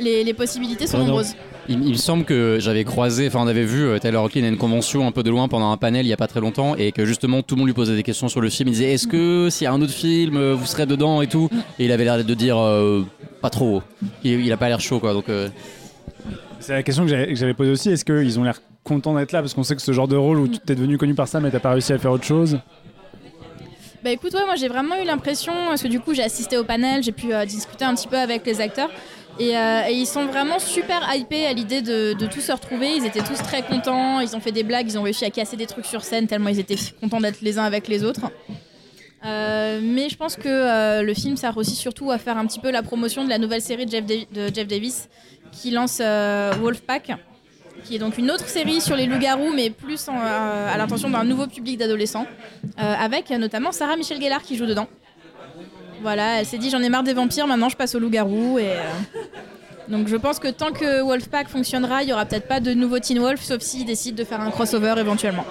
[0.00, 1.34] les, les possibilités sont nombreuses.
[1.68, 4.48] Il, il me semble que j'avais croisé, enfin on avait vu euh, Taylor Hawkins à
[4.48, 6.74] une convention un peu de loin pendant un panel il y a pas très longtemps
[6.74, 8.68] et que justement tout le monde lui posait des questions sur le film.
[8.68, 11.28] Il disait est-ce que s'il y a un autre film euh, vous serez dedans et
[11.28, 11.48] tout
[11.78, 13.06] et il avait l'air de dire euh,
[13.40, 13.82] pas trop.
[14.24, 15.28] Il, il a pas l'air chaud quoi donc.
[15.28, 15.48] euh,
[16.58, 17.90] C'est la question que j'avais que j'avais posée aussi.
[17.90, 19.40] Est-ce qu'ils ont l'air contents d'être là?
[19.40, 21.38] Parce qu'on sait que ce genre de rôle où tu t'es devenu connu par ça
[21.38, 22.58] mais t'as pas réussi à faire autre chose.
[24.04, 26.64] Bah écoute, ouais, moi j'ai vraiment eu l'impression, parce que du coup j'ai assisté au
[26.64, 28.90] panel, j'ai pu euh, discuter un petit peu avec les acteurs,
[29.42, 32.92] et, euh, et ils sont vraiment super hypés à l'idée de, tous se retrouver.
[32.96, 35.56] Ils étaient tous très contents, ils ont fait des blagues, ils ont réussi à casser
[35.56, 38.30] des trucs sur scène tellement ils étaient contents d'être les uns avec les autres.
[39.24, 42.60] Euh, mais je pense que euh, le film sert aussi surtout à faire un petit
[42.60, 43.92] peu la promotion de la nouvelle série de
[44.54, 45.08] Jeff, Davis
[45.52, 47.12] qui lance Wolfpack,
[47.84, 51.46] qui est donc une autre série sur les loups-garous, mais plus à l'intention d'un nouveau
[51.46, 52.26] public d'adolescents,
[52.76, 54.88] avec notamment Sarah Michelle Gellar qui joue dedans.
[56.02, 58.70] Voilà, elle s'est dit j'en ai marre des vampires, maintenant je passe aux loups-garous et.
[58.72, 58.82] euh,
[59.88, 62.98] Donc je pense que tant que Wolfpack fonctionnera, il y aura peut-être pas de nouveau
[62.98, 65.44] Teen Wolf, sauf s'ils décident de faire un crossover éventuellement.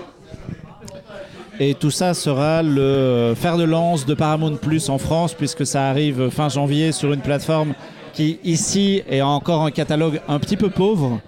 [1.59, 5.89] Et tout ça sera le fer de lance de Paramount Plus en France, puisque ça
[5.89, 7.73] arrive fin janvier sur une plateforme
[8.13, 11.19] qui, ici, est encore un catalogue un petit peu pauvre.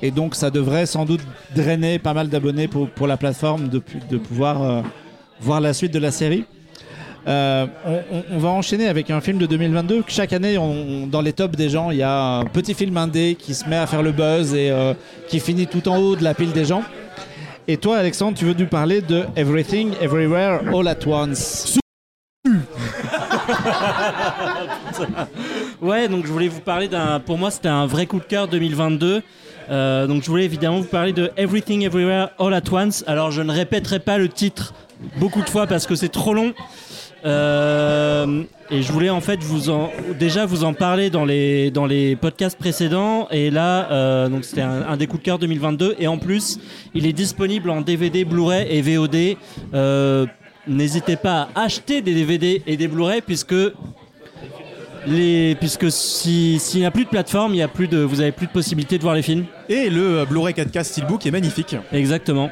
[0.00, 1.20] Et donc, ça devrait sans doute
[1.54, 4.82] drainer pas mal d'abonnés pour, pour la plateforme de, de pouvoir euh,
[5.40, 6.44] voir la suite de la série.
[7.26, 7.66] Euh,
[8.30, 10.04] on, va enchaîner avec un film de 2022.
[10.06, 10.56] Chaque année,
[11.08, 13.76] dans les tops des gens, il y a un petit film indé qui se met
[13.76, 14.94] à faire le buzz et euh,
[15.28, 16.84] qui finit tout en haut de la pile des gens.
[17.66, 21.78] Et toi, Alexandre, tu veux nous parler de Everything, Everywhere, All at Once?
[25.82, 27.20] Ouais, donc je voulais vous parler d'un.
[27.20, 29.22] Pour moi, c'était un vrai coup de cœur 2022.
[29.68, 33.04] Euh, donc je voulais évidemment vous parler de Everything Everywhere All at Once.
[33.06, 34.74] Alors je ne répéterai pas le titre
[35.18, 36.54] beaucoup de fois parce que c'est trop long.
[37.26, 41.86] Euh, et je voulais en fait vous en, déjà vous en parler dans les, dans
[41.86, 43.26] les podcasts précédents.
[43.30, 45.96] Et là, euh, donc c'était un, un des coups de cœur 2022.
[45.98, 46.58] Et en plus,
[46.94, 49.36] il est disponible en DVD, Blu-ray et VOD.
[49.74, 50.26] Euh,
[50.68, 53.54] N'hésitez pas à acheter des DVD et des Blu-ray puisque
[55.06, 58.20] les, puisque si- s'il n'y a plus de plateforme, il y a plus de, vous
[58.20, 59.44] avez plus de possibilité de voir les films.
[59.68, 61.76] Et le Blu-ray 4K Steelbook est magnifique.
[61.92, 62.50] Exactement.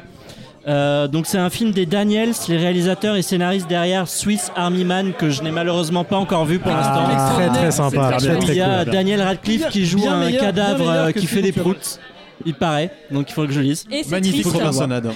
[0.67, 5.13] Euh, donc c'est un film des Daniels, les réalisateurs et scénaristes derrière Swiss Army Man
[5.13, 7.35] que je n'ai malheureusement pas encore vu pour Ah, l'instant.
[7.35, 8.91] très très sympa, très très Il y a cool.
[8.93, 11.99] Daniel Radcliffe qui joue un meilleur- cadavre euh, qui fait des proutes.
[12.45, 13.85] Il paraît, donc il faut que je lise.
[13.91, 14.45] Et Magnifique.
[14.47, 15.11] Robinsonade.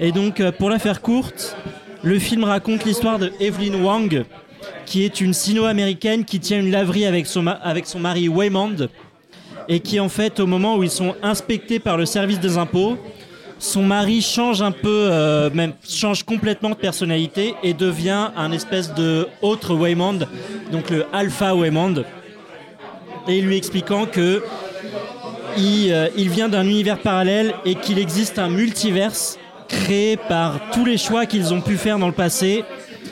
[0.00, 1.56] Et donc, euh, pour la faire courte,
[2.02, 4.24] le film raconte l'histoire de Evelyn Wang,
[4.86, 8.88] qui est une sino-américaine qui tient une laverie avec son, ma- avec son mari Waymond,
[9.68, 12.96] et qui, en fait, au moment où ils sont inspectés par le service des impôts,
[13.64, 18.92] son mari change un peu, euh, même change complètement de personnalité et devient un espèce
[18.92, 20.20] de autre Waymond,
[20.70, 22.04] donc le Alpha Waymond,
[23.26, 24.42] et lui expliquant que
[25.56, 29.38] il, euh, il vient d'un univers parallèle et qu'il existe un multiverse
[29.68, 32.64] créé par tous les choix qu'ils ont pu faire dans le passé,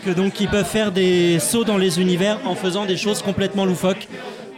[0.05, 3.65] que donc ils peuvent faire des sauts dans les univers en faisant des choses complètement
[3.65, 4.07] loufoques,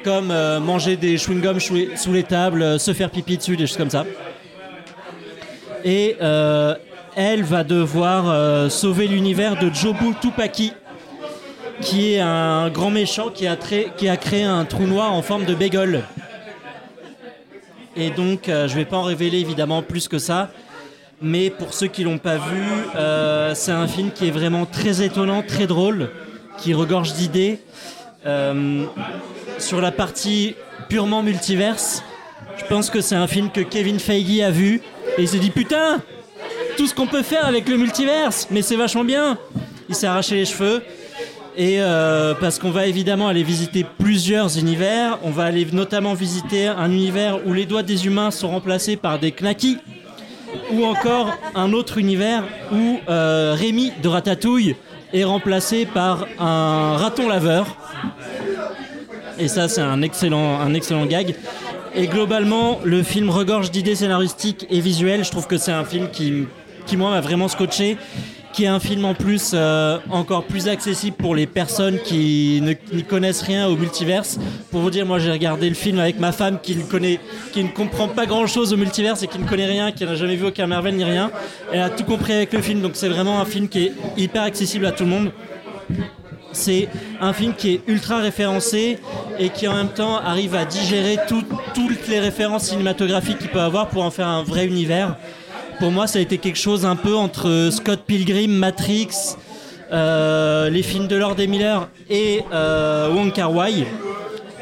[0.02, 3.90] comme euh, manger des chewing-gums sous les, tables, se faire pipi dessus, des choses comme
[3.90, 4.04] ça.
[5.84, 6.74] Et euh,
[7.14, 10.72] elle va devoir euh, sauver l'univers de Jobu Tupaki,
[11.82, 13.56] qui est un grand méchant qui a,
[14.16, 16.04] créé un trou noir en forme de bagel.
[17.96, 20.50] Et donc, euh, je vais pas en révéler évidemment plus que ça.
[21.20, 22.62] Mais pour ceux qui l'ont pas vu,
[23.54, 26.10] c'est un film qui est vraiment très étonnant, très drôle,
[26.58, 27.60] qui regorge d'idées.
[29.58, 30.54] Sur la partie
[30.88, 32.02] purement multiverse,
[32.58, 34.82] je pense que c'est un film que Kevin Feige a vu
[35.16, 36.00] et il s'est dit putain,
[36.76, 39.38] tout ce qu'on peut faire avec le multiverse, mais c'est vachement bien.
[39.88, 40.82] Il s'est arraché les cheveux.
[41.56, 46.66] Et euh, parce qu'on va évidemment aller visiter plusieurs univers, on va aller notamment visiter
[46.66, 49.78] un univers où les doigts des humains sont remplacés par des knackis,
[50.72, 52.42] ou encore un autre univers
[52.72, 54.74] où euh, Rémi de Ratatouille
[55.12, 57.66] est remplacé par un raton laveur.
[59.38, 61.36] Et ça, c'est un excellent, un excellent gag.
[61.96, 65.24] Et globalement, le film regorge d'idées scénaristiques et visuelles.
[65.24, 66.46] Je trouve que c'est un film qui,
[66.86, 67.96] qui moi, m'a vraiment scotché.
[68.52, 72.74] Qui est un film en plus euh, encore plus accessible pour les personnes qui ne
[72.94, 74.38] n'y connaissent rien au multiverse.
[74.70, 77.18] Pour vous dire, moi j'ai regardé le film avec ma femme qui ne connaît,
[77.52, 80.14] qui ne comprend pas grand chose au multiverse et qui ne connaît rien, qui n'a
[80.14, 81.32] jamais vu aucun Marvel ni rien.
[81.72, 84.44] Elle a tout compris avec le film, donc c'est vraiment un film qui est hyper
[84.44, 85.32] accessible à tout le monde.
[86.54, 86.88] C'est
[87.20, 88.98] un film qui est ultra référencé
[89.38, 91.44] et qui en même temps arrive à digérer tout-
[91.74, 95.16] toutes les références cinématographiques qu'il peut avoir pour en faire un vrai univers.
[95.80, 99.08] Pour moi, ça a été quelque chose un peu entre Scott Pilgrim, Matrix,
[99.92, 103.84] euh, les films de Lord et Miller et euh, Wong Kar Wai.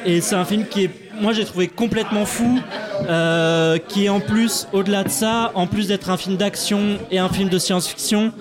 [0.05, 0.91] Et c'est un film qui est,
[1.21, 2.59] moi j'ai trouvé complètement fou,
[3.09, 7.19] euh, qui est en plus, au-delà de ça, en plus d'être un film d'action et
[7.19, 8.33] un film de science-fiction,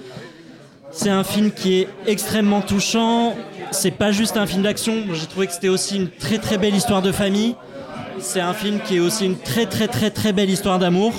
[0.92, 3.36] c'est un film qui est extrêmement touchant.
[3.72, 4.94] C'est pas juste un film d'action.
[5.14, 7.56] J'ai trouvé que c'était aussi une très très belle histoire de famille.
[8.20, 11.14] C'est un film qui est aussi une très très très très belle histoire d'amour.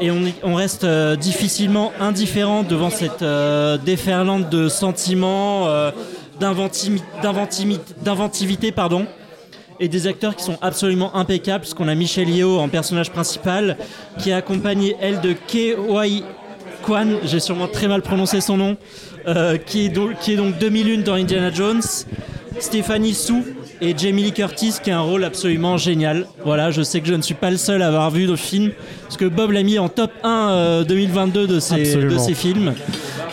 [0.00, 5.92] Et on, est- on reste euh, difficilement indifférent devant cette euh, déferlante de sentiments, euh,
[8.02, 9.06] d'inventivité, pardon
[9.80, 13.76] et des acteurs qui sont absolument impeccables, puisqu'on a Michelle Yeoh en personnage principal,
[14.18, 15.74] qui est accompagnée, elle, de Kei
[16.84, 18.76] Kwan, j'ai sûrement très mal prononcé son nom,
[19.26, 21.82] euh, qui, est donc, qui est donc 2001 dans Indiana Jones,
[22.60, 23.42] Stéphanie Sue
[23.80, 26.26] et Jamie Lee Curtis, qui a un rôle absolument génial.
[26.44, 28.72] Voilà, je sais que je ne suis pas le seul à avoir vu le film,
[29.02, 32.74] parce que Bob l'a mis en top 1 euh, 2022 de ses, de ses films.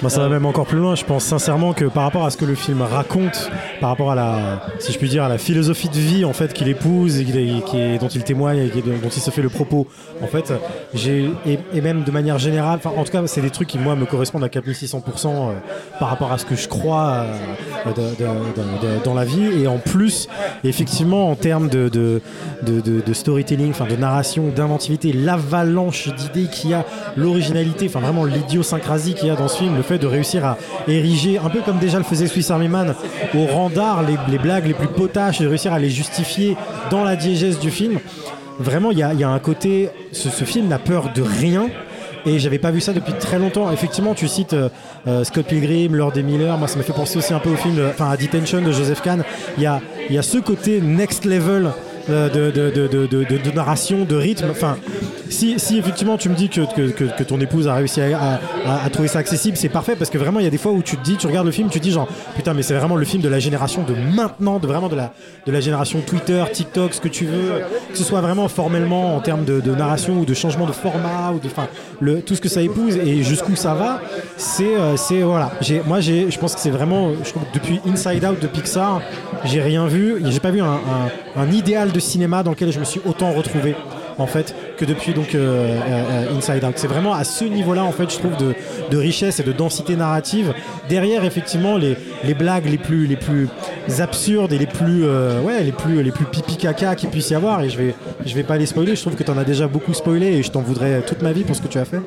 [0.01, 0.95] Moi, ça va même encore plus loin.
[0.95, 4.15] Je pense sincèrement que par rapport à ce que le film raconte, par rapport à
[4.15, 7.97] la, si je puis dire, à la philosophie de vie en fait qu'il épouse et
[7.99, 9.87] dont il témoigne et dont il se fait le propos,
[10.23, 10.53] en fait,
[10.95, 14.05] j'ai et, même de manière générale, en tout cas, c'est des trucs qui moi me
[14.05, 15.53] correspondent à 4600% euh,
[15.99, 17.25] par rapport à ce que je crois
[17.85, 19.61] euh, dans la vie.
[19.61, 20.27] Et en plus,
[20.63, 22.21] effectivement, en termes de
[23.13, 29.27] storytelling, enfin de narration, d'inventivité, l'avalanche d'idées qu'il y a, l'originalité, enfin vraiment l'idiosyncrasie qu'il
[29.27, 30.57] y a dans ce film, le de réussir à
[30.87, 32.95] ériger, un peu comme déjà le faisait Swiss Army Man,
[33.35, 36.55] au rang d'art, les, blagues les plus potaches, et de réussir à les justifier
[36.89, 37.99] dans la diégèse du film.
[38.59, 41.67] Vraiment, il y a, un côté, ce, film n'a peur de rien.
[42.27, 43.71] Et j'avais pas vu ça depuis très longtemps.
[43.71, 44.69] Effectivement, tu cites euh,
[45.07, 46.55] euh, Scott Pilgrim, Lord et Miller.
[46.55, 49.01] Moi, ça m'a fait penser aussi un peu au film, enfin à Detention de Joseph
[49.01, 49.23] Kahn.
[49.57, 51.71] Il y a, il y a ce côté next level
[52.07, 52.87] de, de, de,
[53.37, 54.47] de, narration, de rythme.
[54.51, 54.77] Enfin,
[55.29, 58.89] si, si effectivement tu me dis que, que, que- ton épouse a réussi à, à-
[58.89, 60.97] trouver ça accessible, c'est parfait parce que vraiment il y a des fois où tu
[60.97, 63.05] te dis, tu regardes le film, tu te dis genre putain, mais c'est vraiment le
[63.05, 65.13] film de la génération de maintenant, de vraiment de la,
[65.45, 67.61] de la génération Twitter, TikTok, ce que tu veux,
[67.91, 71.39] que ce soit vraiment formellement en termes de, narration ou de changement de format ou
[71.39, 71.67] de, enfin,
[72.01, 74.01] le, tout ce que ça épouse et jusqu'où ça va,
[74.37, 75.51] c'est, euh, voilà.
[75.85, 77.11] Moi, j'ai, je pense que c'est vraiment,
[77.53, 79.01] depuis Inside Out de Pixar,
[79.45, 80.79] j'ai rien vu, j'ai pas vu un-
[81.37, 83.75] un idéal de cinéma dans lequel je me suis autant retrouvé.
[84.21, 86.73] En fait que depuis donc euh, euh, Inside Out.
[86.75, 90.53] C'est vraiment à ce niveau-là en fait, je trouve de, richesse et de densité narrative.
[90.89, 91.95] Derrière effectivement les,
[92.33, 93.49] blagues les plus
[93.99, 97.77] absurdes et les plus euh, les plus pipi caca qu'il puisse y avoir et je
[97.77, 97.95] vais
[98.25, 98.95] je vais pas les spoiler.
[98.95, 101.31] Je trouve que tu en as déjà beaucoup spoilé et je t'en voudrais toute ma
[101.31, 102.01] vie pour ce que tu as fait.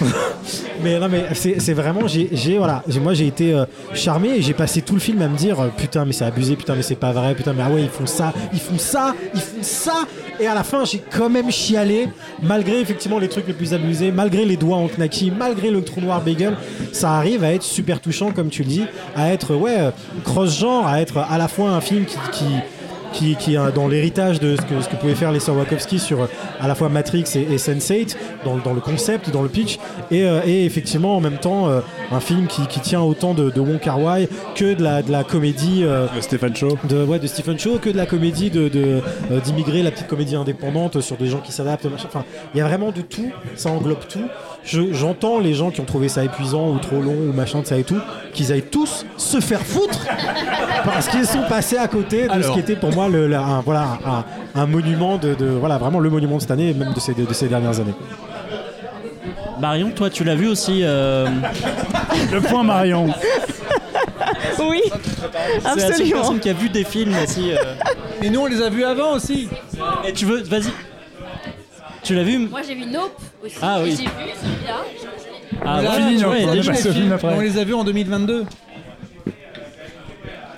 [0.82, 3.64] mais non mais c'est vraiment j'ai voilà moi j'ai été euh,
[3.94, 6.56] charmé et j'ai passé tout le film à me dire euh, putain mais c'est abusé
[6.56, 9.14] putain mais c'est pas vrai putain mais ah ouais ils font ça ils font ça
[9.34, 10.06] ils font ça
[10.38, 12.08] et à la fin j'ai quand même chialé
[12.42, 16.00] malgré effectivement les trucs les plus abusés malgré les doigts en knacky malgré le trou
[16.00, 16.56] noir bagel
[16.92, 18.84] ça arrive à être super touchant comme tu le dis
[19.14, 19.90] à être ouais
[20.24, 22.44] cross genre à être à la fois un film qui
[23.16, 25.98] qui, qui est dans l'héritage de ce que, ce que pouvaient faire les sœurs Wachowski
[25.98, 26.26] sur euh,
[26.60, 29.78] à la fois Matrix et, et Sense8 dans, le- dans le concept, dans le pitch.
[30.10, 31.80] Et, euh, et effectivement en même temps euh,
[32.12, 35.10] un film qui, qui tient autant de, de Wong Kar Wai que de la, de
[35.10, 36.76] la comédie de Stephen Chow.
[36.88, 39.00] de, ouais, de Stephen Chow que de la comédie de, de,
[39.44, 42.06] d'immigrés la petite comédie indépendante sur des gens qui s'adaptent machin.
[42.08, 42.24] enfin
[42.54, 44.28] il y a vraiment de tout ça englobe tout
[44.66, 47.66] Je- j'entends les gens qui ont trouvé ça épuisant ou trop long ou machin de
[47.66, 48.00] ça et tout
[48.34, 50.00] qu'ils aillent tous se faire foutre
[50.84, 53.98] parce qu'ils sont passés à côté de ce qui était pour moi le, un, voilà,
[54.04, 54.24] un,
[54.60, 57.14] un monument de, de- voilà vraiment le monument de cette année et même de ces,
[57.14, 57.94] de, ces dernières années.
[59.60, 61.26] Marion, toi, tu l'as vu aussi euh,
[62.32, 63.06] Le point Marion.
[64.58, 66.16] Oui, C'est la seule absolument.
[66.16, 67.52] personne qui a vu des films aussi.
[67.52, 67.56] euh.
[68.22, 69.48] Et nous, on les a vus avant aussi.
[70.06, 70.70] Et tu veux, vas-y.
[72.06, 73.56] Tu l'as vu Moi j'ai vu Nope aussi.
[73.60, 73.90] Ah oui.
[73.90, 74.10] J'ai vu
[74.40, 74.76] celui-là.
[75.64, 77.74] Ah, Là, ouais, tu tu vois, vois, il y a on les On a vus
[77.74, 78.44] en 2022.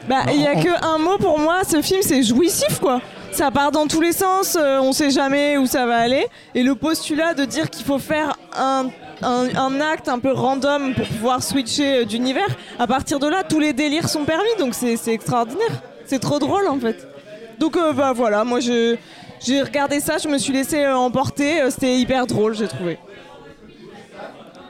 [0.08, 3.00] Bah, il y a que un mot pour moi, ce film c'est jouissif quoi.
[3.32, 6.26] Ça part dans tous les sens, euh, on sait jamais où ça va aller.
[6.54, 8.88] Et le postulat de dire qu'il faut faire un,
[9.22, 12.48] un- un acte un peu random pour pouvoir switcher euh, d'univers,
[12.78, 15.82] à partir de là, tous les délires sont permis, donc c'est c'est extraordinaire.
[16.06, 17.06] C'est trop drôle en fait.
[17.58, 18.96] Donc euh, bah voilà, moi je-
[19.44, 22.98] j'ai regardé ça, je me suis laissé euh, emporter, euh, c'était hyper drôle, j'ai trouvé.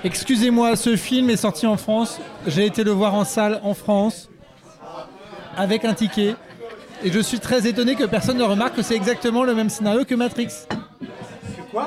[0.04, 2.20] excusez-moi, ce film est sorti en France.
[2.48, 4.30] J'ai été le voir en salle en France
[5.58, 6.36] avec un ticket.
[7.04, 10.06] Et je suis très étonné que personne ne remarque que c'est exactement le même scénario
[10.06, 10.48] que Matrix.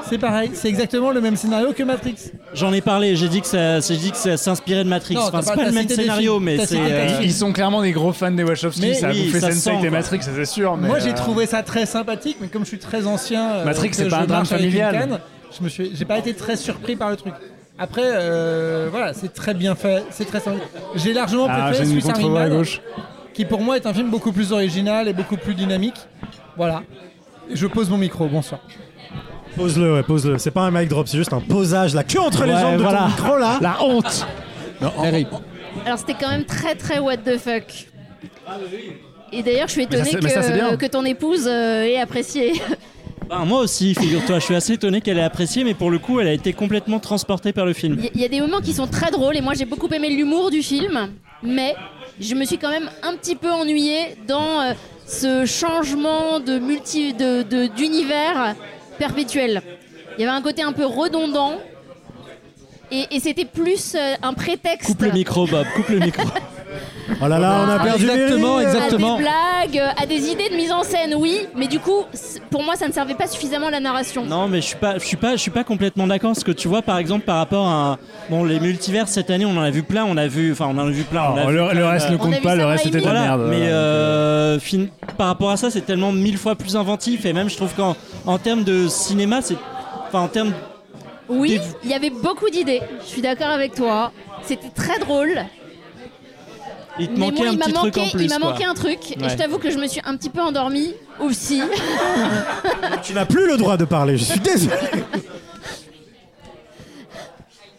[0.09, 2.15] C'est pareil, c'est exactement le même scénario que Matrix.
[2.55, 5.15] J'en ai parlé, j'ai dit que ça, j'ai dit que ça s'inspirait de Matrix.
[5.15, 6.67] Non, Enfin, t'as c'est pas- pas t'as le même cité des scénario, films, mais t'as
[6.67, 6.75] c'est.
[6.77, 7.23] cité des euh.
[7.23, 9.55] Ils sont clairement des gros fans des Wachowski, Mais ça a oui, bouffé ça Sense8
[9.55, 9.91] sent, et quoi.
[9.91, 10.77] Matrix, ça c'est sûr.
[10.77, 13.65] Mais Moi j'ai euh, trouvé ça très sympathique, mais comme je suis très ancien, euh,
[13.65, 14.93] Matrix, que c'est pas un drame marche avec une familial.
[15.09, 15.19] canne,
[15.59, 17.35] je me suis, j'ai pas été très surpris par le truc.
[17.79, 20.69] Après, euh, voilà, c'est très bien fait, c'est très sympathique.
[20.97, 22.81] J'ai largement Ah, préféré j'ai une Swiss Army contre-voix à Man, gauche.
[23.35, 25.97] qui pour moi est un film beaucoup plus original et beaucoup plus dynamique.
[26.57, 26.83] Voilà.
[27.55, 28.61] Je pose mon micro, bonsoir.
[29.59, 30.39] Pose-le, ouais, pose-le.
[30.39, 32.77] C'est pas un mic drop, c'est juste un posage, la queue entre les Ouais, jambes
[32.79, 32.99] de voilà.
[33.01, 33.59] ton micro là.
[33.61, 34.27] La honte.
[35.85, 37.87] Alors c'était quand même très très what the fuck.
[39.33, 40.71] Et d'ailleurs je suis ça, étonnée c'est- mais ça, c'est bien.
[40.71, 42.53] que, que ton épouse euh, ait apprécié.
[43.29, 46.19] Ben, moi aussi, figure-toi, je suis assez étonné qu'elle ait apprécié, mais pour le coup,
[46.19, 47.97] elle a été complètement transportée par le film.
[47.99, 49.87] Il y, il y a des moments qui sont très drôles et moi j'ai beaucoup
[49.89, 51.11] aimé l'humour du film,
[51.43, 51.75] mais
[52.19, 54.73] je me suis quand même un petit peu ennuyée dans euh,
[55.07, 58.55] ce changement de multi de- de- d'univers
[58.99, 59.63] perpétuel.
[60.17, 61.53] Il y avait un côté un peu redondant
[62.91, 64.89] et, et c'était plus euh, un prétexte.
[64.89, 66.29] Coupe le micro, Bob, coupe le micro.
[67.23, 68.67] Oh là là, on a perdu Exactement, Méry.
[68.67, 69.17] À exactement.
[69.17, 72.05] des blagues, euh, à des idées de mise en scène, oui, mais du coup,
[72.51, 74.25] pour moi, ça ne servait pas suffisamment la narration.
[74.27, 76.33] Non, mais je suis pas, je suis pas, je suis pas complètement d'accord.
[76.33, 79.57] Parce que tu vois, par exemple, par rapport à bon, les multivers cette année, on
[79.57, 80.05] en a vu plein.
[80.05, 81.23] On a vu, enfin, on en a vu plein.
[81.33, 82.85] on a Oh, vu le, plein, le reste euh, ne a compte pas, le reste
[82.85, 83.47] c'était de la Voilà, merde.
[83.49, 84.87] mais euh, fin-
[85.17, 87.25] par rapport à ça, c'est tellement mille fois plus inventif.
[87.25, 87.97] Et même, je trouve qu'en
[88.27, 89.57] en termes de cinéma, c'est,
[90.09, 90.53] enfin, en termes
[91.31, 92.83] Oui, il y avait beaucoup d'idées.
[93.03, 94.13] Je suis d'accord avec toi.
[94.43, 95.41] C'était très drôle.
[96.99, 98.25] Il te Mais manquait moi, un il m'a petit manqué, truc en plus.
[98.25, 98.51] il m'a quoi.
[98.51, 98.99] manqué un truc.
[99.13, 101.63] Et je t'avoue que je me suis un petit peu endormie aussi.
[103.03, 104.75] Tu n'as plus le droit de parler, je suis désolé.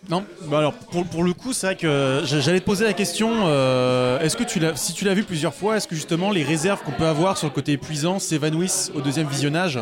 [0.10, 3.30] Non, bah alors pour, pour le coup, c'est vrai que j'allais te poser la question.
[3.46, 6.42] euh, est-ce que tu l'as, si tu l'as vu plusieurs fois, est-ce que justement les
[6.44, 9.78] réserves qu'on peut avoir sur le côté épuisant s'évanouissent au deuxième visionnage?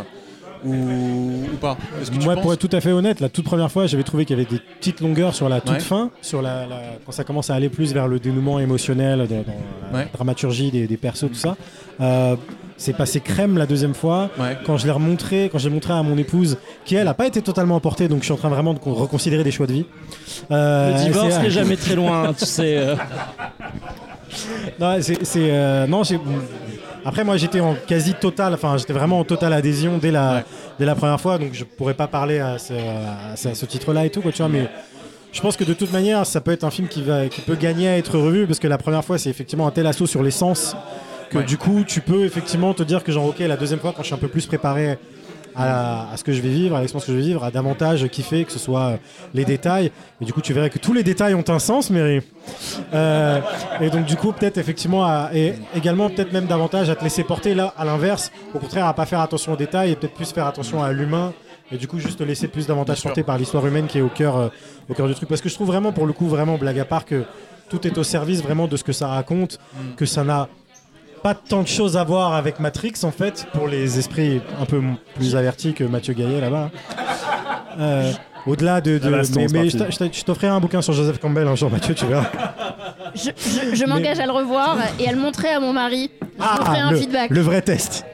[0.66, 1.78] Ou, ou pas
[2.12, 4.38] que Moi, pour être tout à fait honnête, la toute première fois, j'avais trouvé qu'il
[4.38, 5.80] y avait des petites longueurs sur la toute Ouais.
[5.80, 9.26] fin, sur la, la- quand ça commence à aller plus vers le dénouement émotionnel, de-
[9.28, 9.44] dans
[9.94, 10.08] la Ouais.
[10.14, 11.56] dramaturgie des, des persos, tout ça.
[12.02, 12.36] Euh,
[12.80, 14.30] c'est passé crème la deuxième fois.
[14.40, 14.56] Ouais.
[14.66, 17.42] Quand je l'ai remontré, quand j'ai montré à mon épouse, qui elle a pas été
[17.42, 19.86] totalement emportée, donc je suis en train vraiment de con- reconsidérer des choix de vie.
[20.52, 22.78] Euh, Le divorce n'est jamais très loin, tu sais.
[22.78, 22.96] euh.
[24.80, 26.20] non, c'est, c'est, euh, non, j'ai-
[27.06, 30.44] Après, moi, j'étais en quasi total, enfin, j'étais vraiment en totale adhésion dès la,
[30.78, 33.66] dès la première fois, donc je pourrais pas parler à ce, à ce- à ce
[33.66, 34.68] titre-là et tout, quoi, tu vois, mais
[35.32, 37.56] je pense que de toute manière, ça peut être un film qui, va, qui peut
[37.56, 40.22] gagner à être revu, parce que la première fois, c'est effectivement un tel assaut sur
[40.22, 40.76] l'essence
[41.30, 41.44] que Ouais.
[41.46, 44.08] du coup, tu peux effectivement te dire que genre, ok, la deuxième fois, quand je
[44.08, 44.98] suis un peu plus préparé
[45.58, 48.08] à, à ce que je vais vivre, à l'expérience que je vais vivre, à davantage
[48.10, 48.98] kiffer, que ce soit euh,
[49.34, 49.92] les détails.
[50.22, 52.22] Et du coup, tu verrais que tous les détails ont un sens, Mary.
[52.94, 53.40] Euh,
[53.82, 57.24] et donc, du coup, peut-être effectivement, à- et également peut-être même davantage à te laisser
[57.24, 60.32] porter là, à l'inverse, au contraire, à pas faire attention aux détails et peut-être plus
[60.32, 61.34] faire attention à l'humain.
[61.72, 64.08] Et du coup, juste te laisser plus davantage porter par l'histoire humaine qui est au
[64.10, 64.48] cœur, euh,
[64.90, 65.28] au cœur du truc.
[65.28, 67.24] Parce que je trouve vraiment, pour le coup, vraiment blague à part, que
[67.70, 69.60] tout est au service vraiment de ce que ça raconte,
[69.98, 70.48] que ça n'a
[71.24, 74.82] pas tant de choses à voir avec Matrix en fait, pour les esprits un peu
[75.16, 76.70] plus avertis que Mathieu Gaillet là-bas.
[77.80, 78.12] Euh,
[78.46, 78.98] Au-delà de.
[78.98, 81.94] de- La baston, mais mais je t'offrirai un bouquin sur Joseph Campbell un jour, Mathieu,
[81.94, 82.26] tu verras.
[83.16, 86.10] Je, je- je m'engage à le revoir et à le montrer à mon mari.
[86.40, 87.30] Je ferai un le, feedback.
[87.32, 88.06] le vrai test.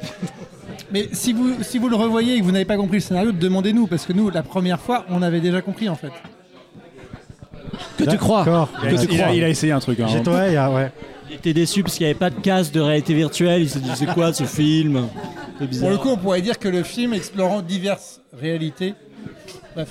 [0.92, 3.32] Mais si vous, si vous le revoyez et que vous n'avez pas compris le scénario,
[3.32, 6.12] demandez-nous, parce que nous, la première fois, on avait déjà compris en fait.
[7.98, 8.46] Que tu crois.
[8.84, 10.00] Il a, il a- il a essayé un truc.
[10.00, 10.06] hein.
[10.08, 10.92] J'ai toi, il y a- ouais.
[11.34, 13.64] Il était déçu parce qu'il n'y avait pas de casque de réalité virtuelle.
[13.64, 15.08] Il s'est dit c'est quoi ce film?
[15.60, 15.90] C'est bizarre.
[15.90, 18.94] Pour le coup, on pourrait dire que le film explorant diverses réalités.
[19.76, 19.90] Bref.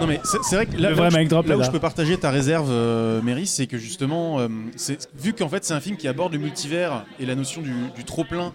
[0.00, 1.64] Non mais c'est c'est vrai que là, Le là vrai où drop, là où là.
[1.64, 5.64] je peux partager ta réserve, euh, Mary, c'est que justement, euh, c'est- vu qu'en fait
[5.64, 8.52] c'est un film qui aborde le multivers et la notion du, du trop plein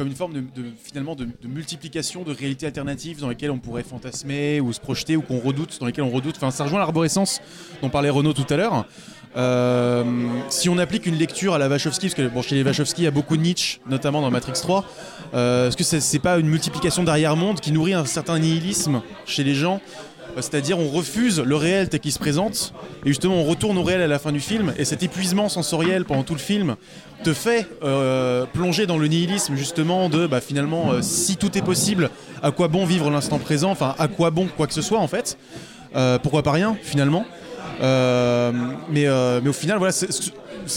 [0.00, 0.42] comme une forme de,
[0.82, 5.20] finalement de, multiplication de réalités alternatives dans lesquelles on pourrait fantasmer ou se projeter ou
[5.20, 6.36] qu'on redoute, dans lesquelles on redoute.
[6.38, 7.42] Enfin, ça rejoint l'arborescence
[7.82, 8.86] dont parlait Renaud tout à l'heure.
[9.36, 10.02] Euh,
[10.48, 13.08] si on applique une lecture à la Wachowski, parce que chez les Wachowski, il y
[13.08, 14.86] a beaucoup de niches, notamment dans Matrix 3,
[15.34, 19.54] euh, est-ce que c'est pas une multiplication d'arrière-monde qui nourrit un certain nihilisme chez les
[19.54, 19.82] gens
[20.36, 22.72] C'est-à-dire on refuse le réel tel qu'il se présente
[23.04, 26.04] et justement on retourne au réel à la fin du film et cet épuisement sensoriel
[26.04, 26.76] pendant tout le film
[27.24, 31.62] te fait euh, plonger dans le nihilisme justement de bah, finalement euh, si tout est
[31.62, 32.10] possible
[32.42, 35.08] à quoi bon vivre l'instant présent enfin à quoi bon quoi que ce soit en
[35.08, 35.36] fait.
[35.96, 37.24] Euh, pourquoi pas rien finalement.
[37.82, 38.52] Euh,
[38.90, 39.92] mais, euh, mais au final voilà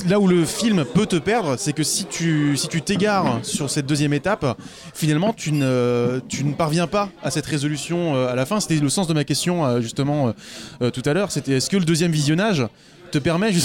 [0.07, 3.69] là où le film peut te perdre c'est que si tu si tu t'égares sur
[3.69, 4.57] cette deuxième étape
[4.93, 8.59] finalement tu ne, tu ne parviens pas à cette résolution euh, à la fin.
[8.59, 10.33] C'était le sens de ma question euh, justement
[10.81, 11.31] euh, tout à l'heure.
[11.31, 12.65] C'était est-ce que le deuxième visionnage
[13.13, 13.59] te permet je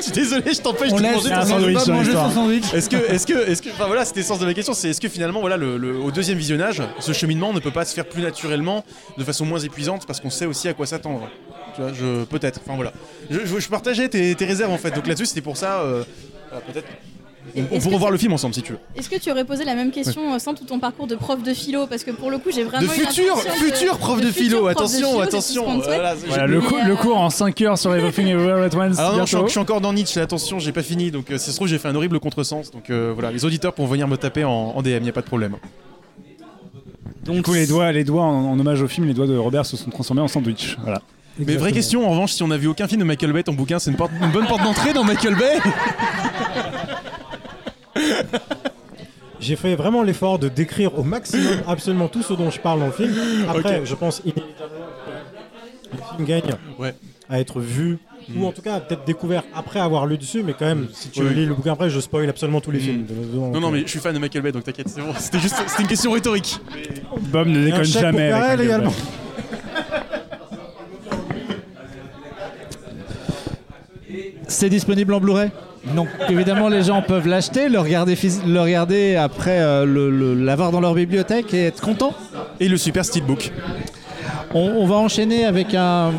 [0.00, 3.68] suis désolé je t'empêche de manger ton sandwich manger est-ce que est-ce que est-ce que
[3.70, 5.98] enfin voilà c'était le sens de ma question c'est est-ce que finalement voilà le, le-
[5.98, 8.84] au deuxième visionnage ce cheminement ne peut pas se faire plus naturellement
[9.18, 11.28] de façon moins épuisante parce qu'on sait aussi à quoi s'attendre.
[11.74, 12.92] Tu vois je peut-être enfin voilà.
[13.30, 14.90] Je, je- je partageais tes, tes réserves en fait.
[14.94, 16.02] Donc là-dessus c'était pour ça euh,
[16.48, 16.86] voilà, peut-être
[17.56, 19.64] on, on pourra voir le film ensemble si tu veux Est-ce que tu aurais posé
[19.64, 22.30] la même question euh, sans tout ton parcours de prof de philo Parce que pour
[22.30, 22.82] le coup, j'ai vraiment.
[22.86, 27.30] de futur futur prof de philo attention attention le, Mais, cou- euh, le cours en
[27.30, 28.98] 5 heures sur Everything Everywhere at Once.
[28.98, 29.46] Alors non, je suis, bientôt.
[29.46, 31.68] je suis encore dans Nietzsche, attention, j'ai pas fini, donc euh, si ça se trouve
[31.68, 34.50] j'ai fait un horrible contresens, donc euh, voilà, les auditeurs pourront venir me taper en,
[34.76, 35.56] en DM, y a pas de problème.
[37.24, 39.64] Du coup, les doigts, les doigts en, en hommage au film, les doigts de Robert
[39.66, 40.76] se sont transformés en sandwich.
[40.82, 41.00] Voilà.
[41.38, 43.52] Mais vraie question, en revanche, si on a vu aucun film de Michael Bay, ton
[43.54, 43.96] bouquin, c'est une
[44.32, 45.58] bonne porte d'entrée dans Michael Bay?
[49.40, 52.86] J'ai fait vraiment l'effort de décrire au maximum absolument tout ce dont je parle dans
[52.86, 53.12] le film.
[53.48, 56.94] Après, je pense inévitablement que le film gagne Ouais.
[57.30, 57.98] à être vu,
[58.36, 61.22] ou en tout cas peut-être découvert après avoir lu dessus, mais quand même, si tu
[61.22, 61.34] Oui.
[61.34, 62.82] lis le bouquin après, je spoil absolument tous les Mm.
[62.82, 63.06] films.
[63.06, 65.14] Donc, Non, non, euh, mais je suis fan de Michael Bay, donc t'inquiète, c'est bon,
[65.18, 66.60] c'était juste c'était une question rhétorique.
[67.32, 68.30] Bob ne déconne jamais.
[68.30, 68.92] pour avec également.
[74.48, 75.50] C'est disponible en Blu-ray?
[75.94, 78.16] Donc évidemment les gens peuvent l'acheter, le regarder,
[78.46, 82.12] le regarder après euh, le- le- l'avoir dans leur bibliothèque et être content.
[82.60, 83.50] Et le super steelbook.
[84.54, 86.12] On, on va enchaîner avec un,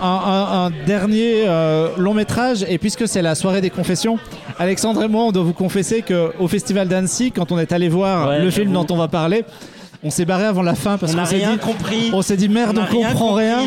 [0.00, 4.18] un- un- un dernier euh, long métrage et puisque c'est la soirée des confessions,
[4.58, 8.28] Alexandre et moi on doit vous confesser qu'au festival d'Annecy, quand on est allé voir
[8.28, 9.44] Ouais, le film dont on va parler,
[10.04, 12.10] on s'est barré avant la fin parce On qu'on s'est rien dit, compris.
[12.12, 13.44] on s'est dit merde, On on, comprend compris.
[13.44, 13.58] rien.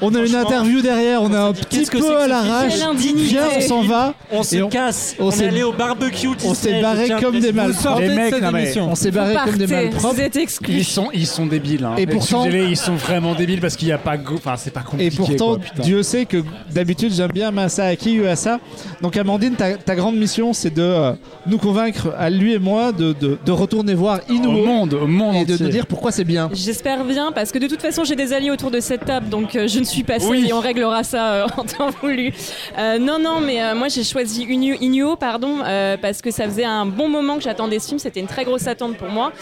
[0.00, 2.72] On a une interview derrière, on est un petit peu à l'arrache.
[3.16, 4.14] Viens, on s'en va.
[4.32, 5.14] On se Et on- casse.
[5.18, 6.28] on On, s'est- est allé au barbecue.
[6.44, 8.00] on s'est barré comme des malpropres.
[8.00, 8.72] Les mecs, non, mais-.
[8.80, 10.14] On s'est barré comme des malpropres.
[10.14, 10.72] vous êtes exclus.
[10.74, 11.84] Ils sont, ils sont débiles.
[11.84, 11.96] Hein.
[11.98, 14.14] Et pourtant- ils sont vraiment débiles parce qu'il n'y a pas.
[14.34, 15.16] Enfin, c'est pas Et compliqué.
[15.16, 15.82] pourtant, quoi, putain.
[15.82, 16.42] Dieu sait que
[16.72, 18.60] d'habitude j'aime bien Masaaki Uasa.
[19.02, 21.12] Donc Amandine, ta, ta grande mission c'est de euh,
[21.46, 25.06] nous convaincre, à lui et moi, de, de- de retourner voir Au Inuo monde, au
[25.06, 25.63] monde et de entier.
[25.64, 26.48] Nous dire pourquoi c'est bien.
[26.52, 29.56] J'espère bien parce que de toute façon j'ai des alliés autour de cette table donc
[29.56, 30.46] euh, je ne suis pas seule Oui.
[30.48, 32.32] et on réglera ça euh, en temps voulu.
[32.78, 36.44] Euh, non non mais euh, moi j'ai choisi Inu- Inuo pardon euh, parce que ça
[36.44, 39.32] faisait un bon moment que j'attendais ce film c'était une très grosse attente pour moi.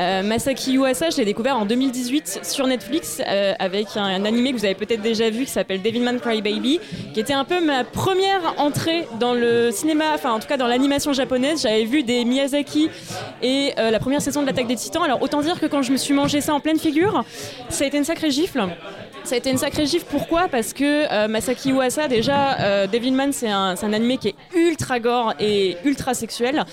[0.00, 4.52] Euh, Masaki Yuasa je l'ai découvert en 2018 sur Netflix euh, avec un, un animé
[4.52, 6.80] que vous avez peut-être déjà vu qui s'appelle Devilman Crybaby
[7.12, 10.66] qui était un peu ma première entrée dans le cinéma enfin en tout cas dans
[10.68, 12.88] l'animation japonaise j'avais vu des Miyazaki
[13.42, 15.92] et euh, la première saison de l'attaque des titans alors autant dire que quand je
[15.92, 17.24] me suis mangé ça en pleine figure
[17.68, 18.62] ça a été une sacrée gifle
[19.24, 20.06] Ça a été une sacrée gifle.
[20.10, 20.48] Pourquoi?
[20.48, 24.98] Parce que euh, Masaki Uasa, déjà, euh, Devilman, c'est un, un animé qui est ultra
[24.98, 26.64] gore et ultra sexuel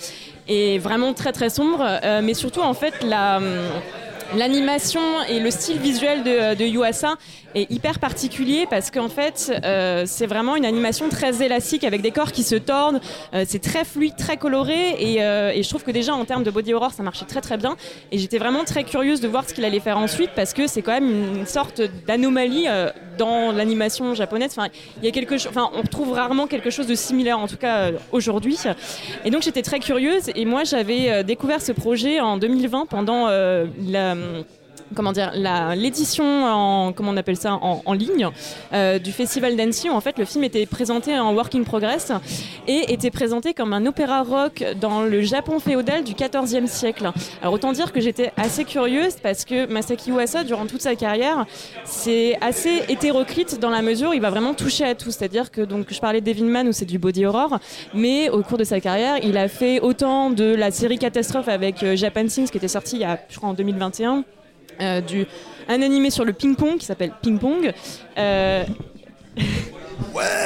[0.48, 1.84] et vraiment très très sombre.
[1.84, 3.44] Euh, mais surtout, en fait, hum,
[4.36, 6.64] L'animation et le style visuel de, de
[7.54, 12.10] est hyper particulier parce qu'en fait, euh, c'est vraiment une animation très élastique avec des
[12.10, 13.00] corps qui se tordent.
[13.34, 16.44] Euh, c'est très fluide, très coloré et, euh, et je trouve que déjà en termes
[16.44, 17.76] de body horror, ça marchait très très bien.
[18.12, 20.82] Et j'étais vraiment très curieuse de voir ce qu'il allait faire ensuite parce que c'est
[20.82, 22.66] quand même une sorte d'anomalie
[23.16, 24.52] dans l'animation japonaise.
[24.56, 24.68] Enfin,
[25.02, 28.58] y a quelque enfin, on retrouve rarement quelque chose de similaire, en tout cas aujourd'hui.
[29.24, 34.14] Et donc j'étais très curieuse et moi j'avais découvert ce projet en 2020 pendant la
[34.94, 35.32] comment dire
[35.76, 38.28] l'édition en comment on appelle ça en, ligne
[38.72, 42.12] euh, du festival d'Annecy où en fait le film était présenté en working progress
[42.66, 47.10] et était présenté comme un opéra rock dans le Japon féodal du XIVe siècle.
[47.42, 51.46] Alors autant dire que j'étais assez curieuse parce que Masaki Uasa durant toute sa carrière
[51.84, 55.10] c'est assez hétéroclite dans la mesure où il va vraiment toucher à tout.
[55.10, 57.58] C'est-à-dire que donc je parlais d'Evilman où c'est du body horror,
[57.94, 61.82] mais au cours de sa carrière il a fait autant de la série Catastrophe avec
[61.82, 64.22] euh, Japan Sings qui était sortie je crois en 2021 euh,
[65.06, 65.26] du,
[65.68, 67.72] un animé sur le ping-pong qui s'appelle Ping Pong.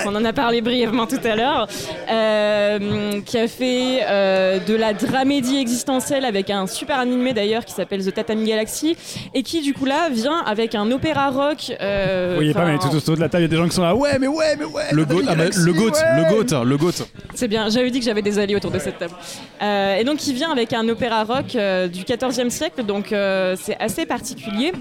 [0.06, 1.68] On en a parlé brièvement tout à l'heure,
[2.10, 7.72] euh, qui a fait euh, de la dramédie existentielle avec un super animé d'ailleurs qui
[7.72, 8.96] s'appelle The Tatami Galaxy
[9.34, 11.72] et qui du coup là vient avec un opéra rock.
[11.80, 13.68] euh, Vous voyez pas, mais tout autour de la table, il y a des gens
[13.68, 13.94] qui sont là.
[13.94, 14.82] Ouais, mais ouais, mais ouais.
[14.92, 16.92] Le goat, ah bah, le goat, le goat, le goat.
[17.34, 19.14] C'est bien, j'avais dit que j'avais des alliés autour de cette table.
[19.62, 23.56] Euh, et donc il vient avec un opéra rock euh, du XIVe siècle, donc euh,
[23.60, 24.72] c'est assez particulier.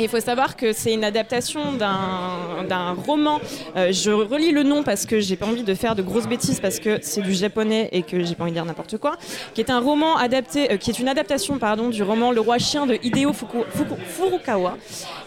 [0.00, 3.38] Il faut savoir que c'est une adaptation d'un roman.
[3.76, 6.58] Euh, je relis le nom parce que j'ai pas envie de faire de grosses bêtises
[6.58, 9.16] parce que c'est du japonais et que j'ai pas envie de dire n'importe quoi.
[9.54, 12.56] Qui est un roman adapté, euh, qui est une adaptation pardon du roman Le Roi
[12.56, 14.78] Chien de Hideo Furukawa,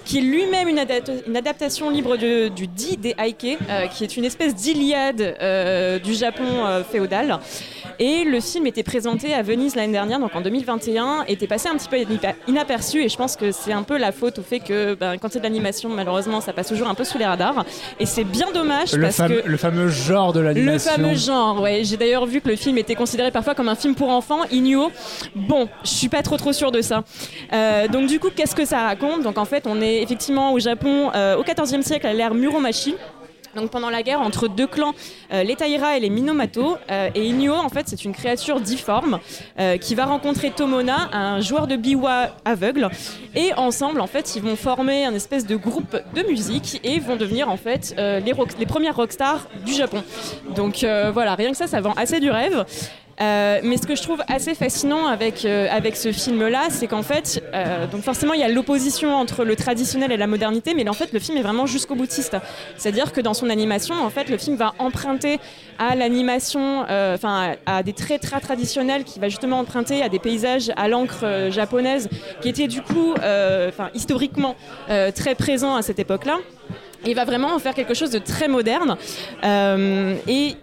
[0.05, 4.03] qui est lui-même une, adapta- une adaptation libre de- du Di des Heike, euh, qui
[4.03, 7.39] est une espèce d'Iliade euh, du Japon euh, féodal.
[7.99, 11.75] Et le film était présenté à Venise l'année dernière, donc en 2021, était passé un
[11.77, 13.03] petit peu ina- inaperçu.
[13.03, 15.39] Et je pense que c'est un peu la faute au fait que ben, quand c'est
[15.39, 17.65] de l'animation, malheureusement, ça passe toujours un peu sous les radars.
[17.99, 20.91] Et c'est bien dommage Le, parce que le fameux genre de le l'animation.
[20.91, 21.81] fameux genre, ouais.
[21.83, 24.91] J'ai d'ailleurs vu que le film était considéré parfois comme un film pour enfants, Inuo.
[25.35, 27.03] Bon, je suis pas trop trop sûre de ça.
[27.91, 29.21] Donc du coup, qu'est-ce que ça raconte?
[29.23, 32.95] Donc en fait, on est effectivement au Japon euh, au XIVe siècle à l'ère Muromachi.
[33.55, 34.93] Donc pendant la guerre entre deux clans,
[35.31, 39.19] euh, les Taira et les Minomato, euh, et Inuo en fait c'est une créature difforme
[39.79, 42.89] qui va rencontrer Tomona, un joueur de biwa aveugle,
[43.35, 47.15] et ensemble en fait ils vont former un espèce de groupe de musique et vont
[47.15, 50.01] devenir en fait les, rock- les premières rockstars du Japon.
[50.55, 50.83] Donc
[51.13, 52.65] voilà, rien que ça, ça vend assez du rêve.
[53.21, 57.03] Euh, mais ce que je trouve assez fascinant avec, euh, avec ce film-là, c'est qu'en
[57.03, 60.87] fait, euh, donc forcément, il y a l'opposition entre le traditionnel et la modernité, mais
[60.89, 62.35] en fait, le film est vraiment jusqu'au boutiste.
[62.77, 65.39] C'est-à-dire que dans son animation, en fait, le film va emprunter
[65.77, 66.81] à l'animation,
[67.13, 71.49] enfin, à, des traits très traditionnels, qui va justement emprunter à des paysages à l'encre
[71.49, 72.09] japonaise,
[72.41, 74.55] qui étaient du coup, enfin, historiquement
[74.87, 76.37] très présents à cette époque-là.
[77.05, 78.97] Il va vraiment en faire quelque chose de très moderne.
[80.27, 80.55] Et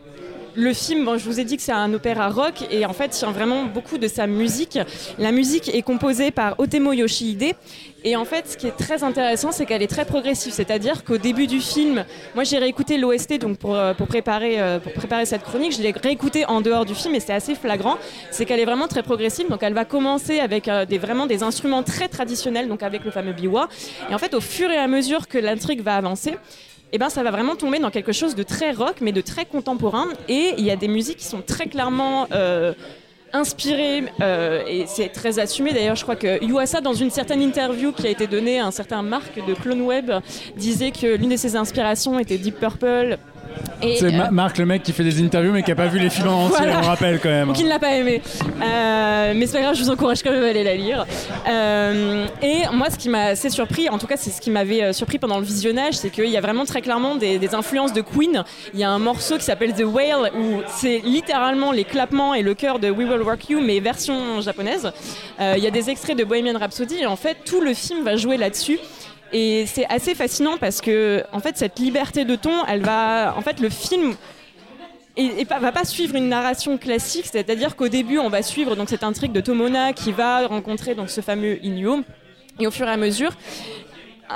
[0.55, 3.09] le film, bon, je vous ai dit que c'est un opéra rock et en fait,
[3.09, 4.79] tient vraiment beaucoup de sa musique.
[5.19, 7.55] La musique est composée par Otemo Yoshihide
[8.03, 10.53] et en fait, ce qui est très intéressant, c'est qu'elle est très progressive.
[10.53, 12.05] C'est-à-dire qu'au début du film,
[12.35, 16.47] moi j'ai réécouté l'OST donc pour, euh, euh, pour préparer cette chronique, je l'ai réécouté
[16.47, 17.99] en dehors du film et c'est assez flagrant.
[18.31, 19.49] C'est qu'elle est vraiment très progressive.
[19.49, 23.11] Donc elle va commencer avec euh, des, vraiment des instruments très traditionnels, donc avec le
[23.11, 23.69] fameux biwa.
[24.11, 26.37] Et en fait, au fur et à mesure que l'intrigue va avancer,
[26.93, 29.45] eh ben, ça va vraiment tomber dans quelque chose de très rock, mais de très
[29.45, 30.09] contemporain.
[30.29, 32.73] Et il y a des musiques qui sont très clairement euh,
[33.33, 35.73] inspirées, euh, et c'est très assumé.
[35.73, 38.71] D'ailleurs, je crois que Yuasa, dans une certaine interview qui a été donnée à un
[38.71, 40.11] certain Marc de Clone Web,
[40.57, 43.19] disait que l'une de ses inspirations était Deep Purple.
[43.83, 45.99] C'est euh, Ma- Marc, le mec qui fait des interviews mais qui a pas vu
[45.99, 46.81] les films en entier, Voilà.
[46.81, 47.51] on rappelle quand même.
[47.51, 48.21] ou qui ne l'a pas aimé.
[48.63, 51.07] Euh, mais c'est pas grave, je vous encourage quand même à aller la lire.
[51.49, 54.83] Euh, et moi, ce qui m'a assez surpris, en tout cas, c'est ce qui m'avait
[54.83, 57.93] euh, surpris pendant le visionnage, c'est qu'il y a vraiment très clairement des, des influences
[57.93, 58.45] de Queen.
[58.75, 62.43] Il y a un morceau qui s'appelle The Whale où c'est littéralement les clappements et
[62.43, 64.93] le chœur de We Will Rock You, mais version japonaise.
[65.41, 68.17] Il y a des extraits de Bohemian Rhapsody et en fait, tout le film va
[68.17, 68.79] jouer là-dessus.
[69.33, 73.35] Et c'est assez fascinant parce que, en fait, cette liberté de ton, elle va.
[73.37, 74.15] En fait, le film
[75.17, 78.75] et, et pas- va pas suivre une narration classique, c'est-à-dire qu'au début, on va suivre
[78.77, 82.01] donc cette intrigue de Tomona qui va rencontrer donc ce fameux Inuo,
[82.59, 83.33] et au fur et à mesure,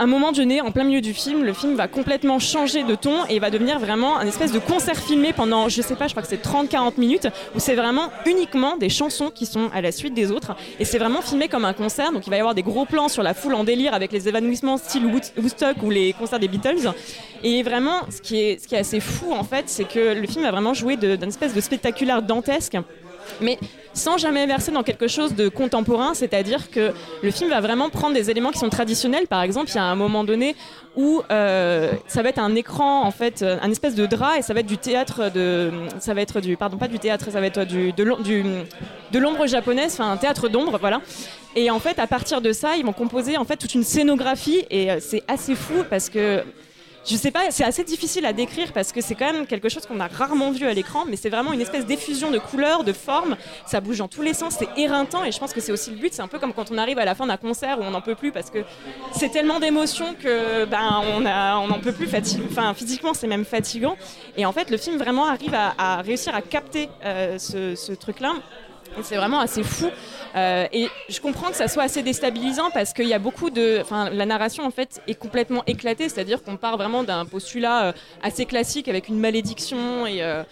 [0.03, 3.25] un moment donné, en plein milieu du film, le film va complètement changer de ton
[3.27, 6.23] et va devenir vraiment un espèce de concert filmé pendant, je sais pas, je crois
[6.23, 10.15] que c'est 30-40 minutes, où c'est vraiment uniquement des chansons qui sont à la suite
[10.15, 10.57] des autres.
[10.81, 13.09] Et c'est vraiment filmé comme un concert, donc il va y avoir des gros plans
[13.09, 16.49] sur la foule en délire avec les évanouissements style Wood- Woodstock ou les concerts des
[16.49, 16.91] Beatles.
[17.43, 20.75] Et vraiment, ce qui est, assez fou en fait, c'est que le film va vraiment
[20.75, 22.77] jouer d'un espèce de spectaculaire dantesque
[23.41, 23.59] mais
[23.95, 26.93] sans jamais verser dans quelque chose de contemporain, c'est-à-dire que
[27.23, 29.27] le film va vraiment prendre des éléments qui sont traditionnels.
[29.29, 30.57] Par exemple, il y a un moment donné
[30.97, 34.43] où euh, ça va être un écran, en fait, euh, un espèce de drap, et
[34.43, 35.71] ça va être du théâtre de,
[36.01, 39.95] ça va être du, pardon, pas du théâtre, ça va être du, de l'ombre japonaise,
[39.95, 41.01] enfin un théâtre d'ombre, voilà.
[41.57, 44.65] Et en fait, à partir de ça, ils vont composer en fait toute une scénographie,
[44.71, 46.43] et euh, c'est assez fou parce que
[47.07, 49.85] je sais pas, c'est assez difficile à décrire parce que c'est quand même quelque chose
[49.87, 52.93] qu'on a rarement vu à l'écran, mais c'est vraiment une espèce d'effusion de couleurs, de
[52.93, 53.37] formes,
[53.67, 55.97] ça bouge dans tous les sens, c'est éreintant et je pense que c'est aussi le
[55.97, 57.91] but, c'est un peu comme quand on arrive à la fin d'un concert où on
[57.91, 58.59] n'en peut plus parce que
[59.13, 62.09] c'est tellement d'émotions que ben on on n'en peut plus
[62.51, 63.97] enfin physiquement c'est même fatigant.
[64.37, 68.35] Et en fait le film vraiment arrive à, réussir à capter euh, ce truc-là
[69.03, 69.91] c'est vraiment assez fou.
[70.37, 73.79] Euh, et je comprends que ça soit assez déstabilisant parce qu'il y a beaucoup de.
[73.81, 77.93] Enfin, la narration en fait est complètement éclatée, c'est-à-dire qu'on part vraiment d'un postulat euh,
[78.23, 80.43] assez classique avec une malédiction et, euh,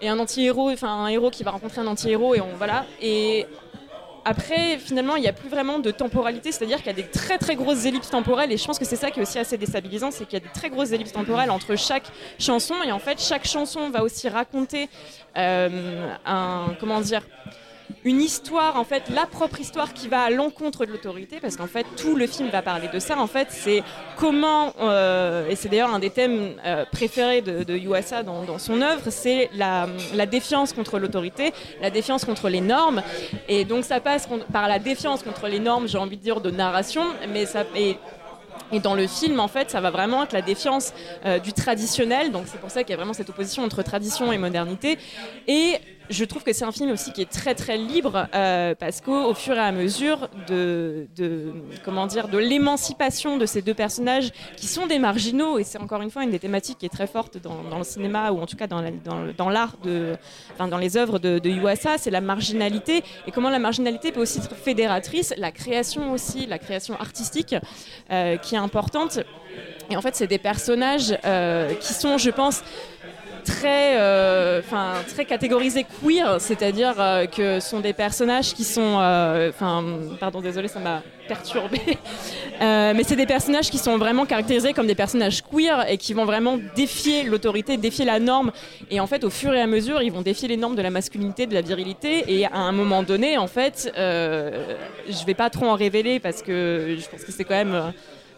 [0.00, 2.86] et un anti-héros, enfin un héros qui va rencontrer un anti-héros et on voilà.
[3.00, 3.46] Et
[4.24, 7.36] après, finalement, il n'y a plus vraiment de temporalité, c'est-à-dire qu'il y a des très
[7.36, 10.10] très grosses ellipses temporelles, et je pense que c'est ça qui est aussi assez déstabilisant,
[10.10, 12.06] c'est qu'il y a des très grosses ellipses temporelles entre chaque
[12.38, 14.88] chanson, et en fait, chaque chanson va aussi raconter
[15.36, 17.20] un, comment dire,
[18.04, 21.66] une histoire, en fait, la propre histoire qui va à l'encontre de l'autorité, parce qu'en
[21.66, 23.18] fait, tout le film va parler de ça.
[23.18, 23.82] En fait, c'est
[24.16, 28.82] comment, euh, et c'est d'ailleurs un des thèmes euh, préférés de, de Yuasa dans, son
[28.82, 29.86] œuvre, c'est la,
[30.26, 33.02] défiance contre l'autorité, la défiance contre les normes.
[33.48, 36.50] Et donc, ça passe par la défiance contre les normes, j'ai envie de dire, de
[36.50, 37.64] narration, mais ça.
[37.74, 37.96] Et,
[38.72, 40.92] et dans le film, en fait, ça va vraiment être la défiance
[41.24, 42.32] euh, du traditionnel.
[42.32, 44.98] Donc c'est pour ça qu'il y a vraiment cette opposition entre tradition et modernité.
[45.46, 45.76] Et
[46.10, 49.24] je trouve que c'est un film aussi qui est très très libre euh, parce qu'au
[49.24, 51.06] au fur et à mesure de,
[51.84, 56.02] comment dire de l'émancipation de ces deux personnages qui sont des marginaux et c'est encore
[56.02, 58.56] une fois une des thématiques qui est très forte dans, le cinéma ou en tout
[58.56, 60.16] cas dans l'art de
[60.58, 64.38] dans les œuvres de, de Yuasa c'est la marginalité et comment la marginalité peut aussi
[64.38, 67.54] être fédératrice la création aussi la création artistique
[68.10, 69.20] euh, qui est importante.
[69.90, 72.62] Et en fait c'est des personnages euh, qui sont je pense
[73.44, 78.98] très, euh, enfin très catégorisés queer, c'est-à-dire euh, que ce sont des personnages qui sont,
[79.00, 79.84] euh, enfin,
[80.18, 81.80] pardon, désolé, ça m'a perturbé,
[82.60, 86.24] mais c'est des personnages qui sont vraiment caractérisés comme des personnages queer et qui vont
[86.24, 88.52] vraiment défier l'autorité, défier la norme.
[88.90, 90.90] Et en fait, au fur et à mesure, ils vont défier les normes de la
[90.90, 92.24] masculinité, de la virilité.
[92.28, 96.96] Et à un moment donné, en fait, je vais pas trop en révéler parce que
[96.98, 97.92] je pense que c'est quand même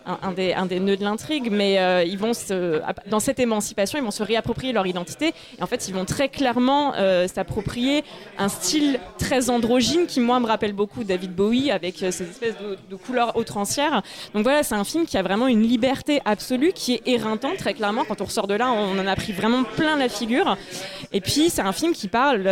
[0.07, 3.99] un, des, un des nœuds de l'intrigue, mais euh, ils vont se, dans cette émancipation,
[3.99, 5.35] ils vont se réapproprier leur identité.
[5.59, 8.05] Et en fait, ils vont très clairement euh, s'approprier
[8.39, 12.57] un style très androgyne qui, moi, me rappelle beaucoup David Bowie avec euh, ces espèces
[12.59, 14.03] de, couleurs outrancières.
[14.33, 17.75] Donc voilà, c'est un film qui a vraiment une liberté absolue, qui est éreintant, très
[17.75, 18.05] clairement.
[18.05, 20.57] Quand on ressort de là, on en a pris vraiment plein la figure.
[21.13, 22.49] Et puis, c'est un film qui parle.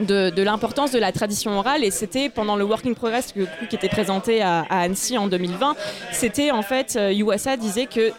[0.00, 1.84] De, l'importance de la tradition orale.
[1.84, 5.74] Et c'était pendant le Working Progress que- qui était présenté à, à Annecy en 2020
[6.12, 8.10] c'était en fait euh, Yuasa disait que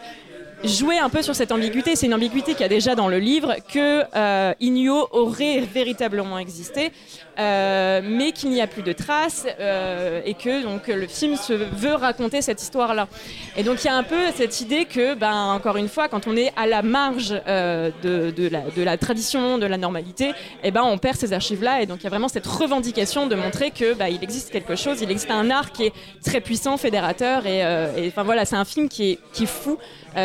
[0.63, 3.17] jouer un peu sur cette ambiguïté c'est une ambiguïté qu'il y a déjà dans le
[3.17, 6.91] livre que euh, Inyo aurait véritablement existé
[7.39, 11.53] euh, mais qu'il n'y a plus de traces euh, et que donc le film se
[11.53, 13.07] veut raconter cette histoire là
[13.55, 16.27] et donc il y a un peu cette idée que ben encore une fois quand
[16.27, 20.33] on est à la marge euh, de, la, tradition de la normalité
[20.63, 23.27] et ben on perd ces archives là et donc il y a vraiment cette revendication
[23.27, 25.93] de montrer que bah, il existe quelque chose il existe un art qui est
[26.25, 27.45] très puissant fédérateur.
[27.45, 27.63] Et
[28.07, 29.77] enfin voilà c'est un film qui est, fou.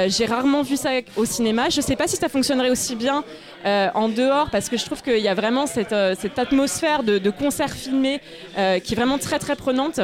[0.09, 1.69] J'ai rarement vu ça au cinéma.
[1.69, 3.25] Je sais pas si ça fonctionnerait aussi bien
[3.65, 7.71] en dehors parce que je trouve qu'il y a vraiment cette atmosphère de, de concert
[7.71, 8.21] filmé
[8.59, 10.01] euh, qui est vraiment très très prenante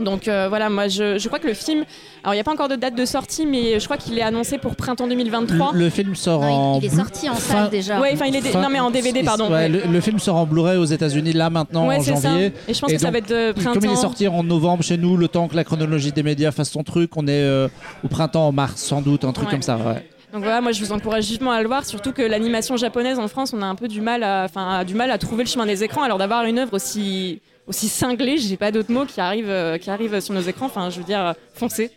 [0.00, 1.84] donc euh, voilà, moi je, je crois que le film,
[2.24, 4.22] alors il n'y a pas encore de date de sortie, mais je crois qu'il est
[4.22, 5.70] annoncé pour printemps 2023.
[5.72, 6.80] Le, le film sort en.
[6.82, 8.00] il est sorti en fin- salle déjà.
[8.00, 9.52] Ouais, enfin il est fin- non mais en DVD pardon.
[9.52, 12.14] Ouais, le, le film sort en Blu-ray aux États-Unis là maintenant Ouais, en ça.
[12.14, 12.52] janvier.
[12.66, 13.96] Et je pense que ça va être de Comme il est printemps.
[14.00, 17.16] sorti en novembre chez nous, le temps que la chronologie des médias fasse son truc,
[17.16, 17.68] on est euh,
[18.02, 19.52] au printemps, en mars sans doute, un truc Ouais.
[19.52, 19.76] comme ça.
[19.76, 20.04] Ouais.
[20.34, 23.28] Donc voilà, moi je vous encourage vivement à le voir, surtout que l'animation japonaise en
[23.28, 25.64] France, on a un peu du mal à, enfin, du mal à trouver le chemin
[25.64, 26.02] des écrans.
[26.02, 29.88] Alors d'avoir une œuvre aussi aussi cinglée, j'ai pas d'autres mots qui arrivent euh, qui
[29.90, 30.66] arrivent sur nos écrans.
[30.66, 31.90] Enfin, je veux dire, euh, foncez.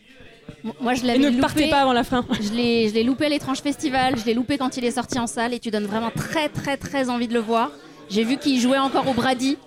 [0.80, 1.42] Moi, je Et l'avais ne loupé.
[1.42, 2.26] partez pas avant la fin.
[2.40, 5.18] Je l'ai, je l'ai loupé à l'étrange festival, je l'ai loupé quand il est sorti
[5.20, 7.72] en salle et tu donnes vraiment très très très envie de le voir.
[8.10, 9.58] J'ai vu qu'il jouait encore au Brady.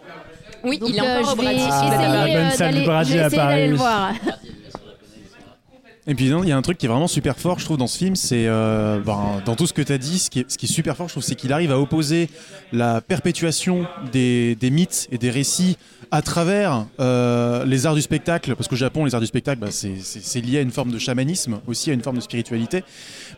[0.62, 1.60] Oui, Donc, il est encore euh, au je vais Brady.
[1.60, 3.68] essayer, Ah, la euh, bonne salle d'aller, du Brady je vais à essayer d'aller Paris.
[3.70, 4.12] le voir.
[6.10, 7.86] Et puis il y a un truc qui est vraiment super fort, je trouve, dans
[7.86, 10.66] ce film, c'est euh, ben, dans tout ce que tu as dit, ce qui, est,
[10.66, 12.28] super fort, je trouve, c'est qu'il arrive à opposer
[12.72, 15.78] la perpétuation des mythes et des récits
[16.12, 19.68] à travers euh, les arts du spectacle, parce qu'au Japon, les arts du spectacle, bah,
[19.70, 22.82] c'est- lié à une forme de chamanisme, aussi à une forme de spiritualité,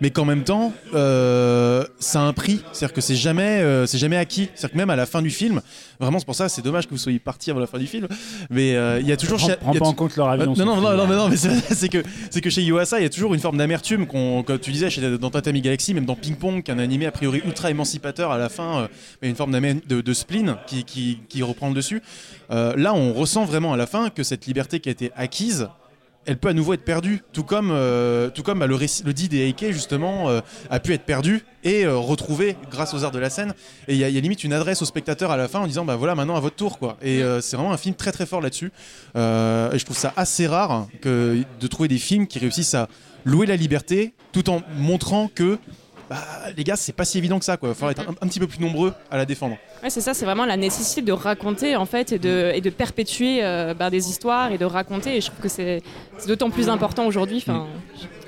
[0.01, 3.99] mais qu'en même temps, euh, ça a un prix, c'est-à-dire que c'est jamais, euh, c'est
[3.99, 5.61] jamais acquis, c'est-à-dire que même à la fin du film,
[6.01, 8.09] vraiment, c'est pour ça, c'est dommage que vous soyez parti avant la fin du film,
[8.51, 9.39] mais euh, il y a toujours...
[9.39, 11.17] Prends- chez- prends y a pas en compte leur avion, non, non, non, non, mais
[11.17, 11.37] non, mais
[11.75, 14.71] c'est que, c'est que chez Yuasa, il y a toujours une forme d'amertume, comme tu
[14.73, 17.43] disais, chez, dans Tatami Galaxy, même dans Ping Pong, qui est un animé a priori
[17.45, 18.89] ultra émancipateur, à la fin,
[19.23, 22.03] a une forme de, de spleen qui, qui, qui reprend le dessus.
[22.53, 25.69] Euh, là, on ressent vraiment à la fin que cette liberté qui a été acquise,
[26.25, 29.29] elle peut à nouveau être perdue, tout comme, euh, tout comme bah, le, le dit
[29.29, 33.31] des Heike, justement, euh, a pu être perdu et retrouvé grâce aux arts de la
[33.31, 33.55] scène.
[33.89, 35.97] Et il y, a- limite une adresse au spectateur à la fin en disant bah
[35.97, 36.79] voilà, maintenant à votre tour.
[36.79, 36.97] quoi.
[37.03, 38.71] Et c'est vraiment un film très très fort là-dessus.
[39.17, 42.89] Et je trouve ça assez rare de trouver des films qui réussissent à
[43.25, 45.59] louer la liberté tout en montrant que
[46.09, 46.17] bah,
[46.57, 47.57] les gars, c'est pas si évident que ça.
[47.63, 49.57] Il va être un, petit peu plus nombreux à la défendre.
[49.83, 53.75] Ouais, c'est ça, c'est vraiment la nécessité de raconter en fait et de, perpétuer euh,
[53.75, 55.17] bah, des histoires et de raconter.
[55.17, 55.83] Et je trouve que c'est
[56.27, 57.45] d'autant plus important aujourd'hui.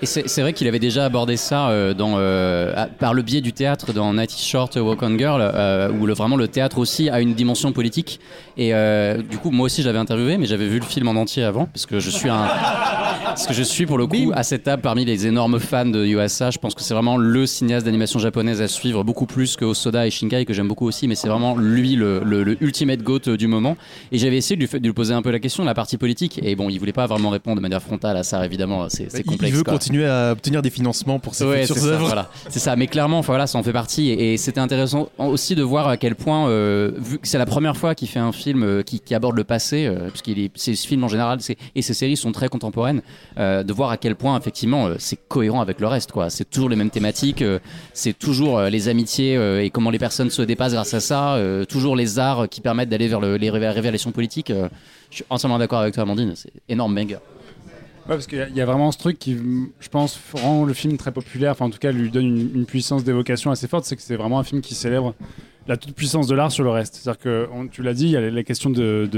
[0.03, 3.23] Et c'est c'est vrai qu'il avait déjà abordé ça euh, dans, euh, à- par le
[3.23, 6.49] biais du théâtre dans Night is Short, Walk on Girl, euh, où le, vraiment le
[6.49, 8.21] théâtre aussi a une dimension politique.
[8.57, 11.43] Et euh, du coup, moi aussi, j'avais interviewé, mais j'avais vu le film en entier
[11.45, 12.47] avant, parce que je suis un.
[13.25, 16.05] Parce que je suis pour le coup à cette table parmi les énormes fans de
[16.05, 16.51] Yuasa.
[16.53, 20.07] Je pense que c'est vraiment le cinéaste d'animation japonaise à suivre, beaucoup plus que Osoda
[20.07, 23.21] et Shinkai, que j'aime beaucoup aussi, mais c'est vraiment lui le, le- le ultimate goat
[23.27, 23.77] euh, du moment.
[24.12, 25.97] Et j'avais essayé de lui, de lui poser un peu la question de la partie
[25.97, 26.39] politique.
[26.45, 29.21] Et bon, il voulait pas vraiment répondre de manière frontale à ça, évidemment, c'est c'est
[29.21, 29.53] Il- complexe.
[29.53, 29.73] il veut quoi.
[29.85, 32.06] Continuer à obtenir des financements pour ses Ouais, futures œuvres.
[32.06, 32.31] voilà.
[32.48, 34.09] C'est ça, mais clairement, enfin, voilà, ça en fait partie.
[34.11, 37.47] Et, et c'était intéressant aussi de voir à quel point, euh, vu que c'est la
[37.47, 40.74] première fois qu'il fait un film euh, qui, qui aborde le passé, euh, est, ces
[40.74, 41.39] films en général
[41.74, 43.02] et ces séries sont très contemporaines,
[43.39, 46.12] euh, de voir à quel point effectivement c'est cohérent avec le reste.
[46.12, 46.31] quoi.
[46.31, 47.44] C'est toujours les mêmes thématiques,
[47.93, 49.35] c'est toujours les amitiés
[49.65, 51.39] et comment les personnes se dépassent grâce à ça,
[51.69, 54.52] toujours les arts qui permettent d'aller vers le- les révé- révélations politiques.
[55.11, 56.32] je suis entièrement d'accord avec toi, Amandine.
[56.35, 57.19] C'est énorme banger.
[58.06, 59.36] Ouais, parce qu'il y a- vraiment ce truc qui,
[59.81, 63.02] je pense, rend le film très populaire, enfin en tout cas lui donne une, puissance
[63.02, 65.14] d'évocation assez forte, c'est que c'est vraiment un film qui célèbre
[65.66, 66.97] la toute puissance de l'art sur le reste.
[66.97, 69.09] C'est-à-dire que, tu l'as dit, il y a la question de,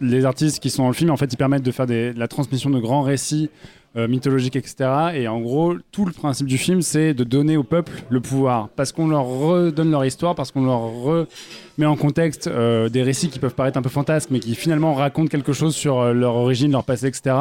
[0.00, 2.70] les artistes qui sont dans le film, en fait, ils permettent de faire la transmission
[2.70, 3.50] de grands récits
[3.96, 4.88] euh, mythologiques, etc.
[5.14, 8.68] Et en gros, tout le principe du film, c'est de donner au peuple le pouvoir,
[8.76, 13.30] parce qu'on leur redonne leur histoire, parce qu'on leur remet en contexte euh, des récits
[13.30, 16.36] qui peuvent paraître un peu fantasques, mais qui finalement racontent quelque chose sur euh, leur
[16.36, 17.34] origine, leur passé, etc.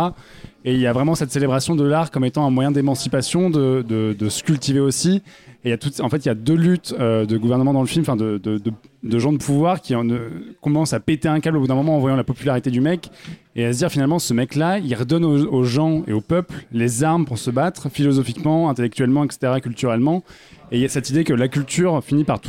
[0.65, 4.15] Et il y a vraiment cette célébration de l'art comme étant un moyen d'émancipation, de
[4.29, 5.21] se cultiver aussi.
[5.65, 7.87] Et y a en fait, il y a deux luttes euh, de gouvernement dans le
[7.87, 10.29] film, de, gens de pouvoir qui euh,
[10.61, 13.11] commencent à péter un câble au bout d'un moment en voyant la popularité du mec
[13.57, 17.03] et à se dire finalement ce mec-là, il redonne aux, gens et au peuple les
[17.03, 20.23] armes pour se battre philosophiquement, intellectuellement, etc., culturellement.
[20.71, 22.39] Et il y a cette idée que la culture finit par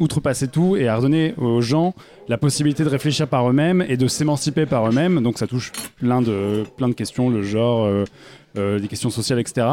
[0.00, 1.94] outrepasser tout et à redonner aux gens
[2.28, 5.22] la possibilité de réfléchir par eux-mêmes et de s'émanciper par eux-mêmes.
[5.22, 8.04] Donc ça touche plein de, plein de questions, le genre, euh,
[8.58, 9.66] euh, des questions sociales, etc.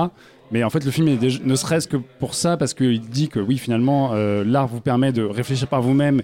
[0.52, 3.28] Mais en fait, le film est déjà- ne serait-ce que pour ça, parce qu'il dit
[3.28, 6.22] que oui, finalement, euh, l'art vous permet de réfléchir par vous-même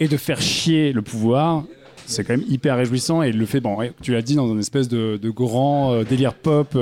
[0.00, 1.64] et de faire chier le pouvoir.
[2.06, 4.58] C'est quand même hyper réjouissant et il le fait, bon, tu l'as dit, dans une
[4.58, 6.76] espèce de, grand euh, délire pop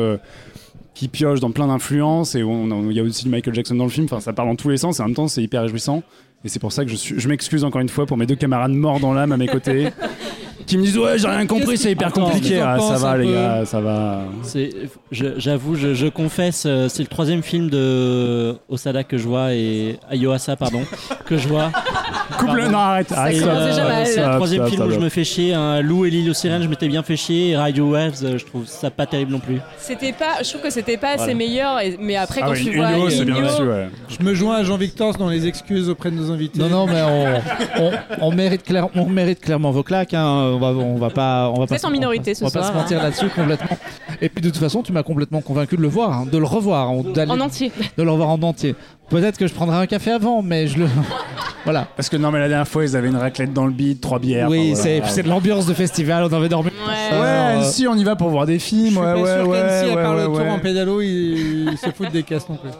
[0.94, 4.06] qui pioche dans plein d'influences et il y a aussi Michael Jackson dans le film.
[4.06, 6.02] Enfin, ça parle dans tous les sens et en même temps, c'est hyper réjouissant.
[6.44, 8.98] Et c'est pour ça que je m'excuse encore une fois pour mes deux camarades morts
[8.98, 9.88] dans l'âme à mes côtés.
[10.66, 13.26] qui me disent ouais j'ai rien compris c'est hyper Attends, compliqué ah, ça va les
[13.26, 14.22] peu gars ça va
[15.10, 19.98] j'avoue, je, je confesse, euh, c'est le troisième film de Osada que je vois et
[20.10, 20.82] Ayoasa pardon
[21.26, 21.70] que je vois.
[22.38, 24.06] Coupe le- non, arrête, Ça arrête, commence stop, déjà mal.
[24.06, 25.54] stop, C'est le troisième film où je me fais chier.
[25.54, 25.80] Hein.
[25.82, 27.50] Lou et l'île aux sirènes, je m'étais bien fait chier.
[27.50, 29.58] Et Radio Waves, euh, je trouve ça pas terrible non plus.
[29.78, 31.22] C'était pas, je trouve que c'était pas Voilà.
[31.22, 33.62] assez meilleur, et- mais après Ah quand ouais, tu vois Unio, c'est bien Unio, reçu,
[34.08, 36.58] Je me joins à Jean-Victor dans les excuses auprès de nos invités.
[36.58, 37.90] Non, non, mais on, on,
[38.28, 40.14] on mérite, clair- on mérite clairement vos claques.
[40.14, 40.24] hein.
[40.54, 41.74] On va, on va pas, on va pas.
[41.76, 43.04] êtes en se- minorité ce on va pas soir, se mentir hein.
[43.04, 43.76] là-dessus complètement.
[44.20, 46.44] Et puis de toute façon, tu m'as complètement convaincu de le voir, hein, de le
[46.44, 47.72] revoir, hein, d'aller- en entier.
[47.96, 48.74] de le revoir en entier.
[49.08, 50.86] Peut-être que je prendrai un café avant, mais je le.
[51.64, 51.86] voilà.
[51.96, 54.18] parce que non mais la dernière fois ils avaient une raclette dans le bide trois
[54.18, 55.12] bières Oui, enfin, c'est voilà.
[55.12, 56.24] c'est de l'ambiance de festival.
[56.24, 56.70] On avait dormi.
[56.70, 57.18] Ouais.
[57.20, 59.48] ouais si on y va pour voir des films Je suis ouais pas ouais sûr
[59.48, 60.48] ouais qu'Annecy, à ouais, part ouais, le tour ouais.
[60.50, 62.70] en pédalo, il, il se fout des casses non plus.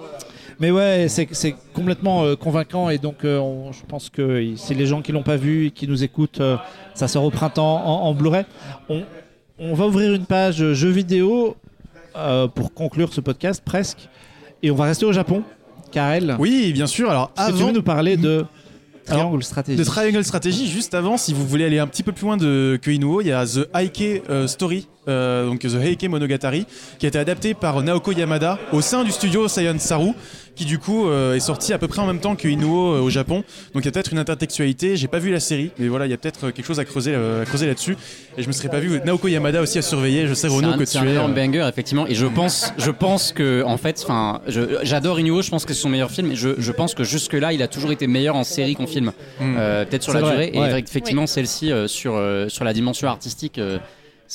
[0.58, 4.74] Mais ouais, c'est c'est complètement euh, convaincant et donc euh, on- je pense que si
[4.74, 6.56] les gens qui l'ont pas vu et qui nous écoutent, euh,
[6.94, 8.44] ça sort au printemps en, en Blu-ray.
[8.88, 9.02] On,
[9.58, 11.56] on va ouvrir une page jeux vidéo
[12.16, 14.08] euh, pour conclure ce podcast presque
[14.62, 15.42] et on va rester au Japon.
[15.92, 17.10] Karel, Oui, bien sûr.
[17.10, 18.44] Alors, que tu avant veux nous parler de
[19.04, 22.12] Triangle Alors, Stratégie de Triangle Strategy, juste avant, si vous voulez aller un petit peu
[22.12, 25.74] plus loin de, que Inuo, il y a The Heike euh, Story euh, donc The
[25.82, 26.66] Heike Monogatari,
[26.98, 30.10] qui a été adapté par Naoko Yamada au sein du studio Science Saru,
[30.54, 33.00] qui du coup euh, est sorti à peu près en même temps que Inuo euh,
[33.00, 33.42] au Japon.
[33.74, 34.96] Donc il y a peut-être une intertextualité.
[34.96, 37.14] J'ai pas vu la série, mais voilà, il y a peut-être quelque chose à creuser,
[37.14, 37.96] euh, à creuser là-dessus.
[38.36, 40.26] Et je me serais pas vu Naoko Yamada aussi à surveiller.
[40.26, 41.12] Je sais C'est Renaud un, que c'est tu un es.
[41.12, 44.06] énorme euh, banger effectivement et je pense je pense que en fait
[44.82, 47.32] j'adore Inuo je pense que c'est son meilleur film et je, je pense que jusque
[47.32, 49.56] là il a toujours été meilleur en série qu'en film Hmm.
[49.58, 50.80] Euh, peut-être sur C'est la vrai, durée et ouais.
[50.80, 53.78] effectivement celle-ci euh, sur euh, sur la dimension artistique euh,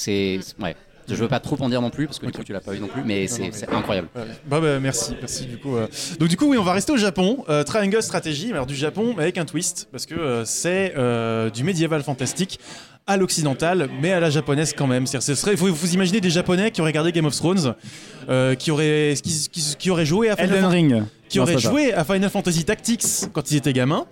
[0.02, 0.76] c'est ouais
[1.10, 2.74] je veux pas trop en dire non plus parce que du coup tu l'as pas
[2.74, 4.24] vu non plus mais c'est incroyable Ouais.
[4.45, 5.76] Bah, bah, merci, merci du coup.
[5.78, 5.88] euh.
[6.19, 7.45] Donc du coup oui, on va rester au Japon.
[7.48, 10.94] Euh, Triangle Strategy, mais alors du Japon mais avec un twist parce que euh, c'est
[10.98, 12.60] euh, du médiéval fantastique
[13.10, 15.07] à l'occidental, mais à la japonaise quand même.
[15.07, 17.74] C'est-à-dire, ce serait, faut vous imaginez des Japonais qui auraient regardé Game of Thrones,
[18.28, 21.03] euh, qui auraient, qui, qui- qui auraient joué à Final Elden Ring.
[21.30, 24.06] qui Non, auraient joué à Final Fantasy Tactics quand ils étaient gamins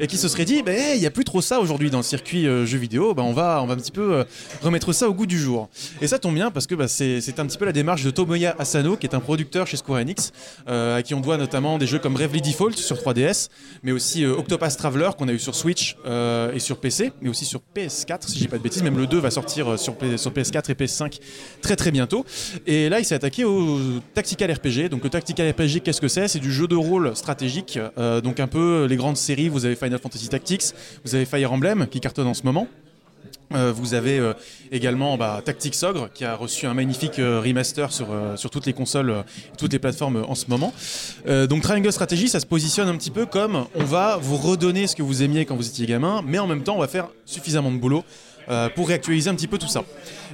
[0.00, 2.46] et qui se seraient dit il y a plus trop ça aujourd'hui dans le circuit
[2.46, 4.24] euh, jeux vidéo ben on va on va un petit peu euh,
[4.62, 5.68] remettre ça au goût du jour.
[6.00, 8.56] Et ça tombe bien parce que bah, c'est un petit peu la démarche de Tomoya
[8.58, 10.32] Asano qui est un producteur chez Square Enix
[10.68, 13.48] euh, à qui on doit notamment des jeux comme Bravely Default sur 3DS
[13.82, 15.96] mais aussi euh, Octopath Traveler qu'on a eu sur Switch
[16.54, 18.82] et sur PC mais aussi sur PS4 si j'ai pas de bêtises.
[18.82, 21.18] Même le 2 va sortir sur, P- sur PS4 et PS5
[21.60, 22.24] très très bientôt.
[22.66, 23.78] Et là il s'est attaqué au
[24.14, 26.28] tactical RPG donc le tactical RPG qu'est-ce que c'est?
[26.28, 27.78] C'est du jeu de rôle stratégique
[28.22, 31.86] donc un peu les grandes séries vous avez Final Fantasy Tactics vous avez Fire Emblem
[31.88, 32.68] qui cartonne en ce moment
[33.52, 34.32] euh, vous avez euh,
[34.70, 38.06] également bah, Tactics Ogre qui a reçu un magnifique euh, remaster sur,
[38.36, 39.24] sur toutes les consoles
[39.58, 40.72] toutes les plateformes en ce moment.
[41.26, 44.94] Donc Triangle Strategy, ça se positionne un petit peu comme on va vous redonner ce
[44.94, 47.70] que vous aimiez quand vous étiez gamin, mais en même temps on va faire suffisamment
[47.70, 48.04] de boulot
[48.50, 49.82] euh, pour réactualiser un petit peu tout ça.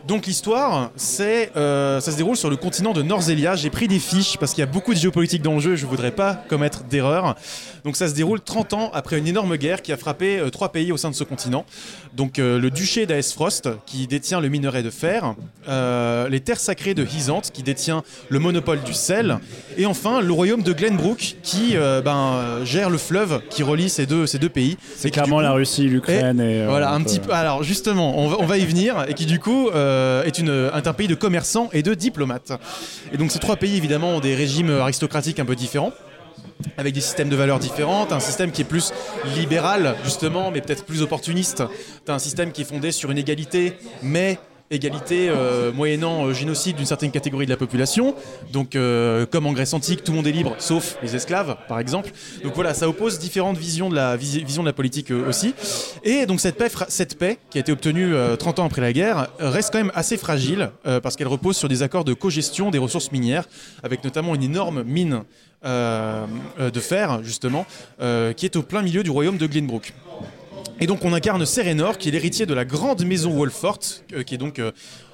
[0.07, 3.57] Donc l'histoire, c'est, euh, ça se déroule sur le continent de Norzelia.
[3.57, 5.75] J'ai pris des fiches parce qu'il y a beaucoup de géopolitique dans le jeu.
[5.75, 7.35] Je voudrais pas commettre d'erreur.
[7.85, 10.71] Donc ça se déroule 30 ans après une énorme guerre qui a frappé euh, trois
[10.71, 11.65] pays au sein de ce continent.
[12.15, 15.35] Donc euh, le duché d'Aesfrost qui détient le minerai de fer,
[15.69, 19.39] les terres sacrées de Hisante qui détient le monopole du sel,
[19.77, 21.75] et enfin le royaume de Glenbrook qui
[22.05, 24.77] ben, gère le fleuve qui relie ces deux, ces deux pays.
[24.97, 26.63] C'est Et clairement la Russie, l'Ukraine et.
[26.63, 27.33] euh, voilà, un petit peu.
[27.33, 31.15] Alors justement, on va, y venir, et qui du coup euh, est, un pays de
[31.15, 32.53] commerçants et de diplomates.
[33.12, 35.93] Et donc ces trois pays évidemment ont des régimes aristocratiques un peu différents
[36.77, 38.93] avec des systèmes de valeurs différentes, un système qui est plus
[39.37, 41.62] libéral justement, mais peut-être plus opportuniste.
[42.09, 44.39] Un système qui est fondé sur une égalité, mais
[44.71, 48.15] égalité euh, moyennant euh, génocide d'une certaine catégorie de la population.
[48.53, 51.79] Donc euh, comme en Grèce antique, tout le monde est libre, sauf les esclaves, par
[51.79, 52.11] exemple.
[52.43, 55.55] Donc voilà, ça oppose différentes visions de la, visi- vision de la politique aussi.
[56.05, 58.93] Et donc cette paix, cette paix qui a été obtenue euh, 30 ans après la
[58.93, 60.71] guerre, reste quand même assez fragile,
[61.03, 63.45] parce qu'elle repose sur des accords de cogestion des ressources minières,
[63.83, 65.23] avec notamment une énorme mine
[65.65, 67.67] de fer, justement,
[67.99, 69.93] qui est au plein milieu du royaume de Glenbrook.
[70.78, 73.78] Et donc on incarne Serenor, qui est l'héritier de la grande maison Wolfort,
[74.12, 74.73] euh, qui est donc euh,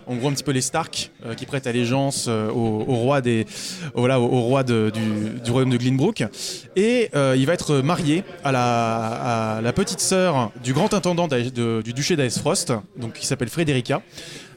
[0.09, 3.47] en gros un petit peu les Stark, euh, qui prêtent allégeance au, roi, des,
[3.95, 4.91] au, roi du,
[5.49, 6.25] royaume de Glenbrook.
[6.75, 12.73] Et il va être marié à la, petite sœur du grand intendant du duché d'Aesfrost,
[12.97, 14.03] donc qui s'appelle Frédérica.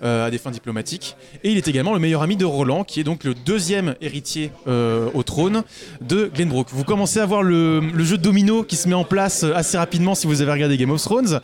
[0.04, 1.16] Euh, à des fins diplomatiques.
[1.44, 4.52] Et il est également le meilleur ami de Roland, qui est donc le deuxième héritier
[4.68, 5.64] euh, au trône
[6.02, 6.68] de Glenbrook.
[6.72, 9.78] Vous commencez à voir le, jeu de domino qui se met en place euh, assez
[9.78, 11.40] rapidement si vous avez regardé Game of Thrones.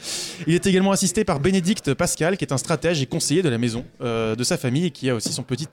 [0.48, 3.58] Il est également assisté par Bénédicte Pascal, qui est un stratège et conseiller de la
[3.58, 5.68] maison de sa famille et qui a aussi son petit,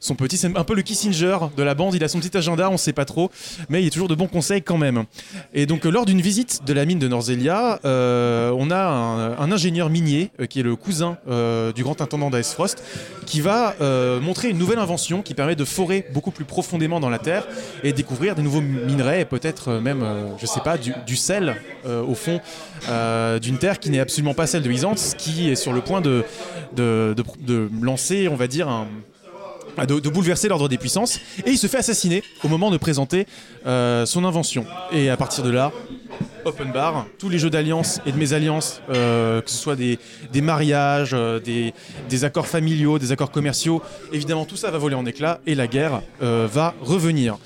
[0.00, 1.94] son petit, c'est un peu le Kissinger de la bande.
[1.94, 3.30] Il a son petit agenda, on sait pas trop,
[3.68, 5.04] mais il est toujours de bons conseils quand même.
[5.52, 9.90] Et donc lors d'une visite de la mine de Norzelia, on a un, un ingénieur
[9.90, 11.18] minier qui est le cousin
[11.74, 12.82] du grand intendant d'Aesfrost,
[13.26, 17.10] qui va euh, montrer une nouvelle invention qui permet de forer beaucoup plus profondément dans
[17.10, 17.46] la terre
[17.84, 21.56] et découvrir des nouveaux minerais et peut-être euh, même, euh, je sais pas, du, sel
[21.86, 22.40] euh, au fond
[23.42, 26.24] d'une terre qui n'est absolument pas celle de Byzance, qui est sur le point de,
[26.74, 28.86] de, de- de lancer, on va dire, un,
[29.86, 31.20] de, de bouleverser l'ordre des puissances.
[31.44, 33.26] Et il se fait assassiner au moment de présenter
[33.66, 34.66] euh, son invention.
[34.92, 35.72] Et à partir de là,
[36.44, 39.98] open bar, tous les jeux d'alliance et de mésalliance, euh, que ce soit des,
[40.40, 41.74] mariages, euh, des,
[42.08, 43.82] des accords familiaux, des accords commerciaux,
[44.12, 47.38] évidemment tout ça va voler en éclats et la guerre va revenir.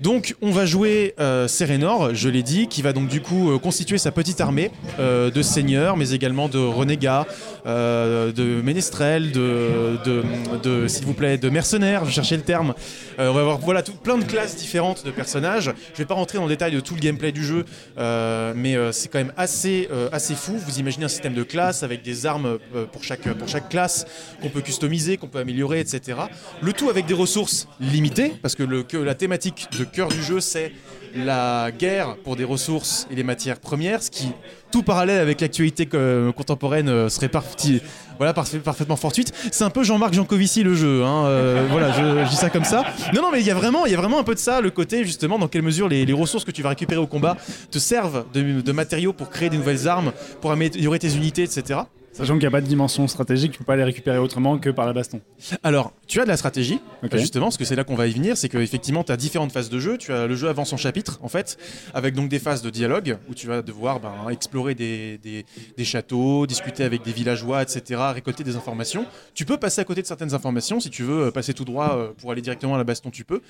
[0.00, 3.58] Donc on va jouer euh, Serenor, je l'ai dit, qui va donc du coup euh,
[3.58, 4.70] constituer sa petite armée
[5.00, 7.26] euh, de seigneurs, mais également de renégats,
[7.66, 12.74] euh, de ménestrels, de, s'il vous plaît, de mercenaires, je cherchais le terme.
[13.18, 15.72] On va avoir voilà plein de classes différentes de personnages.
[15.94, 17.64] Je vais pas rentrer dans le détail de tout le gameplay du jeu,
[17.96, 20.56] mais c'est quand même assez, assez fou.
[20.56, 22.58] Vous imaginez un système de classes avec des armes
[22.92, 24.06] pour, chaque, pour chaque classe
[24.40, 26.18] qu'on peut customiser, qu'on peut améliorer, etc.
[26.62, 30.40] Le tout avec des ressources limitées, parce que, que la thématique de cœur du jeu,
[30.40, 30.72] c'est
[31.14, 34.30] la guerre pour des ressources et les matières premières, ce qui,
[34.70, 37.80] tout parallèle avec l'actualité co- contemporaine, euh, serait parti,
[38.18, 39.32] voilà, parfait- parfaitement fortuite.
[39.50, 42.84] C'est un peu Jean-Marc Jancovici le jeu, hein, euh, voilà, je, dis ça comme ça.
[43.14, 44.60] Non, non, mais il y a vraiment, il y a vraiment un peu de ça,
[44.60, 47.36] le côté justement dans quelle mesure les, ressources que tu vas récupérer au combat
[47.70, 51.80] te servent de matériaux pour créer des nouvelles armes, pour améliorer tes unités, etc.
[52.18, 54.70] Sachant qu'il n'y a pas de dimension stratégique, tu peux pas les récupérer autrement que
[54.70, 55.20] par la baston.
[55.62, 56.80] Alors, tu as de la stratégie,
[57.20, 59.70] justement, parce que c'est là qu'on va y venir, c'est qu'effectivement, tu as différentes phases
[59.70, 59.96] de jeu.
[59.98, 61.56] Tu as le jeu avant son chapitre, en fait,
[61.94, 65.46] avec donc des phases de dialogue, où tu vas devoir ben, explorer des, des-
[65.76, 69.06] des châteaux, discuter avec des villageois, etc., récolter des informations.
[69.34, 71.96] Tu peux passer à côté de certaines informations, si tu veux euh, passer tout droit
[71.96, 73.40] euh, pour aller directement à la baston, tu peux.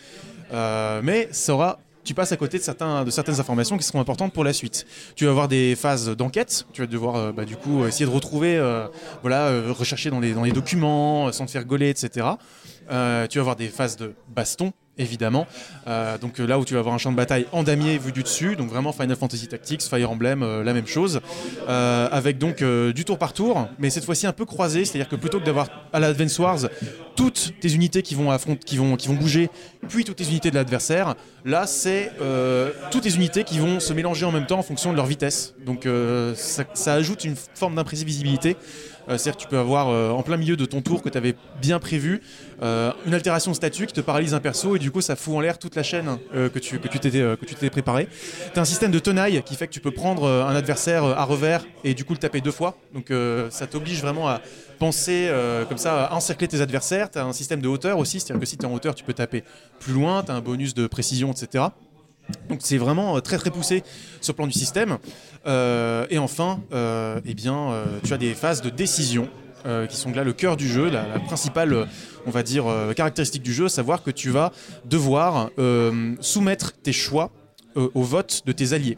[0.52, 1.78] Euh, mais ça aura...
[2.08, 4.86] Tu passes à côté de, certains, de certaines informations qui seront importantes pour la suite.
[5.14, 6.64] Tu vas avoir des phases d'enquête.
[6.72, 8.88] Tu vas devoir euh, bah, du coup essayer de retrouver, euh,
[9.20, 12.26] voilà, euh, rechercher dans les, dans les documents, euh, sans te faire gauler, etc.
[12.90, 15.46] Euh, tu vas avoir des phases de baston, évidemment.
[15.86, 18.12] Euh, donc euh, là où tu vas avoir un champ de bataille en damier vu
[18.12, 21.20] du dessus, donc vraiment Final Fantasy Tactics, Fire Emblem, euh, la même chose,
[21.66, 25.38] avec donc du tour par tour, mais cette fois-ci un peu croisé, c'est-à-dire que plutôt
[25.40, 26.58] que d'avoir à la Advance Wars
[27.14, 29.50] toutes tes unités qui vont affronter, qui vont, qui vont bouger,
[29.88, 31.14] puis toutes les unités de l'adversaire,
[31.44, 32.12] là c'est
[32.90, 35.54] toutes les unités qui vont se mélanger en même temps en fonction de leur vitesse.
[35.64, 35.86] Donc
[36.34, 38.56] ça, ça ajoute une forme d'imprévisibilité.
[39.08, 41.16] Euh, C'est-à-dire que tu peux avoir euh, en plein milieu de ton tour que tu
[41.16, 42.20] avais bien prévu
[42.62, 45.34] euh, une altération de statut qui te paralyse un perso et du coup ça fout
[45.34, 48.08] en l'air toute la chaîne que tu que tu t'étais préparé.
[48.52, 51.24] Tu as un système de tenaille qui fait que tu peux prendre un adversaire à
[51.24, 52.76] revers et du coup le taper deux fois.
[52.94, 53.12] Donc
[53.50, 54.40] ça t'oblige vraiment à
[54.78, 55.30] penser
[55.68, 57.10] comme ça à encercler tes adversaires.
[57.10, 59.04] Tu as un système de hauteur aussi, c'est-à-dire que si tu es en hauteur, tu
[59.04, 59.44] peux taper
[59.80, 61.64] plus loin, tu as un bonus de précision, etc.
[62.48, 63.82] Donc c'est vraiment euh, très très poussé
[64.20, 64.98] sur le plan du système.
[65.46, 69.28] Euh, et enfin, euh, eh bien, tu as des phases de décision
[69.90, 71.88] qui sont là le cœur du jeu, la, la principale,
[72.26, 72.64] on va dire,
[72.96, 74.50] caractéristique du jeu, savoir que tu vas
[74.86, 75.50] devoir
[76.20, 77.32] soumettre tes choix
[77.74, 78.96] au vote de tes alliés.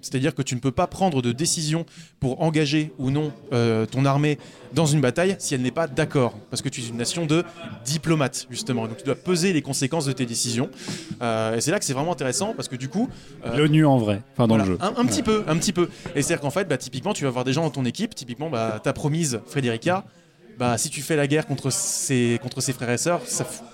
[0.00, 1.86] C'est-à-dire que tu ne peux pas prendre de décision
[2.20, 4.38] pour engager ou non euh, ton armée
[4.72, 6.34] dans une bataille si elle n'est pas d'accord.
[6.50, 7.44] Parce que tu es une nation de
[7.84, 8.86] diplomates, justement.
[8.86, 10.70] Donc tu dois peser les conséquences de tes décisions.
[11.22, 13.08] Euh, et c'est là que c'est vraiment intéressant parce que du coup.
[13.46, 14.78] euh, L'ONU en vrai, enfin dans voilà, le jeu.
[14.80, 15.88] Un, un petit peu, un petit peu.
[16.14, 18.50] Et c'est-à-dire qu'en fait, bah, typiquement, tu vas avoir des gens dans ton équipe, typiquement,
[18.50, 20.04] bah, ta promise Frédérica,
[20.58, 23.22] bah, si tu fais la guerre contre ses, contre ses frères et sœurs,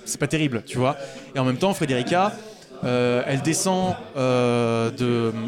[0.05, 0.97] c'est pas terrible, tu vois.
[1.34, 2.32] Et en même temps, Frédérica,
[2.84, 4.90] euh, elle descend euh,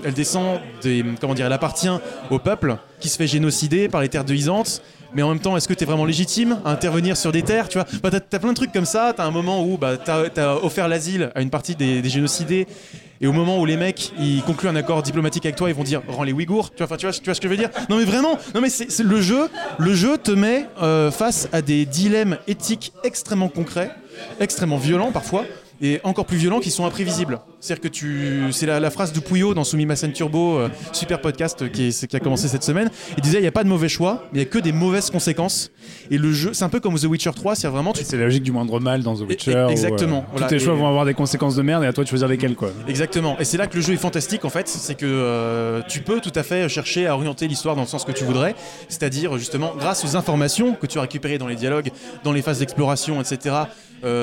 [0.04, 1.88] elle descend des, comment dire, elle appartient
[2.30, 4.82] au peuple qui se fait génocider par les terres de Isante.
[5.14, 7.68] Mais en même temps, est-ce que tu es vraiment légitime à intervenir sur des terres
[7.68, 9.14] Tu vois, bah, t'as, t'as plein de trucs comme ça.
[9.16, 12.66] T'as un moment où bah, t'as, as offert l'asile à une partie des, génocidés.
[13.20, 15.82] Et au moment où les mecs ils concluent un accord diplomatique avec toi, ils vont
[15.82, 16.70] dire rends les Ouïghours.
[16.70, 17.70] Tu vois, tu vois, tu ce que je veux dire?
[17.88, 19.48] Non mais vraiment, non mais c'est le jeu.
[19.78, 23.90] Le jeu te met euh, face à des dilemmes éthiques extrêmement concrets,
[24.38, 25.44] extrêmement violents parfois,
[25.80, 27.40] et encore plus violents qui sont imprévisibles.
[27.60, 31.68] C'est-à-dire que tu, c'est la, la phrase de Pouillot dans Sumimasen Turbo, euh, super podcast
[31.72, 32.88] qui, est- qui a commencé cette semaine.
[33.16, 34.70] Il disait il n'y a pas de mauvais choix, mais il n'y a que des
[34.70, 35.72] mauvaises conséquences.
[36.12, 38.24] Et le jeu, c'est un peu comme The Witcher 3, c'est vraiment tu C'est la
[38.26, 39.66] logique du moindre mal dans The Witcher.
[39.70, 40.46] exactement, euh, voilà.
[40.46, 42.28] Tous tes choix Et- vont avoir des conséquences de merde et à toi de choisir
[42.28, 42.70] lesquelles quoi.
[42.86, 43.36] Exactement.
[43.40, 46.20] Et c'est là que le jeu est fantastique en fait, c'est que euh, tu peux
[46.20, 48.54] tout à fait chercher à orienter l'histoire dans le sens que tu voudrais,
[48.88, 51.90] c'est-à-dire justement grâce aux informations que tu as récupérées dans les dialogues,
[52.22, 53.56] dans les phases d'exploration, etc.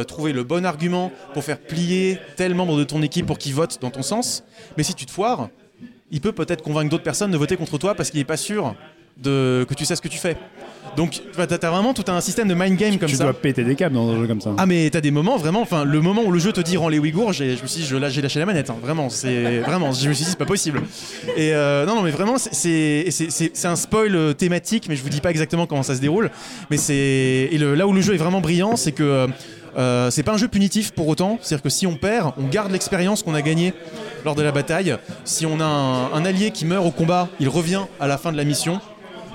[0.08, 3.78] trouver le bon argument pour faire plier tel membre de ton équipe pour qu'il vote
[3.82, 4.44] dans ton sens.
[4.78, 5.50] Mais si tu te foires,
[6.12, 8.76] il peut peut-être convaincre d'autres personnes de voter contre toi parce qu'il n'est pas sûr
[9.18, 10.36] de, que tu sais ce que tu fais.
[10.98, 13.24] Donc tu as vraiment tout un système de mind game comme tu ça.
[13.24, 14.52] dois péter des câbles dans un jeu comme ça.
[14.58, 16.90] Ah mais t'as des moments vraiment, enfin le moment où le jeu te dit rends
[16.90, 19.60] les Ouïghours, je me suis dit je- là j'ai lâché la manette, hein, vraiment, c'est
[19.60, 20.82] vraiment, je me suis dit c'est pas possible.
[21.36, 25.22] Et euh, non non mais vraiment c'est- un spoil euh, thématique, mais je vous dis
[25.22, 26.30] pas exactement comment ça se déroule,
[26.70, 29.28] mais c'est là où le jeu est vraiment brillant, c'est que euh,
[29.78, 32.72] euh, c'est pas un jeu punitif pour autant, c'est-à-dire que si on perd, on garde
[32.72, 33.74] l'expérience qu'on a gagnée
[34.24, 34.96] lors de la bataille.
[35.26, 38.38] Si on a un, allié qui meurt au combat, il revient à la fin de
[38.38, 38.80] la mission.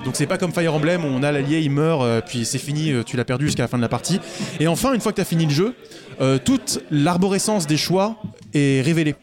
[0.03, 2.57] Donc c'est pas comme Fire Emblem où on a l'allié, il meurt, euh, puis c'est
[2.57, 4.19] fini, euh, tu l'as perdu jusqu'à la fin de la partie.
[4.59, 5.75] Et enfin, une fois que tu as fini le jeu,
[6.45, 8.15] toute l'arborescence des choix
[8.53, 9.15] est révélée.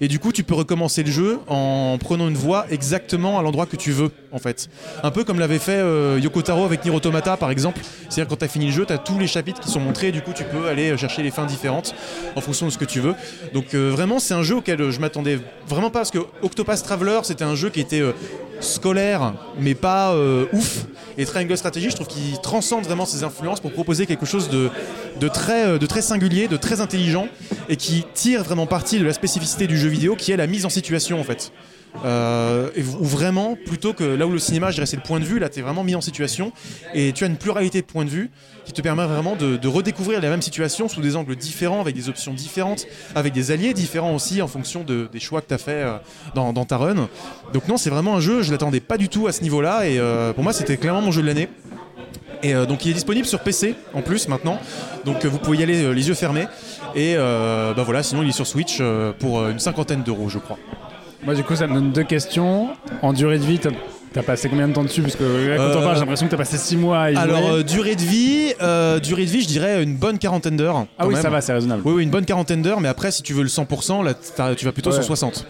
[0.00, 3.64] Et du coup, tu peux recommencer le jeu en prenant une voie exactement à l'endroit
[3.64, 4.68] que tu veux, en fait.
[5.02, 7.80] Un peu comme l'avait fait euh, Yoko Taro avec Nier Automata, par exemple.
[8.08, 10.08] C'est-à-dire quand tu as fini le jeu, tu as tous les chapitres qui sont montrés,
[10.08, 11.94] et du coup, tu peux aller euh, chercher les fins différentes
[12.36, 13.14] en fonction de ce que tu veux.
[13.54, 16.82] Donc euh, vraiment, c'est un jeu auquel euh, je m'attendais vraiment pas, parce que Octopath
[16.82, 18.02] Traveler, c'était un jeu qui était
[18.60, 20.14] scolaire, mais pas
[20.52, 20.86] ouf.
[21.18, 25.28] Et Triangle Strategy, je trouve qu'il transcende vraiment ses influences pour proposer quelque chose de,
[25.28, 27.28] très, de très singulier, de très intelligent,
[27.68, 30.66] et qui tire vraiment parti de la spécificité du jeu vidéo, qui est la mise
[30.66, 31.52] en situation en fait.
[32.04, 32.70] Euh,
[33.00, 35.38] où vraiment, plutôt que là où le cinéma, je dirais, c'est le point de vue,
[35.38, 36.52] là, tu es vraiment mis en situation
[36.94, 38.30] et tu as une pluralité de points de vue
[38.66, 42.08] qui te permet vraiment de, redécouvrir la même situation sous des angles différents, avec des
[42.08, 45.58] options différentes, avec des alliés différents aussi en fonction de- des choix que tu as
[45.58, 45.96] fait euh,
[46.34, 47.08] dans, ta run.
[47.52, 49.98] Donc, non, c'est vraiment un jeu, je l'attendais pas du tout à ce niveau-là et
[49.98, 51.48] euh, pour moi, c'était clairement mon jeu de l'année.
[52.42, 54.60] Et euh, donc il est disponible sur PC en plus maintenant,
[55.06, 56.46] donc vous pouvez y aller les yeux fermés.
[56.94, 58.82] Et bah voilà, sinon il est sur Switch
[59.18, 60.58] pour une cinquantaine d'euros, je crois.
[61.26, 62.68] Moi, du coup, ça me donne deux questions.
[63.02, 63.58] En durée de vie,
[64.12, 65.02] t'as passé combien de temps dessus?
[65.02, 67.10] Parce que là, quand Euh, on parle, j'ai l'impression que t'as passé 6 mois à
[67.10, 67.50] y Alors jouer.
[67.50, 70.86] euh, durée de vie, euh, durée de vie, je dirais une bonne quarantaine d'heures.
[70.96, 71.22] Ah quand oui, même.
[71.22, 71.82] ça va, c'est raisonnable.
[71.84, 74.54] Oui, oui, une bonne quarantaine d'heures, mais après si tu veux le 100%, là t'as-
[74.54, 74.94] tu vas plutôt Ouais.
[74.96, 75.44] sur 60.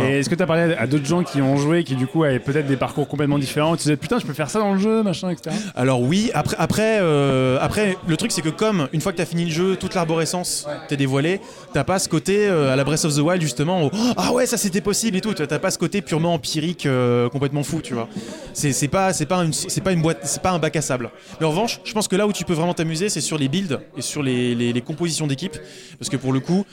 [0.00, 2.38] Et est-ce que t'as parlé à d'autres gens qui ont joué, qui du coup avaient
[2.38, 5.02] peut-être des parcours complètement différents Tu disais putain, je peux faire ça dans le jeu,
[5.02, 5.54] machin, etc.
[5.76, 9.24] Alors oui, après, après, euh, après le truc c'est que comme une fois que t'as
[9.26, 11.40] fini le jeu, toute l'arborescence t'est dévoilée,
[11.72, 14.32] t'as pas ce côté euh, à la Breath of the Wild justement, où, Oh, ah
[14.32, 17.80] ouais ça c'était possible et tout, t'as pas ce côté purement empirique euh, complètement fou,
[17.82, 18.08] tu vois.
[18.52, 21.10] C'est pas, c'est pas, une, c'est pas une boîte, c'est pas un bac à sable.
[21.40, 23.48] Mais en revanche, je pense que là où tu peux vraiment t'amuser, c'est sur les
[23.48, 25.56] builds et sur les, les- les compositions d'équipe,
[25.98, 26.64] parce que pour le coup,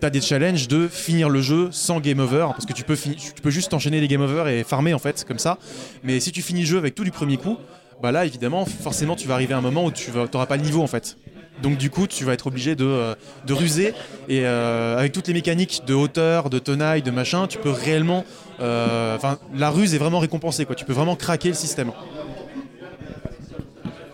[0.00, 3.40] t'as des challenges de finir le jeu sans game over, parce que tu peux, tu
[3.42, 5.58] peux juste enchaîner les game over et farmer en fait comme ça.
[6.02, 7.56] Mais si tu finis le jeu avec tout du premier coup,
[8.02, 10.62] bah là évidemment forcément tu vas arriver à un moment où tu n'auras pas le
[10.62, 11.16] niveau en fait.
[11.62, 13.14] Donc du coup tu vas être obligé de, euh,
[13.48, 13.92] ruser
[14.28, 18.24] et euh, avec toutes les mécaniques de hauteur, de tenaille, de machin, tu peux réellement...
[18.60, 21.90] euh, Enfin la ruse est vraiment récompensée quoi, tu peux vraiment craquer le système.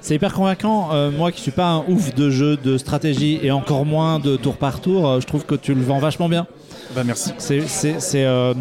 [0.00, 1.10] C'est hyper convaincant.
[1.12, 4.56] Moi qui suis pas un ouf de jeu de stratégie et encore moins de tour
[4.56, 6.46] par tour, je trouve que tu le vends vachement bien.
[6.94, 7.32] Bah merci.
[7.38, 8.54] C'est, c'est, c'est, euh,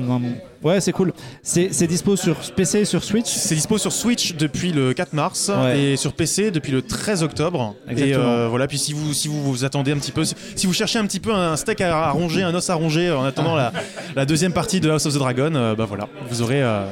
[0.63, 1.13] ouais, c'est cool.
[1.43, 3.27] C'est, c'est dispo sur PC et sur Switch.
[3.27, 5.79] C'est dispo sur Switch depuis le 4 mars Ouais.
[5.79, 7.75] et sur PC depuis le 13 octobre.
[7.87, 8.23] Exactement.
[8.23, 10.73] Et euh, voilà, puis si vous, si vous vous attendez un petit peu, si- vous
[10.73, 13.55] cherchez un petit peu un steak à, à ronger, un os à ronger en attendant
[13.55, 13.71] la,
[14.15, 16.63] la deuxième partie de House of the Dragon, euh, bah voilà, vous aurez.
[16.63, 16.85] euh,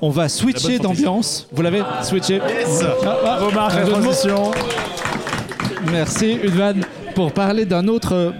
[0.00, 1.48] On va switcher d'ambiance.
[1.52, 2.84] Vous l'avez switché Yes.
[3.04, 3.38] Ah, ah,
[3.74, 4.00] la de mots.
[4.00, 4.50] transition.
[5.90, 6.74] Merci Udvan
[7.14, 8.32] pour parler d'un autre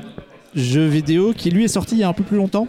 [0.57, 2.67] jeu vidéo qui lui est sorti il y a un peu plus longtemps.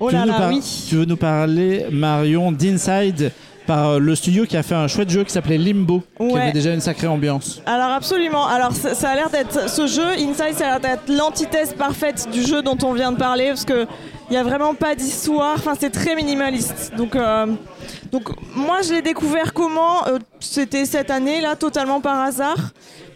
[0.00, 0.84] Oh Tu veux là nous là, par- oui.
[0.88, 3.32] Tu veux nous parler Marion d'Inside
[3.66, 6.40] par euh, le studio qui a fait un chouette jeu qui s'appelait Limbo, qui Ouais.
[6.42, 7.62] avait déjà une sacrée ambiance.
[7.66, 8.46] Alors absolument.
[8.46, 12.28] Alors ça, ça a l'air d'être ce jeu Inside, ça a l'air d'être l'antithèse parfaite
[12.32, 13.86] du jeu dont on vient de parler parce que
[14.30, 15.54] il y a vraiment pas d'histoire.
[15.56, 16.92] Enfin c'est très minimaliste.
[16.96, 17.46] Donc euh,
[18.14, 22.56] donc moi je l'ai découvert comment Euh, C'était cette année là totalement par hasard.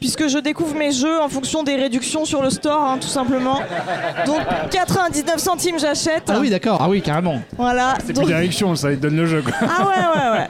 [0.01, 3.61] Puisque je découvre mes jeux en fonction des réductions sur le store, hein, tout simplement.
[4.27, 6.25] Donc 99 centimes j'achète.
[6.29, 6.79] Ah oui, d'accord.
[6.81, 7.41] Ah oui, carrément.
[7.57, 7.95] Voilà.
[8.05, 9.53] C'est Donc- plus direction, ça, il te donne le jeu quoi.
[9.61, 10.49] ah ouais, ouais, ouais.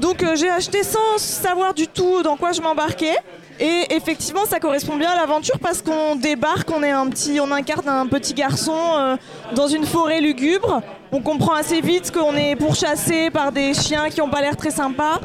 [0.00, 3.16] Donc euh, j'ai acheté sans savoir du tout dans quoi je m'embarquais.
[3.58, 7.50] Et effectivement, ça correspond bien à l'aventure parce qu'on débarque, on est un petit, on
[7.50, 9.16] incarne un petit garçon euh,
[9.54, 10.82] dans une forêt lugubre.
[11.10, 14.70] On comprend assez vite qu'on est pourchassé par des chiens qui n'ont pas l'air très
[14.70, 15.20] sympas.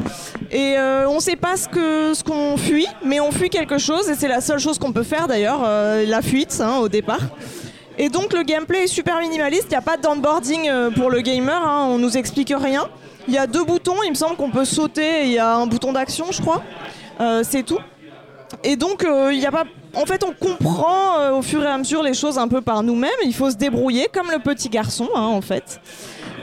[0.49, 4.10] Et euh, on sait pas ce que ce qu'on fuit, mais on fuit quelque chose
[4.10, 7.22] et c'est la seule chose qu'on peut faire d'ailleurs, euh, la fuite hein, au départ.
[7.98, 11.20] Et donc le gameplay est super minimaliste, il n'y a pas de downboarding pour le
[11.20, 12.88] gamer, hein, on nous explique rien.
[13.28, 15.68] Il y a deux boutons, il me semble qu'on peut sauter, il y a un
[15.68, 16.64] bouton d'action je crois,
[17.44, 17.80] c'est tout.
[18.64, 19.65] Et donc euh, il y a pas...
[19.94, 22.84] En fait on comprend euh, au fur et à mesure les choses un peu par
[22.84, 25.80] nous-mêmes, il faut se débrouiller comme le petit garçon hein, en fait.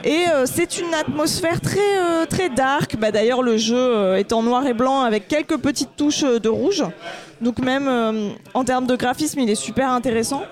[0.04, 2.96] Et euh, c'est une atmosphère très, euh, très dark.
[2.96, 6.38] Bah, D'ailleurs, le jeu euh, est en noir et blanc avec quelques petites touches euh,
[6.38, 6.84] de rouge.
[7.40, 10.42] Donc même euh, en termes de graphisme, il est super intéressant.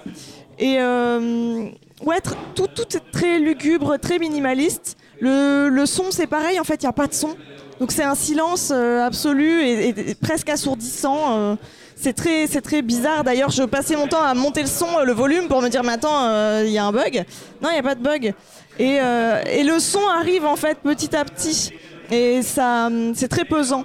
[0.58, 1.68] Et euh,
[2.04, 2.20] ouais,
[2.54, 4.96] tout, tout est très lugubre, très minimaliste.
[5.20, 7.36] Le, le son, c'est pareil, en fait, il n'y a pas de son.
[7.80, 11.36] Donc c'est un silence euh, absolu et, presque assourdissant.
[11.38, 11.56] euh.
[11.94, 13.22] c'est très, très bizarre.
[13.22, 15.82] D'ailleurs, je passais mon temps à monter le son, euh, le volume, pour me dire,
[15.82, 17.24] mais attends, il y a un bug.
[17.60, 18.32] Non, il n'y a pas de bug.
[18.78, 21.72] Et, le son arrive en fait petit à petit.
[22.10, 23.84] Et c'est très pesant.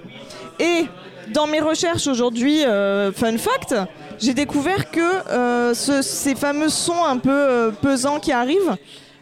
[0.59, 0.85] Et
[1.34, 2.61] dans mes recherches aujourd'hui,
[3.15, 3.76] fun fact,
[4.19, 8.76] j'ai découvert que ce- ces fameux sons un peu pesants qui arrivent,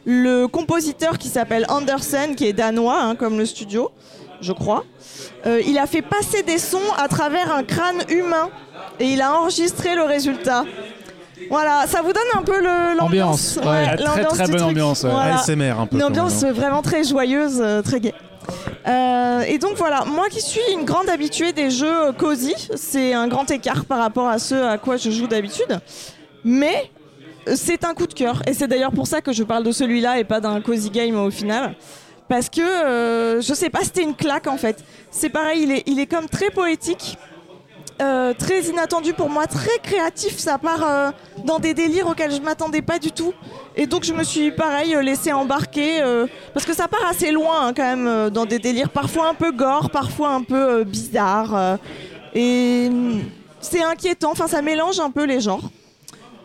[0.06, 3.92] le compositeur qui s'appelle Andersen, qui est danois, hein, comme le studio,
[4.42, 4.84] je crois,
[5.46, 8.50] euh, il a fait passer des sons à travers un crâne humain
[9.00, 10.66] et il a enregistré le résultat.
[11.50, 13.58] Voilà, ça vous donne un peu le- l'ambiance.
[13.64, 13.96] Ouais.
[13.98, 14.62] Très, très bonne truc.
[14.70, 15.10] ambiance, ouais.
[15.12, 15.36] Voilà.
[15.40, 15.96] ASMR un peu.
[15.96, 18.14] Une ambiance vraiment très joyeuse, euh, très gaie.
[18.88, 23.28] Euh, et donc voilà, moi qui suis une grande habituée des jeux cosy, c'est un
[23.28, 25.80] grand écart par rapport à ceux à quoi je joue d'habitude.
[26.44, 26.92] Mais
[27.56, 28.42] c'est un coup de cœur.
[28.48, 31.16] Et c'est d'ailleurs pour ça que je parle de celui-là et pas d'un cozy game
[31.18, 31.76] au final.
[32.30, 34.84] Parce que euh, je sais pas, c'était une claque en fait.
[35.12, 37.18] C'est pareil, il est, comme très poétique.
[38.02, 40.38] euh, très inattendu pour moi, très créatif.
[40.38, 41.12] Ça part euh,
[41.44, 43.34] dans des délires auxquels je m'attendais pas du tout.
[43.76, 46.02] Et donc je me suis pareil euh, laissé embarquer
[46.54, 49.52] parce que ça part assez loin hein, quand même dans des délires parfois un peu
[49.52, 51.78] gore, parfois un peu bizarre.
[52.36, 53.22] et hum,
[53.60, 54.32] c'est inquiétant.
[54.32, 55.70] Enfin, ça mélange un peu les genres.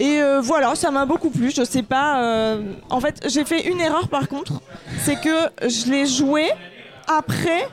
[0.00, 1.50] Et euh, voilà, ça m'a beaucoup plu.
[1.54, 2.22] Je sais pas.
[2.22, 4.54] euh, En fait, j'ai fait une erreur par contre,
[5.04, 6.50] c'est que je l'ai joué
[7.06, 7.68] après.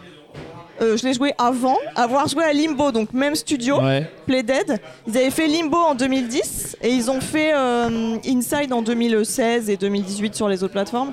[0.82, 4.10] euh, je l'ai joué avant avoir joué à Limbo, donc même studio, Ouais.
[4.26, 4.80] Playdead.
[5.08, 9.78] Ils avaient fait Limbo en 2010 et ils ont fait euh, Inside en 2016 et
[9.78, 11.12] 2018 sur les autres plateformes.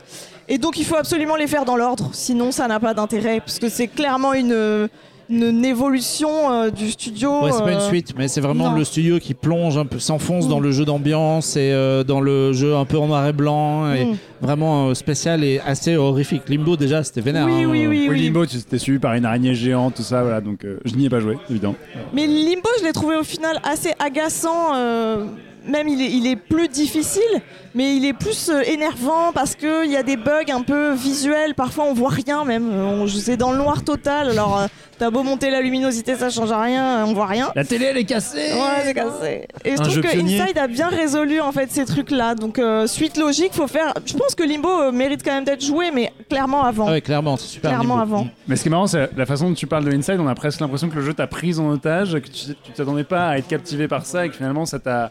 [0.50, 3.58] Et donc il faut absolument les faire dans l'ordre, sinon ça n'a pas d'intérêt, parce
[3.58, 4.88] que c'est clairement une,
[5.30, 7.42] une évolution euh, du studio.
[7.44, 8.76] Ouais, c'est pas une euh, suite, mais c'est vraiment non.
[8.76, 12.52] le studio qui plonge un peu, s'enfonce dans le jeu d'ambiance et euh, dans le
[12.52, 14.16] jeu un peu en noir et blanc, et Mm.
[14.40, 16.48] vraiment euh, spécial et assez horrifique.
[16.48, 17.46] Limbo déjà, c'était vénère.
[17.46, 17.68] Oui, hein.
[17.68, 18.20] oui, oui, oui.
[18.20, 20.40] Limbo, tu t'es suivi par une araignée géante, tout ça, voilà.
[20.40, 21.74] Donc euh, je n'y ai pas joué, évidemment.
[22.14, 24.74] Mais Limbo, je l'ai trouvé au final assez agaçant.
[24.76, 25.24] euh,
[25.66, 27.42] même il est, il est plus difficile,
[27.74, 31.54] mais il est plus euh, énervant parce qu'il y a des bugs un peu visuels.
[31.54, 32.70] Parfois, on voit rien même.
[32.72, 34.30] On, c'est dans le noir total.
[34.30, 34.66] Alors, euh,
[34.98, 37.04] t'as beau monter la luminosité, ça change rien.
[37.06, 37.50] On voit rien.
[37.54, 39.46] La télé, elle est cassée Ouais, c'est cassé.
[39.64, 40.40] Et je Un trouve jeu que pionnier.
[40.40, 42.34] Inside a bien résolu en fait ces trucs-là.
[42.34, 43.94] Donc, euh, suite logique, faut faire.
[44.04, 46.86] Je pense que Limbo euh, mérite quand même d'être joué, mais clairement avant.
[46.88, 47.70] Ah ouais, clairement, c'est super.
[47.70, 48.26] Clairement avant.
[48.46, 50.18] Mais ce qui est marrant, c'est la façon dont tu parles de Inside.
[50.20, 53.04] On a presque l'impression que le jeu t'a prise en otage, que tu tu t'attendais
[53.04, 55.10] pas à être captivé par ça et que finalement ça t'a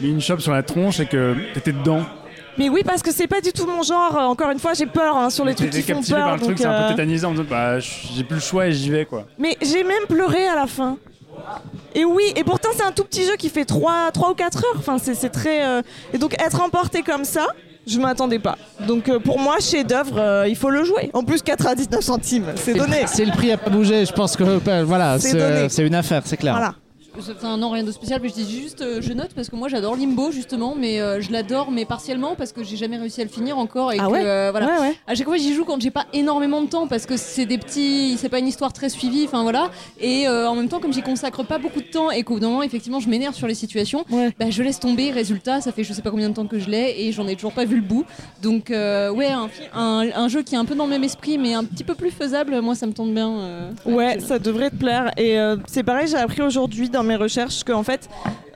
[0.00, 2.02] mis une chope sur la tronche et que t'étais dedans.
[2.58, 4.16] Mais oui, parce que c'est pas du tout mon genre.
[4.16, 6.26] Euh, Encore une fois, j'ai peur hein, sur les trucs qui font captivé peur.
[6.26, 8.40] par le truc, donc, c'est un euh, peu tétanisant en disant bah j'ai plus le
[8.40, 9.26] choix et j'y vais quoi.
[9.38, 10.96] Mais j'ai même pleuré à la fin.
[11.94, 14.58] Et oui, et pourtant c'est un tout petit jeu qui fait 3, 3 ou 4
[14.58, 14.74] heures.
[14.78, 15.64] Enfin, c'est très.
[15.66, 15.82] euh,
[16.12, 17.46] Et donc être emporté comme ça,
[17.86, 18.58] je m'attendais pas.
[18.86, 21.10] Donc euh, pour moi, chef-d'œuvre, euh, il faut le jouer.
[21.14, 23.04] En plus, 99 centimes, c'est donné.
[23.06, 24.04] C'est le prix à pas bouger.
[24.04, 25.68] Je pense que euh, voilà, C'est c'est donné.
[25.68, 26.54] c'est une affaire, c'est clair.
[26.54, 26.74] Voilà.
[27.18, 29.68] Enfin, non, rien de spécial, mais je dis juste, euh, je note parce que moi
[29.68, 33.24] j'adore Limbo justement, mais euh, je l'adore, mais partiellement parce que j'ai jamais réussi à
[33.24, 34.66] le finir encore et Ah que ouais euh, voilà.
[34.66, 34.94] Ouais, ouais.
[35.06, 37.58] À chaque fois j'y joue quand j'ai pas énormément de temps parce que c'est des
[37.58, 39.70] petits, c'est pas une histoire très suivie, enfin voilà.
[40.00, 42.40] Et euh, en même temps, comme j'y consacre pas beaucoup de temps et qu'au bout
[42.40, 44.04] d'un moment effectivement je m'énerve sur les situations,
[44.38, 45.10] bah, je laisse tomber.
[45.10, 47.34] Résultat, ça fait je sais pas combien de temps que je l'ai et j'en ai
[47.34, 48.04] toujours pas vu le bout.
[48.42, 51.38] Donc ouais, un, fi- un, un jeu qui est un peu dans le même esprit,
[51.38, 52.60] mais un petit peu plus faisable.
[52.60, 53.70] Moi, ça me tente bien.
[53.84, 55.10] Ouais, ça devrait te plaire.
[55.16, 58.08] Et c'est pareil, j'ai appris aujourd'hui dans mes recherches qu'en fait,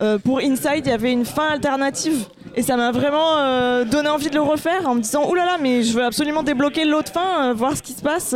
[0.03, 2.27] euh, pour Inside, il y avait une fin alternative.
[2.57, 5.83] Et ça m'a vraiment euh, donné envie de le refaire en me disant là, mais
[5.83, 8.35] je veux absolument débloquer l'autre fin, euh, voir ce qui se passe.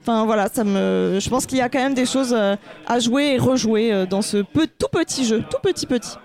[0.00, 1.18] Enfin voilà, ça me.
[1.20, 4.38] Je pense qu'il y a quand même des choses à jouer et rejouer dans ce
[4.38, 6.16] peu, tout petit jeu, tout petit petit.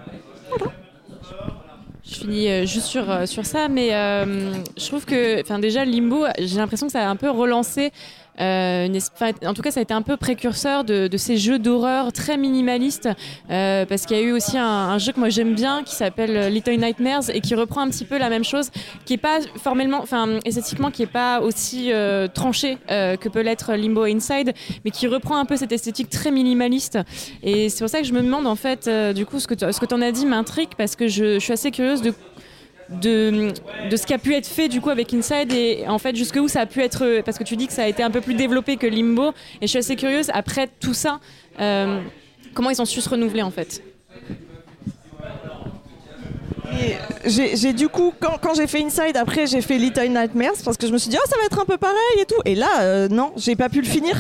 [2.04, 6.88] Je finis juste sur, sur ça, mais je trouve que, enfin déjà Limbo, j'ai l'impression
[6.88, 7.92] que ça a un peu relancé.
[8.40, 8.88] Euh,
[9.46, 13.10] en tout cas, ça a été un peu précurseur de, ces jeux d'horreur très minimalistes,
[13.50, 16.36] euh, parce qu'il y a eu aussi un, jeu que moi j'aime bien qui s'appelle
[16.36, 18.70] euh, Little Nightmares et qui reprend un petit peu la même chose,
[19.06, 21.92] qui est pas formellement, enfin esthétiquement, qui est pas aussi
[22.34, 24.54] tranché que peut l'être Limbo Inside,
[24.86, 27.00] mais qui reprend un peu cette esthétique très minimaliste.
[27.44, 29.54] Et c'est pour ça que je me demande en fait, du coup, ce que
[29.86, 32.14] tu en as dit m'intrigue parce que je suis assez curieuse de
[32.90, 33.52] de,
[33.90, 36.48] de ce qui a pu être fait du coup avec Inside et en fait jusqu'où
[36.48, 38.34] ça a pu être parce que tu dis que ça a été un peu plus
[38.34, 39.34] développé que Limbo.
[39.62, 41.20] Et je suis assez curieuse après tout ça
[41.60, 42.02] euh,
[42.54, 43.84] comment ils ont su se renouveler en fait?
[47.26, 50.94] J'ai du coup, quand, j'ai fait Inside, après j'ai fait Little Nightmares parce que je
[50.94, 52.42] me suis dit, oh, ça va être un peu pareil et tout.
[52.46, 54.16] Et là, euh, non, j'ai pas pu le finir.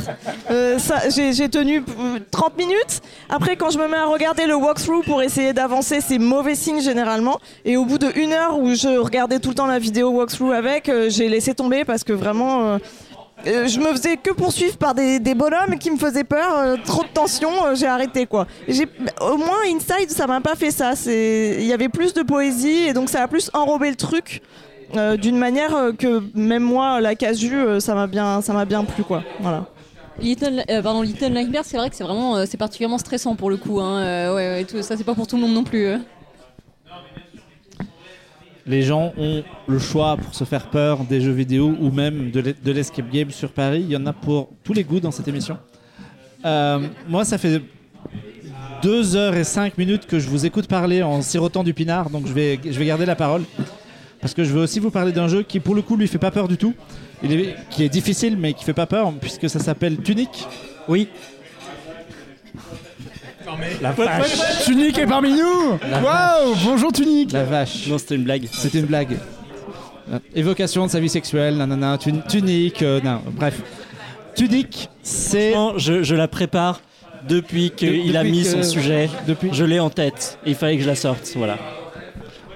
[0.51, 0.77] Euh,
[1.09, 3.01] j'ai tenu euh, 30 minutes.
[3.29, 6.81] Après, quand je me mets à regarder le walkthrough pour essayer d'avancer, c'est mauvais signe
[6.81, 7.39] généralement.
[7.65, 10.53] Et au bout de une heure où je regardais tout le temps la vidéo walkthrough
[10.53, 12.79] avec, euh, j'ai laissé tomber parce que vraiment.
[13.47, 16.75] Euh, je me faisais que poursuivre par des, des bonhommes qui me faisaient peur, euh,
[16.85, 18.47] trop de tension, euh, j'ai arrêté quoi.
[18.67, 18.87] J'ai-
[19.21, 22.85] au moins Inside ça m'a pas fait ça, c'est il y avait plus de poésie
[22.87, 24.41] et donc ça a plus enrobé le truc
[25.21, 29.23] d'une manière que même moi la casu ça m'a bien ça m'a bien plu quoi.
[29.39, 29.65] Voilà.
[30.19, 33.79] Little, pardon, Little Nightmares, c'est vrai que c'est vraiment, c'est particulièrement stressant pour le coup.
[33.79, 34.33] Hein.
[34.33, 35.87] ouais, tout, ça c'est pas pour tout le monde non plus.
[38.69, 42.39] Les gens ont le choix pour se faire peur des jeux vidéo ou même de
[42.39, 43.81] l'e- de l'escape game sur Paris.
[43.83, 45.57] Il y en a pour tous les goûts dans cette émission.
[46.45, 47.61] Euh, moi, ça fait
[48.83, 52.27] 2 heures et 5 minutes que je vous écoute parler en sirotant du pinard, donc
[52.27, 53.41] je vais, garder la parole.
[54.21, 56.17] Parce que je veux aussi vous parler d'un jeu qui, pour le coup, lui fait
[56.19, 56.75] pas peur du tout.
[57.71, 60.29] Qui est difficile, mais qui fait pas peur, puisque ça s'appelle Tunic.
[60.87, 61.07] Oui.
[63.81, 64.63] La vache.
[64.65, 65.71] Tunic est parmi nous
[66.03, 67.87] Waouh Bonjour Tunic La vache.
[67.87, 68.47] Non, c'était une blague.
[68.51, 69.17] C'était une blague.
[70.11, 73.61] Euh, Évocation de sa vie sexuelle, nanana, tun- tunique, euh, non, bref.
[74.35, 75.53] Tunique, c'est.
[75.53, 76.81] Non, je, je la prépare
[77.27, 80.39] Depuis qu'il a depuis mis que- son sujet, depuis- je l'ai en tête.
[80.45, 81.57] Il fallait que je la sorte, voilà.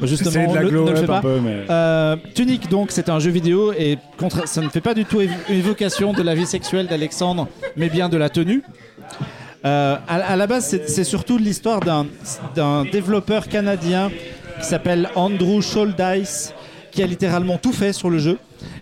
[0.01, 1.17] Justement, C'est de la le- glow ne le up fais pas.
[1.17, 4.81] un peu, mais- Euh, Tunic, donc, c'est un jeu vidéo et contre, ça ne fait
[4.81, 7.47] pas du tout év- évocation de la vie sexuelle d'Alexandre,
[7.77, 8.63] mais bien de la tenue.
[9.65, 11.79] Euh, à, la base, c'est surtout l'histoire
[12.55, 14.11] d'un développeur canadien
[14.59, 16.53] qui s'appelle Andrew Scholdice,
[16.91, 18.37] qui a littéralement tout fait sur le jeu.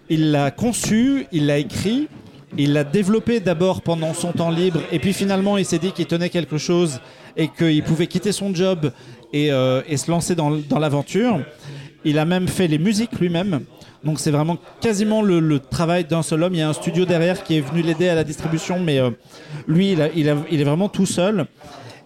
[0.10, 2.08] Il l'a conçu, il l'a écrit,
[2.58, 6.08] il l'a développé d'abord pendant son temps libre, et puis finalement, il s'est dit qu'il
[6.08, 7.00] tenait quelque chose
[7.38, 8.92] et qu'il pouvait quitter son job
[9.32, 11.40] et, euh, se lancer dans l'aventure.
[12.04, 13.62] Il a même fait les musiques lui-même.
[14.04, 16.54] Donc c'est vraiment quasiment le, travail d'un seul homme.
[16.54, 19.12] Il y a un studio derrière qui est venu l'aider à la distribution, mais euh,
[19.68, 21.46] lui, il, est vraiment tout seul.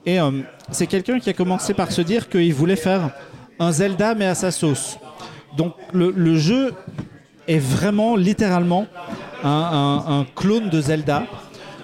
[0.06, 0.32] Et euh,
[0.72, 3.12] c'est quelqu'un qui a commencé par se dire qu'il voulait faire
[3.60, 4.98] un Zelda, mais à sa sauce.
[5.58, 6.74] Donc le, jeu
[7.48, 8.88] est vraiment, littéralement,
[9.44, 11.24] un clone de Zelda,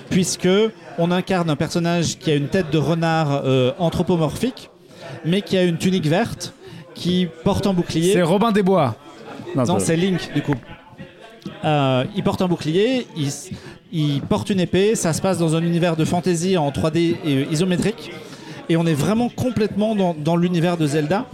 [0.10, 0.50] puisque
[0.98, 4.70] on incarne un personnage qui a une tête de renard euh, anthropomorphique,
[5.26, 6.54] mais qui a une tunique verte,
[6.94, 8.14] qui porte un bouclier.
[8.14, 8.96] C'est Robin des Bois.
[9.56, 10.56] Non, Non, c'est Link du coup.
[11.64, 13.08] Euh, il porte un bouclier,
[13.92, 17.48] il, porte une épée, ça se passe dans un univers de fantasy en 3D et
[17.52, 18.12] isométrique.
[18.70, 21.26] Et on est vraiment complètement dans, dans l'univers de Zelda.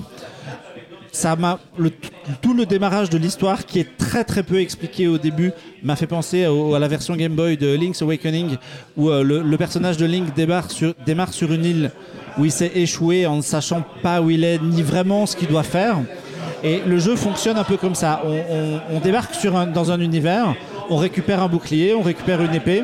[1.12, 1.60] Ça m'a
[2.42, 6.06] tout le démarrage de l'histoire qui est très très peu expliqué au début m'a fait
[6.06, 8.58] penser à la version Game Boy de Link's Awakening
[8.98, 10.28] où euh, le, le personnage de Link
[10.70, 11.92] sur, démarre sur une île
[12.38, 15.48] où il s'est échoué en ne sachant pas où il est ni vraiment ce qu'il
[15.48, 15.98] doit faire.
[16.64, 18.22] Et le jeu fonctionne un peu comme ça.
[18.92, 19.34] On, débarque
[19.74, 20.56] dans un univers,
[20.90, 22.84] on récupère un bouclier, on récupère une épée,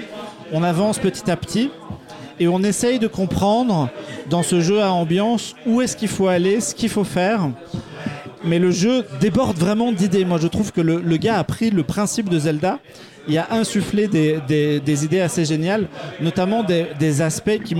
[0.51, 1.71] on avance petit à petit
[2.39, 3.89] et on essaye de comprendre
[4.29, 7.49] dans ce jeu à ambiance où est-ce qu'il faut aller, ce qu'il faut faire.
[8.43, 10.25] Mais le jeu déborde vraiment d'idées.
[10.25, 12.79] Moi, je trouve que le, gars a pris le principe de Zelda
[13.27, 15.87] et a insufflé des, idées assez géniales,
[16.19, 17.75] notamment des, aspects qui,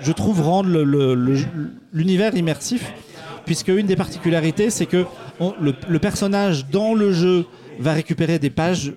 [0.00, 0.74] je trouve, rendent
[1.92, 2.92] l'univers immersif.
[3.44, 5.04] Puisque une des particularités, c'est que
[5.60, 7.46] le, personnage dans le jeu
[7.78, 8.92] va récupérer des pages,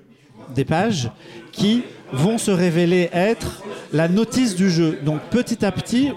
[1.52, 3.64] qui vont se révéler être
[3.94, 5.00] la notice du jeu.
[5.04, 6.12] Donc petit à petit,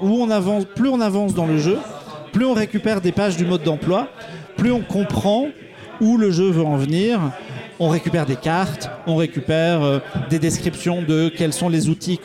[0.75, 1.79] plus on avance dans le jeu,
[2.33, 4.09] plus on récupère des pages du mode d'emploi,
[4.57, 5.47] plus on comprend
[6.01, 7.21] où le jeu veut en venir.
[7.81, 9.99] On récupère des cartes, on récupère euh,
[10.31, 12.19] des descriptions de quels sont les outils,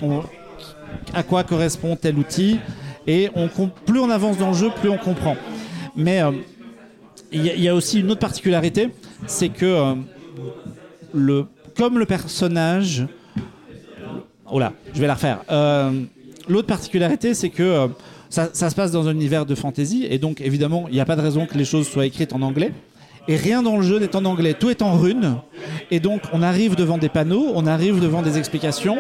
[1.14, 2.60] à quoi correspond tel outil.
[3.06, 3.30] Et
[3.86, 5.36] plus on avance dans le jeu, plus on comprend.
[5.96, 6.32] Mais euh,
[7.32, 8.90] il y, a- aussi une autre particularité,
[9.28, 9.94] c'est que euh,
[11.14, 11.46] le,
[11.78, 13.08] comme le personnage
[14.52, 15.40] Oh là, je vais la refaire.
[15.50, 15.92] Euh,
[16.50, 17.88] L'autre particularité, c'est que
[18.30, 21.06] ça, ça se passe dans un univers de fantasy, et donc évidemment, il n'y a
[21.06, 22.74] pas de raison que les choses soient écrites en anglais.
[23.30, 25.38] Et rien dans le jeu n'est en anglais, tout est en runes.
[25.92, 28.98] Et donc, on arrive devant des panneaux, on arrive devant des explications,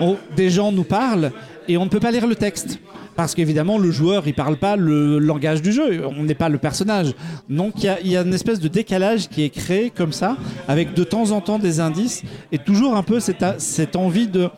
[0.00, 1.30] on- des gens nous parlent,
[1.68, 2.78] et on ne peut pas lire le texte.
[3.16, 6.58] Parce qu'évidemment, le joueur, il parle pas le langage du jeu, on n'est pas le
[6.58, 7.14] personnage.
[7.48, 10.36] Donc, il y a- une espèce de décalage qui est créé comme ça,
[10.68, 12.22] avec de temps en temps des indices,
[12.52, 14.50] et toujours un peu cette, envie de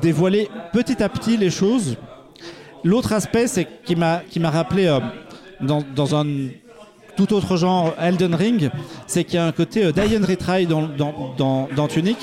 [0.00, 1.96] dévoiler petit à petit les choses.
[2.84, 5.00] L'autre aspect, c'est qui m'a rappelé euh,
[5.60, 6.26] dans, un
[7.16, 8.70] tout autre genre Elden Ring,
[9.06, 9.92] c'est qu'il y a un côté euh,
[10.26, 12.16] Retry dans, dans, dans Tunic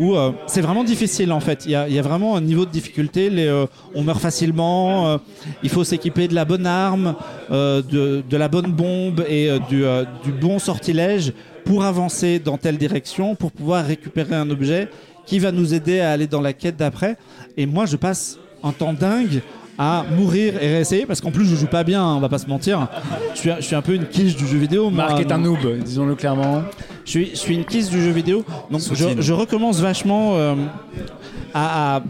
[0.00, 1.66] euh, c'est vraiment difficile en fait.
[1.66, 3.28] Il y, a, vraiment un niveau de difficulté.
[3.30, 5.08] Euh, on meurt facilement.
[5.08, 5.18] euh,
[5.62, 7.14] il faut s'équiper de la bonne arme,
[7.50, 9.84] de, la bonne bombe et du,
[10.24, 11.32] du bon sortilège
[11.64, 14.88] pour avancer dans telle direction, pour pouvoir récupérer un objet
[15.26, 17.16] qui va nous aider à aller dans la quête d'après.
[17.56, 19.42] Et moi, je passe un temps dingue
[19.82, 22.36] à mourir et réessayer parce qu'en plus je joue pas bien, hein, on va pas
[22.38, 22.86] se mentir.
[23.34, 24.90] Je suis, je suis un peu une quiche du jeu vidéo.
[24.90, 25.06] moi.
[25.08, 26.62] Marc est un noob, disons-le clairement.
[27.06, 30.54] Je suis, je suis une quiche du jeu vidéo, donc je, je recommence vachement euh,
[31.54, 32.02] à, à-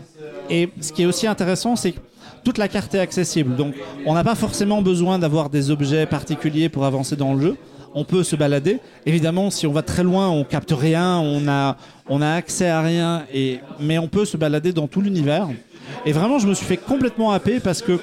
[0.51, 2.01] Et ce qui est aussi intéressant, c'est que
[2.42, 3.55] toute la carte est accessible.
[3.55, 3.74] Donc
[4.05, 7.56] on n'a pas forcément besoin d'avoir des objets particuliers pour avancer dans le jeu.
[7.94, 8.78] On peut se balader.
[9.06, 11.76] Évidemment, si on va très loin, on capte rien, on a,
[12.09, 15.48] on a accès à rien, et, mais on peut se balader dans tout l'univers.
[16.07, 17.99] Et vraiment, je me suis fait complètement happer parce que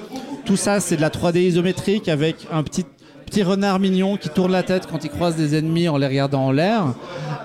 [0.46, 2.86] tout ça, c'est de la 3D isométrique avec un petit,
[3.26, 6.46] petit renard mignon qui tourne la tête quand il croise des ennemis en les regardant
[6.46, 6.94] en l'air.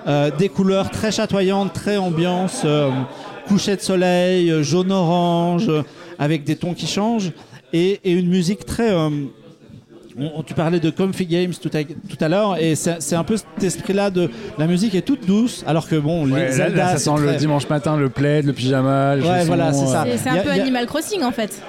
[0.07, 2.89] Euh, des couleurs très chatoyantes, très ambiance, euh,
[3.47, 5.83] coucher de soleil, euh, jaune-orange, euh,
[6.19, 7.31] avec des tons qui changent.
[7.73, 8.91] Et, une musique très.
[10.19, 13.23] On- tu parlais de Comfy Games tout à, tout à l'heure, et c'est c'est un
[13.23, 16.51] peu cet esprit-là de la musique est toute douce, alors que bon, les Ouais, là,
[16.51, 19.73] Zelda, là, ça sent le dimanche matin, le plaid, le pyjama, le Ouais, chausson, voilà,
[19.73, 20.03] c'est ça.
[20.03, 21.61] euh, C'est un a- peu a- Animal Crossing en fait.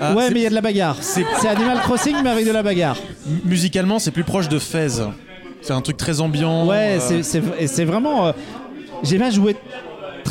[0.00, 0.96] Ah, ouais, mais il y a de la bagarre.
[1.00, 2.96] C'est Animal Crossing, mais avec de la bagarre.
[3.26, 4.88] M- Musicalement, c'est plus proche de Fez.
[5.60, 6.66] C'est un truc très ambiant.
[6.66, 8.28] Ouais, euh, c'est- c'est et c'est vraiment.
[8.28, 8.32] euh,
[9.02, 9.56] j'ai pas joué.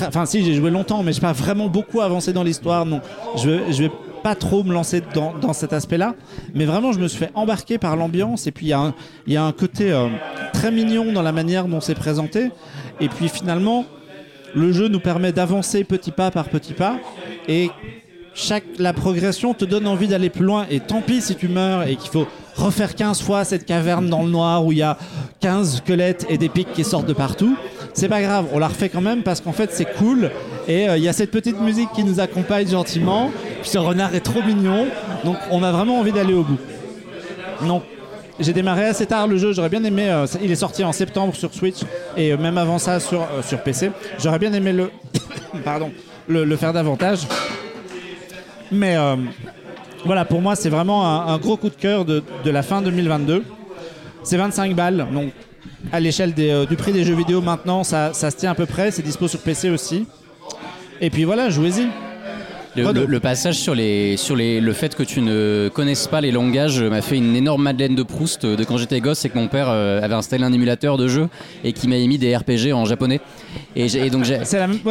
[0.08, 2.86] Enfin, si, j'ai joué longtemps, mais j'ai pas vraiment beaucoup avancé dans l'histoire.
[2.86, 3.02] Non,
[3.36, 3.92] je je vais
[4.28, 6.14] pas trop me lancer dans, cet aspect-là,
[6.54, 8.94] mais vraiment je me suis fait embarquer par l'ambiance et puis il y, a un-
[9.26, 10.10] il y a un côté euh,
[10.52, 12.52] très mignon dans la manière dont c'est présenté
[13.00, 13.86] et puis finalement
[14.54, 17.00] le jeu nous permet d'avancer petit pas par petit pas
[17.48, 17.70] et
[18.38, 21.88] chaque la progression te donne envie d'aller plus loin et tant pis si tu meurs
[21.88, 24.96] et qu'il faut refaire 15 fois cette caverne dans le noir où il y a
[25.40, 27.58] 15 squelettes et des pics qui sortent de partout
[27.96, 30.30] c'est pas grave on la refait quand même parce qu'en fait c'est cool
[30.68, 33.32] et euh, il y a cette petite musique qui nous accompagne gentiment
[33.62, 34.86] puis ce renard est trop mignon
[35.26, 36.60] donc on a vraiment envie d'aller au bout
[37.64, 37.82] non
[38.40, 40.12] j'ai démarré assez tard le jeu, j'aurais bien aimé.
[40.12, 41.78] euh, il est sorti en septembre sur Switch
[42.16, 43.90] et euh, même avant ça sur, sur PC.
[44.20, 44.92] J'aurais bien aimé le,
[45.66, 45.90] pardon,
[46.28, 47.22] le faire davantage.
[48.72, 49.16] Mais euh,
[50.06, 53.44] voilà, pour moi, c'est vraiment un, gros coup de cœur de, la fin 2022.
[54.24, 55.32] C'est 25 balles, donc
[55.92, 58.66] à l'échelle euh, du prix des jeux vidéo maintenant, ça, ça se tient à peu
[58.66, 58.92] près.
[58.92, 60.06] C'est dispo sur PC aussi.
[61.00, 61.88] Et puis voilà, jouez-y.
[62.82, 63.02] Le, Renaud.
[63.02, 66.32] le- le passage sur, les, sur les, le fait que tu ne connaisses pas les
[66.32, 69.48] langages m'a fait une énorme Madeleine de Proust de quand j'étais gosse et que mon
[69.48, 71.28] père euh, avait installé un émulateur de jeu
[71.64, 73.20] et qui m'a mis des RPG en japonais.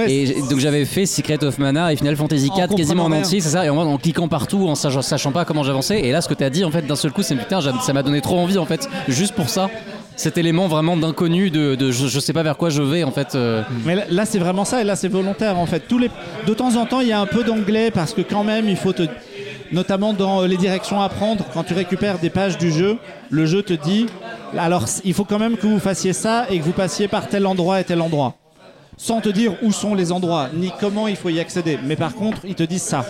[0.07, 3.11] Et, et donc j'avais fait Secret of Mana et Final Fantasy En 4 quasiment en
[3.23, 6.01] entier, c'est ça, et en, en cliquant partout, en sachant, sachant pas comment j'avançais.
[6.01, 7.93] Et là, ce que tu as dit, en fait, d'un seul coup, c'est putain, ça
[7.93, 9.71] m'a donné trop envie, en fait, juste pour ça.
[10.17, 13.35] Cet élément vraiment d'inconnu, de, je, je sais pas vers quoi je vais, en fait.
[13.35, 15.83] euh, Mais là, c'est vraiment ça, et là c'est volontaire en fait.
[16.47, 18.77] De temps en temps, il y a un peu d'anglais parce que quand même, il
[18.77, 19.03] faut te...
[19.73, 22.99] Notamment dans euh, les directions à prendre, quand tu récupères des pages du jeu,
[23.31, 24.07] le jeu te dit,
[24.57, 27.45] alors il faut quand même que vous fassiez ça et que vous passiez par tel
[27.47, 28.37] endroit et tel endroit.
[28.97, 31.79] Sans te dire où sont les endroits, ni comment il faut y accéder.
[31.85, 33.05] Mais par contre, ils te disent ça.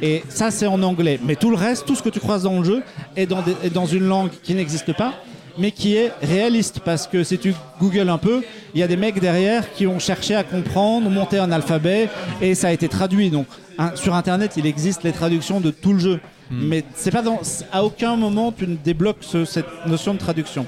[0.00, 1.18] Et ça, c'est en anglais.
[1.24, 2.82] Mais tout le reste, tout ce que tu croises dans le jeu,
[3.16, 5.14] est dans une langue qui n'existe pas,
[5.58, 6.80] mais qui est réaliste.
[6.84, 8.42] Parce que si tu googles un peu,
[8.74, 12.08] il y a des mecs derrière qui ont cherché à comprendre, monter un alphabet,
[12.40, 13.30] et ça a été traduit.
[13.30, 13.46] Donc,
[13.78, 16.20] hein, sur Internet, il existe les traductions de tout le jeu.
[16.50, 17.40] Mais c'est pas dans,
[17.72, 20.66] à aucun moment tu ne débloques ce- cette notion de traduction.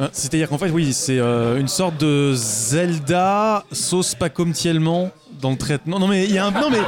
[0.00, 5.10] Euh, C'est-à-dire qu'en fait, oui, c'est euh, une sorte de Zelda sauce pas comme tiellement
[5.40, 5.98] dans le traitement.
[5.98, 6.78] Non mais il y a un non mais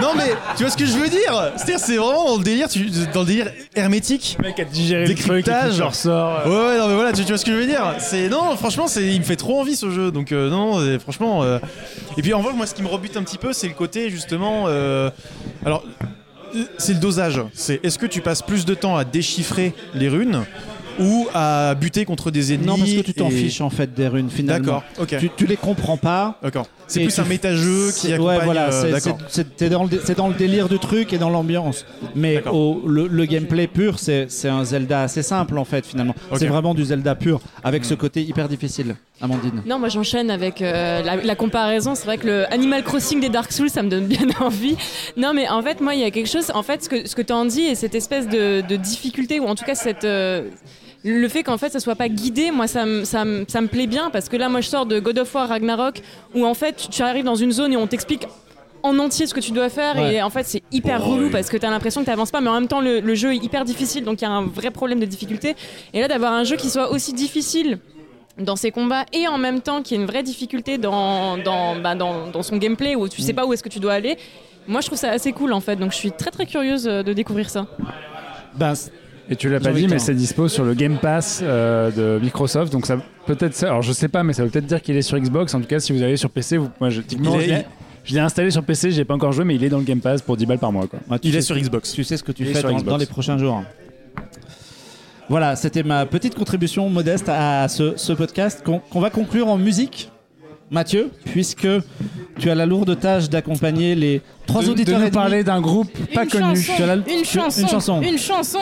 [0.00, 1.52] non mais tu vois ce que je veux dire?
[1.56, 4.36] C'est-à-dire c'est vraiment dans le délire tu- dans le délire hermétique.
[4.40, 5.76] Le mec a digéré le truc, et puis décryptage.
[5.76, 6.46] tu ressors.
[6.46, 7.94] Ouais ouais non mais voilà tu, tu vois ce que je veux dire?
[7.98, 11.42] C'est non franchement c'est il me fait trop envie ce jeu donc euh, non franchement
[11.42, 11.58] euh,
[12.16, 14.10] et puis en fait moi ce qui me rebute un petit peu c'est le côté
[14.10, 15.10] justement euh,
[15.64, 15.82] alors
[16.54, 17.40] euh, c'est le dosage.
[17.54, 20.44] C'est est-ce que tu passes plus de temps à déchiffrer les runes
[21.00, 23.92] ou à buter contre des ennemis Non, parce que tu t'en et- fiches en fait
[23.94, 24.64] des runes finalement.
[24.64, 25.16] D'accord, ok.
[25.18, 26.38] Tu, tu les comprends pas.
[26.42, 26.66] D'accord.
[26.86, 28.98] C'est plus tu- un méta-jeu qui c'est- accompagne, Ouais, voilà, euh,
[29.28, 31.86] c'est- dans, le dans délire du truc et dans l'ambiance.
[32.16, 36.14] Mais au- le, le gameplay pur, c'est un Zelda assez simple en fait finalement.
[36.36, 38.96] C'est vraiment du Zelda pur avec ce côté hyper difficile.
[39.22, 39.62] Amandine.
[39.66, 41.94] Non, moi j'enchaîne avec euh, la, la comparaison.
[41.94, 44.76] C'est vrai que le Animal Crossing des Dark Souls, ça me donne bien envie.
[45.18, 46.50] Non, mais en fait, moi, il y a quelque chose.
[46.54, 49.38] En fait, ce que, ce que tu en dis et cette espèce de, de difficulté,
[49.38, 50.04] ou en tout cas, cette.
[50.04, 50.48] euh,
[51.04, 54.10] le fait qu'en fait ça soit pas guidé, moi ça me ça ça plaît bien
[54.10, 56.02] parce que là moi je sors de God of War Ragnarok
[56.34, 58.26] où en fait tu- arrives dans une zone et on t'explique
[58.82, 60.14] en entier ce que tu dois faire Ouais.
[60.16, 61.30] et en fait c'est hyper Oh, relou oui.
[61.30, 63.38] parce que t'as l'impression que t'avances pas mais en même temps le, le jeu est
[63.42, 65.54] hyper difficile donc il y a un vrai problème de difficulté
[65.94, 67.78] et là d'avoir un jeu qui soit aussi difficile
[68.38, 71.76] dans ses combats et en même temps qu'il y ait une vraie difficulté dans, dans,
[71.76, 74.16] bah, dans, dans son gameplay où tu sais pas où est-ce que tu dois aller
[74.66, 77.02] moi je trouve ça assez cool en fait donc je suis très très curieuse euh,
[77.02, 77.66] de découvrir ça
[78.54, 78.72] Ben,
[79.32, 82.22] Et tu l'as pas dit, de mais c'est dispo sur le Game Pass euh, de
[82.22, 82.72] Microsoft.
[82.72, 82.96] Donc ça
[83.26, 83.68] peut-être ça.
[83.68, 85.54] Alors je sais pas, mais ça veut peut-être dire qu'il est sur Xbox.
[85.54, 87.50] En tout cas, si vous allez sur PC, vous, moi je, typiquement, Il est- je
[87.52, 87.66] l'ai-
[88.04, 88.90] je l'ai installé sur PC.
[88.90, 90.72] J'ai pas encore joué, mais il est dans le Game Pass pour 10 balles par
[90.72, 90.86] mois.
[90.88, 90.98] Quoi.
[91.08, 91.54] Ouais, tu sais-
[91.94, 92.90] Tu sais ce que tu Il est fais sur dans, Xbox.
[92.90, 93.62] dans les prochains jours.
[95.28, 99.58] Voilà, c'était ma petite contribution modeste à ce, ce podcast qu'on qu'on va conclure en
[99.58, 100.10] musique.
[100.72, 101.66] Mathieu, puisque
[102.38, 105.14] tu as la lourde tâche d'accompagner les trois De- de auditeurs nous et demi.
[105.14, 106.56] parler d'un groupe pas Une connu.
[106.56, 108.60] chanson, Tu as la- une tu- chanson, une chanson.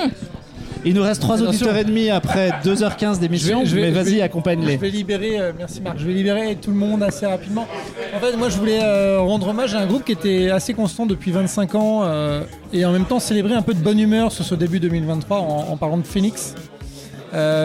[0.84, 1.50] Il nous reste trois Attention.
[1.50, 4.76] auditeurs et demi après 2h15 d'émission, Je vais- mais je vais- vas-y, Je accompagne-les.
[4.76, 7.66] vais libérer, euh, merci Marc, je vais libérer tout le monde assez rapidement.
[8.16, 11.04] En fait, moi je voulais euh, rendre hommage à un groupe qui était assez constant
[11.04, 12.42] depuis 25 ans euh,
[12.72, 15.66] et en même temps célébrer un peu de bonne humeur sur ce début 2023 en,
[15.72, 16.54] en parlant de Phoenix.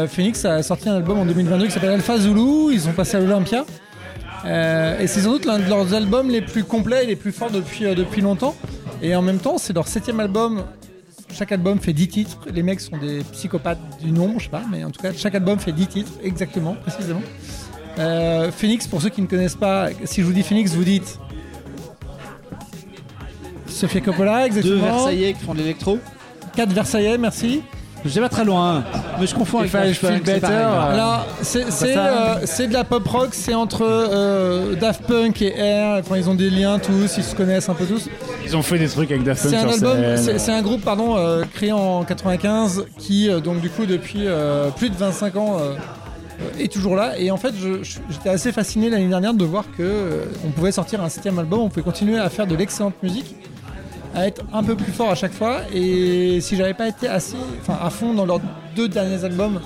[0.10, 3.22] Phoenix a sorti un album en 2022 qui s'appelle Alpha Zulu, ils sont passés à
[3.22, 3.64] l'Olympia.
[4.45, 7.49] Et c'est sans doute l'un de leurs albums les plus complets et les plus forts
[7.49, 8.56] depuis, depuis longtemps.
[9.02, 10.64] Et en même temps, c'est leur septième album.
[11.34, 12.38] Chaque album fait 10 titres.
[12.53, 15.35] Les mecs sont des psychopathes du nombre, je sais pas, mais en tout cas, chaque
[15.35, 17.23] album fait 10 titres, exactement, précisément.
[17.97, 21.19] Euh, Phoenix, pour ceux qui ne connaissent pas, si je vous dis Phoenix, vous dites.
[23.68, 24.76] Sophia Coppola, exactement.
[24.76, 25.97] Deux Versaillais qui font de l'électro.
[26.55, 27.64] Quatre Versaillais, merci.
[28.05, 28.84] Je pas très loin,
[29.19, 30.39] mais je confonds avec Daft Punk, Better.
[30.41, 30.93] pareil.
[30.93, 35.57] Alors, c'est c'est, euh, c'est de la pop rock, c'est entre euh, Daft Punk et
[35.57, 35.99] Air.
[35.99, 38.09] Enfin, ils ont des liens tous, ils se connaissent un peu tous.
[38.45, 40.39] Ils ont fait des trucs avec Daft Punk C'est un sur album, scène.
[40.39, 44.69] c'est un groupe pardon euh, créé en 95 qui euh, donc du coup depuis euh,
[44.71, 45.57] plus de 25 ans
[46.59, 47.53] est toujours là et en fait
[48.09, 51.59] j'étais assez fasciné l'année dernière de voir que euh, on pouvait sortir un septième album,
[51.61, 53.35] on pouvait continuer à faire de l'excellente musique,
[54.15, 57.35] à être un peu plus fort à chaque fois et si j'avais pas été assez,
[57.61, 58.41] enfin à fond dans leurs
[58.76, 59.60] deux derniers albums.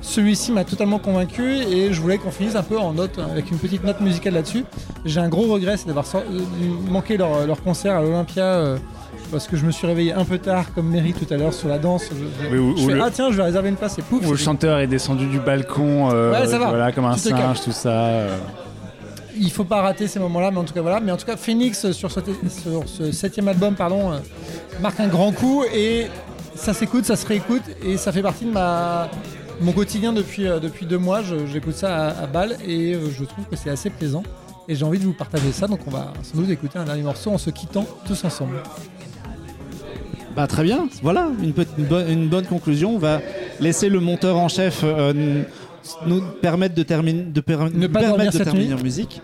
[0.00, 3.58] Celui-ci m'a totalement convaincu et je voulais qu'on finisse un peu en note, avec une
[3.58, 4.64] petite note musicale là-dessus.
[5.04, 6.20] J'ai un gros regret, c'est d'avoir euh,
[6.88, 8.78] manqué leur, leur concert à l'Olympia euh,
[9.32, 11.68] parce que je me suis réveillé un peu tard, comme Mary tout à l'heure sur
[11.68, 12.04] la danse.
[12.10, 12.14] Je,
[12.46, 14.02] je- Oui, ou- je ou fais, le- ah tiens, je vais réserver une place et
[14.02, 14.24] pouf.
[14.24, 16.68] Où le chanteur est descendu du balcon, euh, Ouais, ça va.
[16.68, 17.90] voilà, comme un Tu singe, tout ça.
[17.90, 18.36] euh.
[19.40, 21.00] Il faut pas rater ces moments-là, mais en tout cas voilà.
[21.00, 24.18] Mais en tout cas, Phoenix sur ce, sur ce septième album, pardon, euh,
[24.80, 26.06] marque un grand coup et
[26.54, 29.08] ça s'écoute, ça se réécoute et ça fait partie de ma
[29.60, 31.20] mon quotidien depuis euh, depuis deux mois.
[31.46, 34.22] J'écoute ça à, à balle et euh, je trouve que c'est assez plaisant.
[34.70, 37.02] Et j'ai envie de vous partager ça, donc on va sans doute écouter un dernier
[37.02, 38.56] morceau en se quittant tous ensemble.
[40.36, 42.94] Bah, très bien, voilà, une, bonne- conclusion.
[42.94, 43.20] On va
[43.60, 45.42] laisser le monteur en chef euh,
[46.06, 48.74] nous permettre de, terminer de, per- nous pas permettre dormir de cette terminer nuit.
[48.74, 49.22] en musique.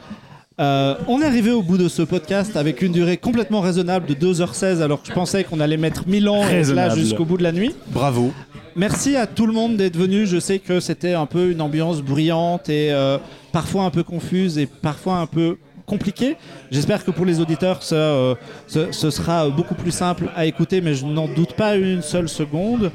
[0.61, 4.15] Euh, on est arrivé au bout de ce podcast avec une durée complètement raisonnable de
[4.15, 7.43] 2h16 alors que je pensais qu'on allait mettre 1000 ans et là jusqu'au bout de
[7.43, 7.75] la nuit.
[7.89, 8.33] Bravo.
[8.77, 10.27] Merci à tout le monde d'être venu.
[10.27, 13.19] Je sais que c'était un peu une ambiance bruyante et euh,
[13.53, 16.37] parfois un peu confuse et parfois un peu compliquée.
[16.71, 18.35] J'espère que pour les auditeurs, ça, euh,
[18.69, 22.29] ce, ce sera beaucoup plus simple à écouter, mais je n'en doute pas une seule
[22.29, 22.91] seconde.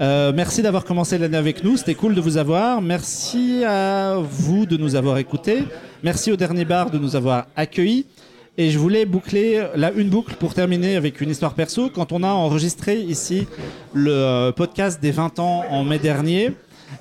[0.00, 2.82] Euh, merci d'avoir commencé l'année avec nous, c'était cool de vous avoir.
[2.82, 5.64] Merci à vous de nous avoir écoutés.
[6.02, 8.06] Merci au dernier bar de nous avoir accueillis.
[8.56, 11.90] Et je voulais boucler là une boucle pour terminer avec une histoire perso.
[11.90, 13.46] Quand on a enregistré ici
[13.92, 16.52] le euh, podcast des 20 ans en mai dernier,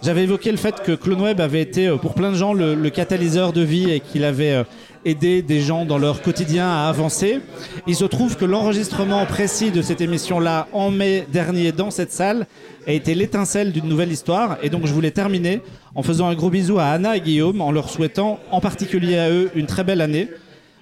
[0.03, 2.89] j'avais évoqué le fait que CloneWeb avait été euh, pour plein de gens le, le
[2.89, 4.63] catalyseur de vie et qu'il avait
[5.05, 7.39] aidé des gens dans leur quotidien à avancer.
[7.87, 12.47] Il se trouve que l'enregistrement précis de cette émission-là en mai dernier dans cette salle
[12.87, 14.57] a été l'étincelle d'une nouvelle histoire.
[14.61, 15.61] Et donc je voulais terminer
[15.95, 19.29] en faisant un gros bisou à Anna et Guillaume en leur souhaitant en particulier à
[19.29, 20.29] eux une très belle année.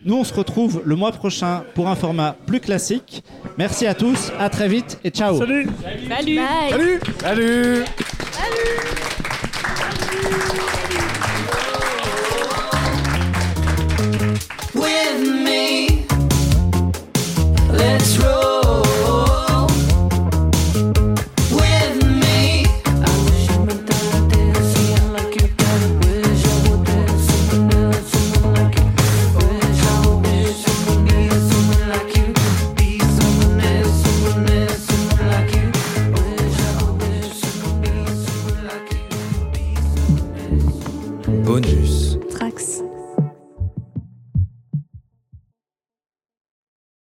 [0.04, 3.24] Nous, on se retrouve le mois prochain pour un format plus classique.
[3.60, 5.38] Merci à tous, à très vite et ciao.
[5.38, 5.68] Salut
[6.10, 6.40] Bye.
[6.72, 7.86] Salut Salut
[14.82, 16.06] with me.
[17.70, 18.41] Let's roll.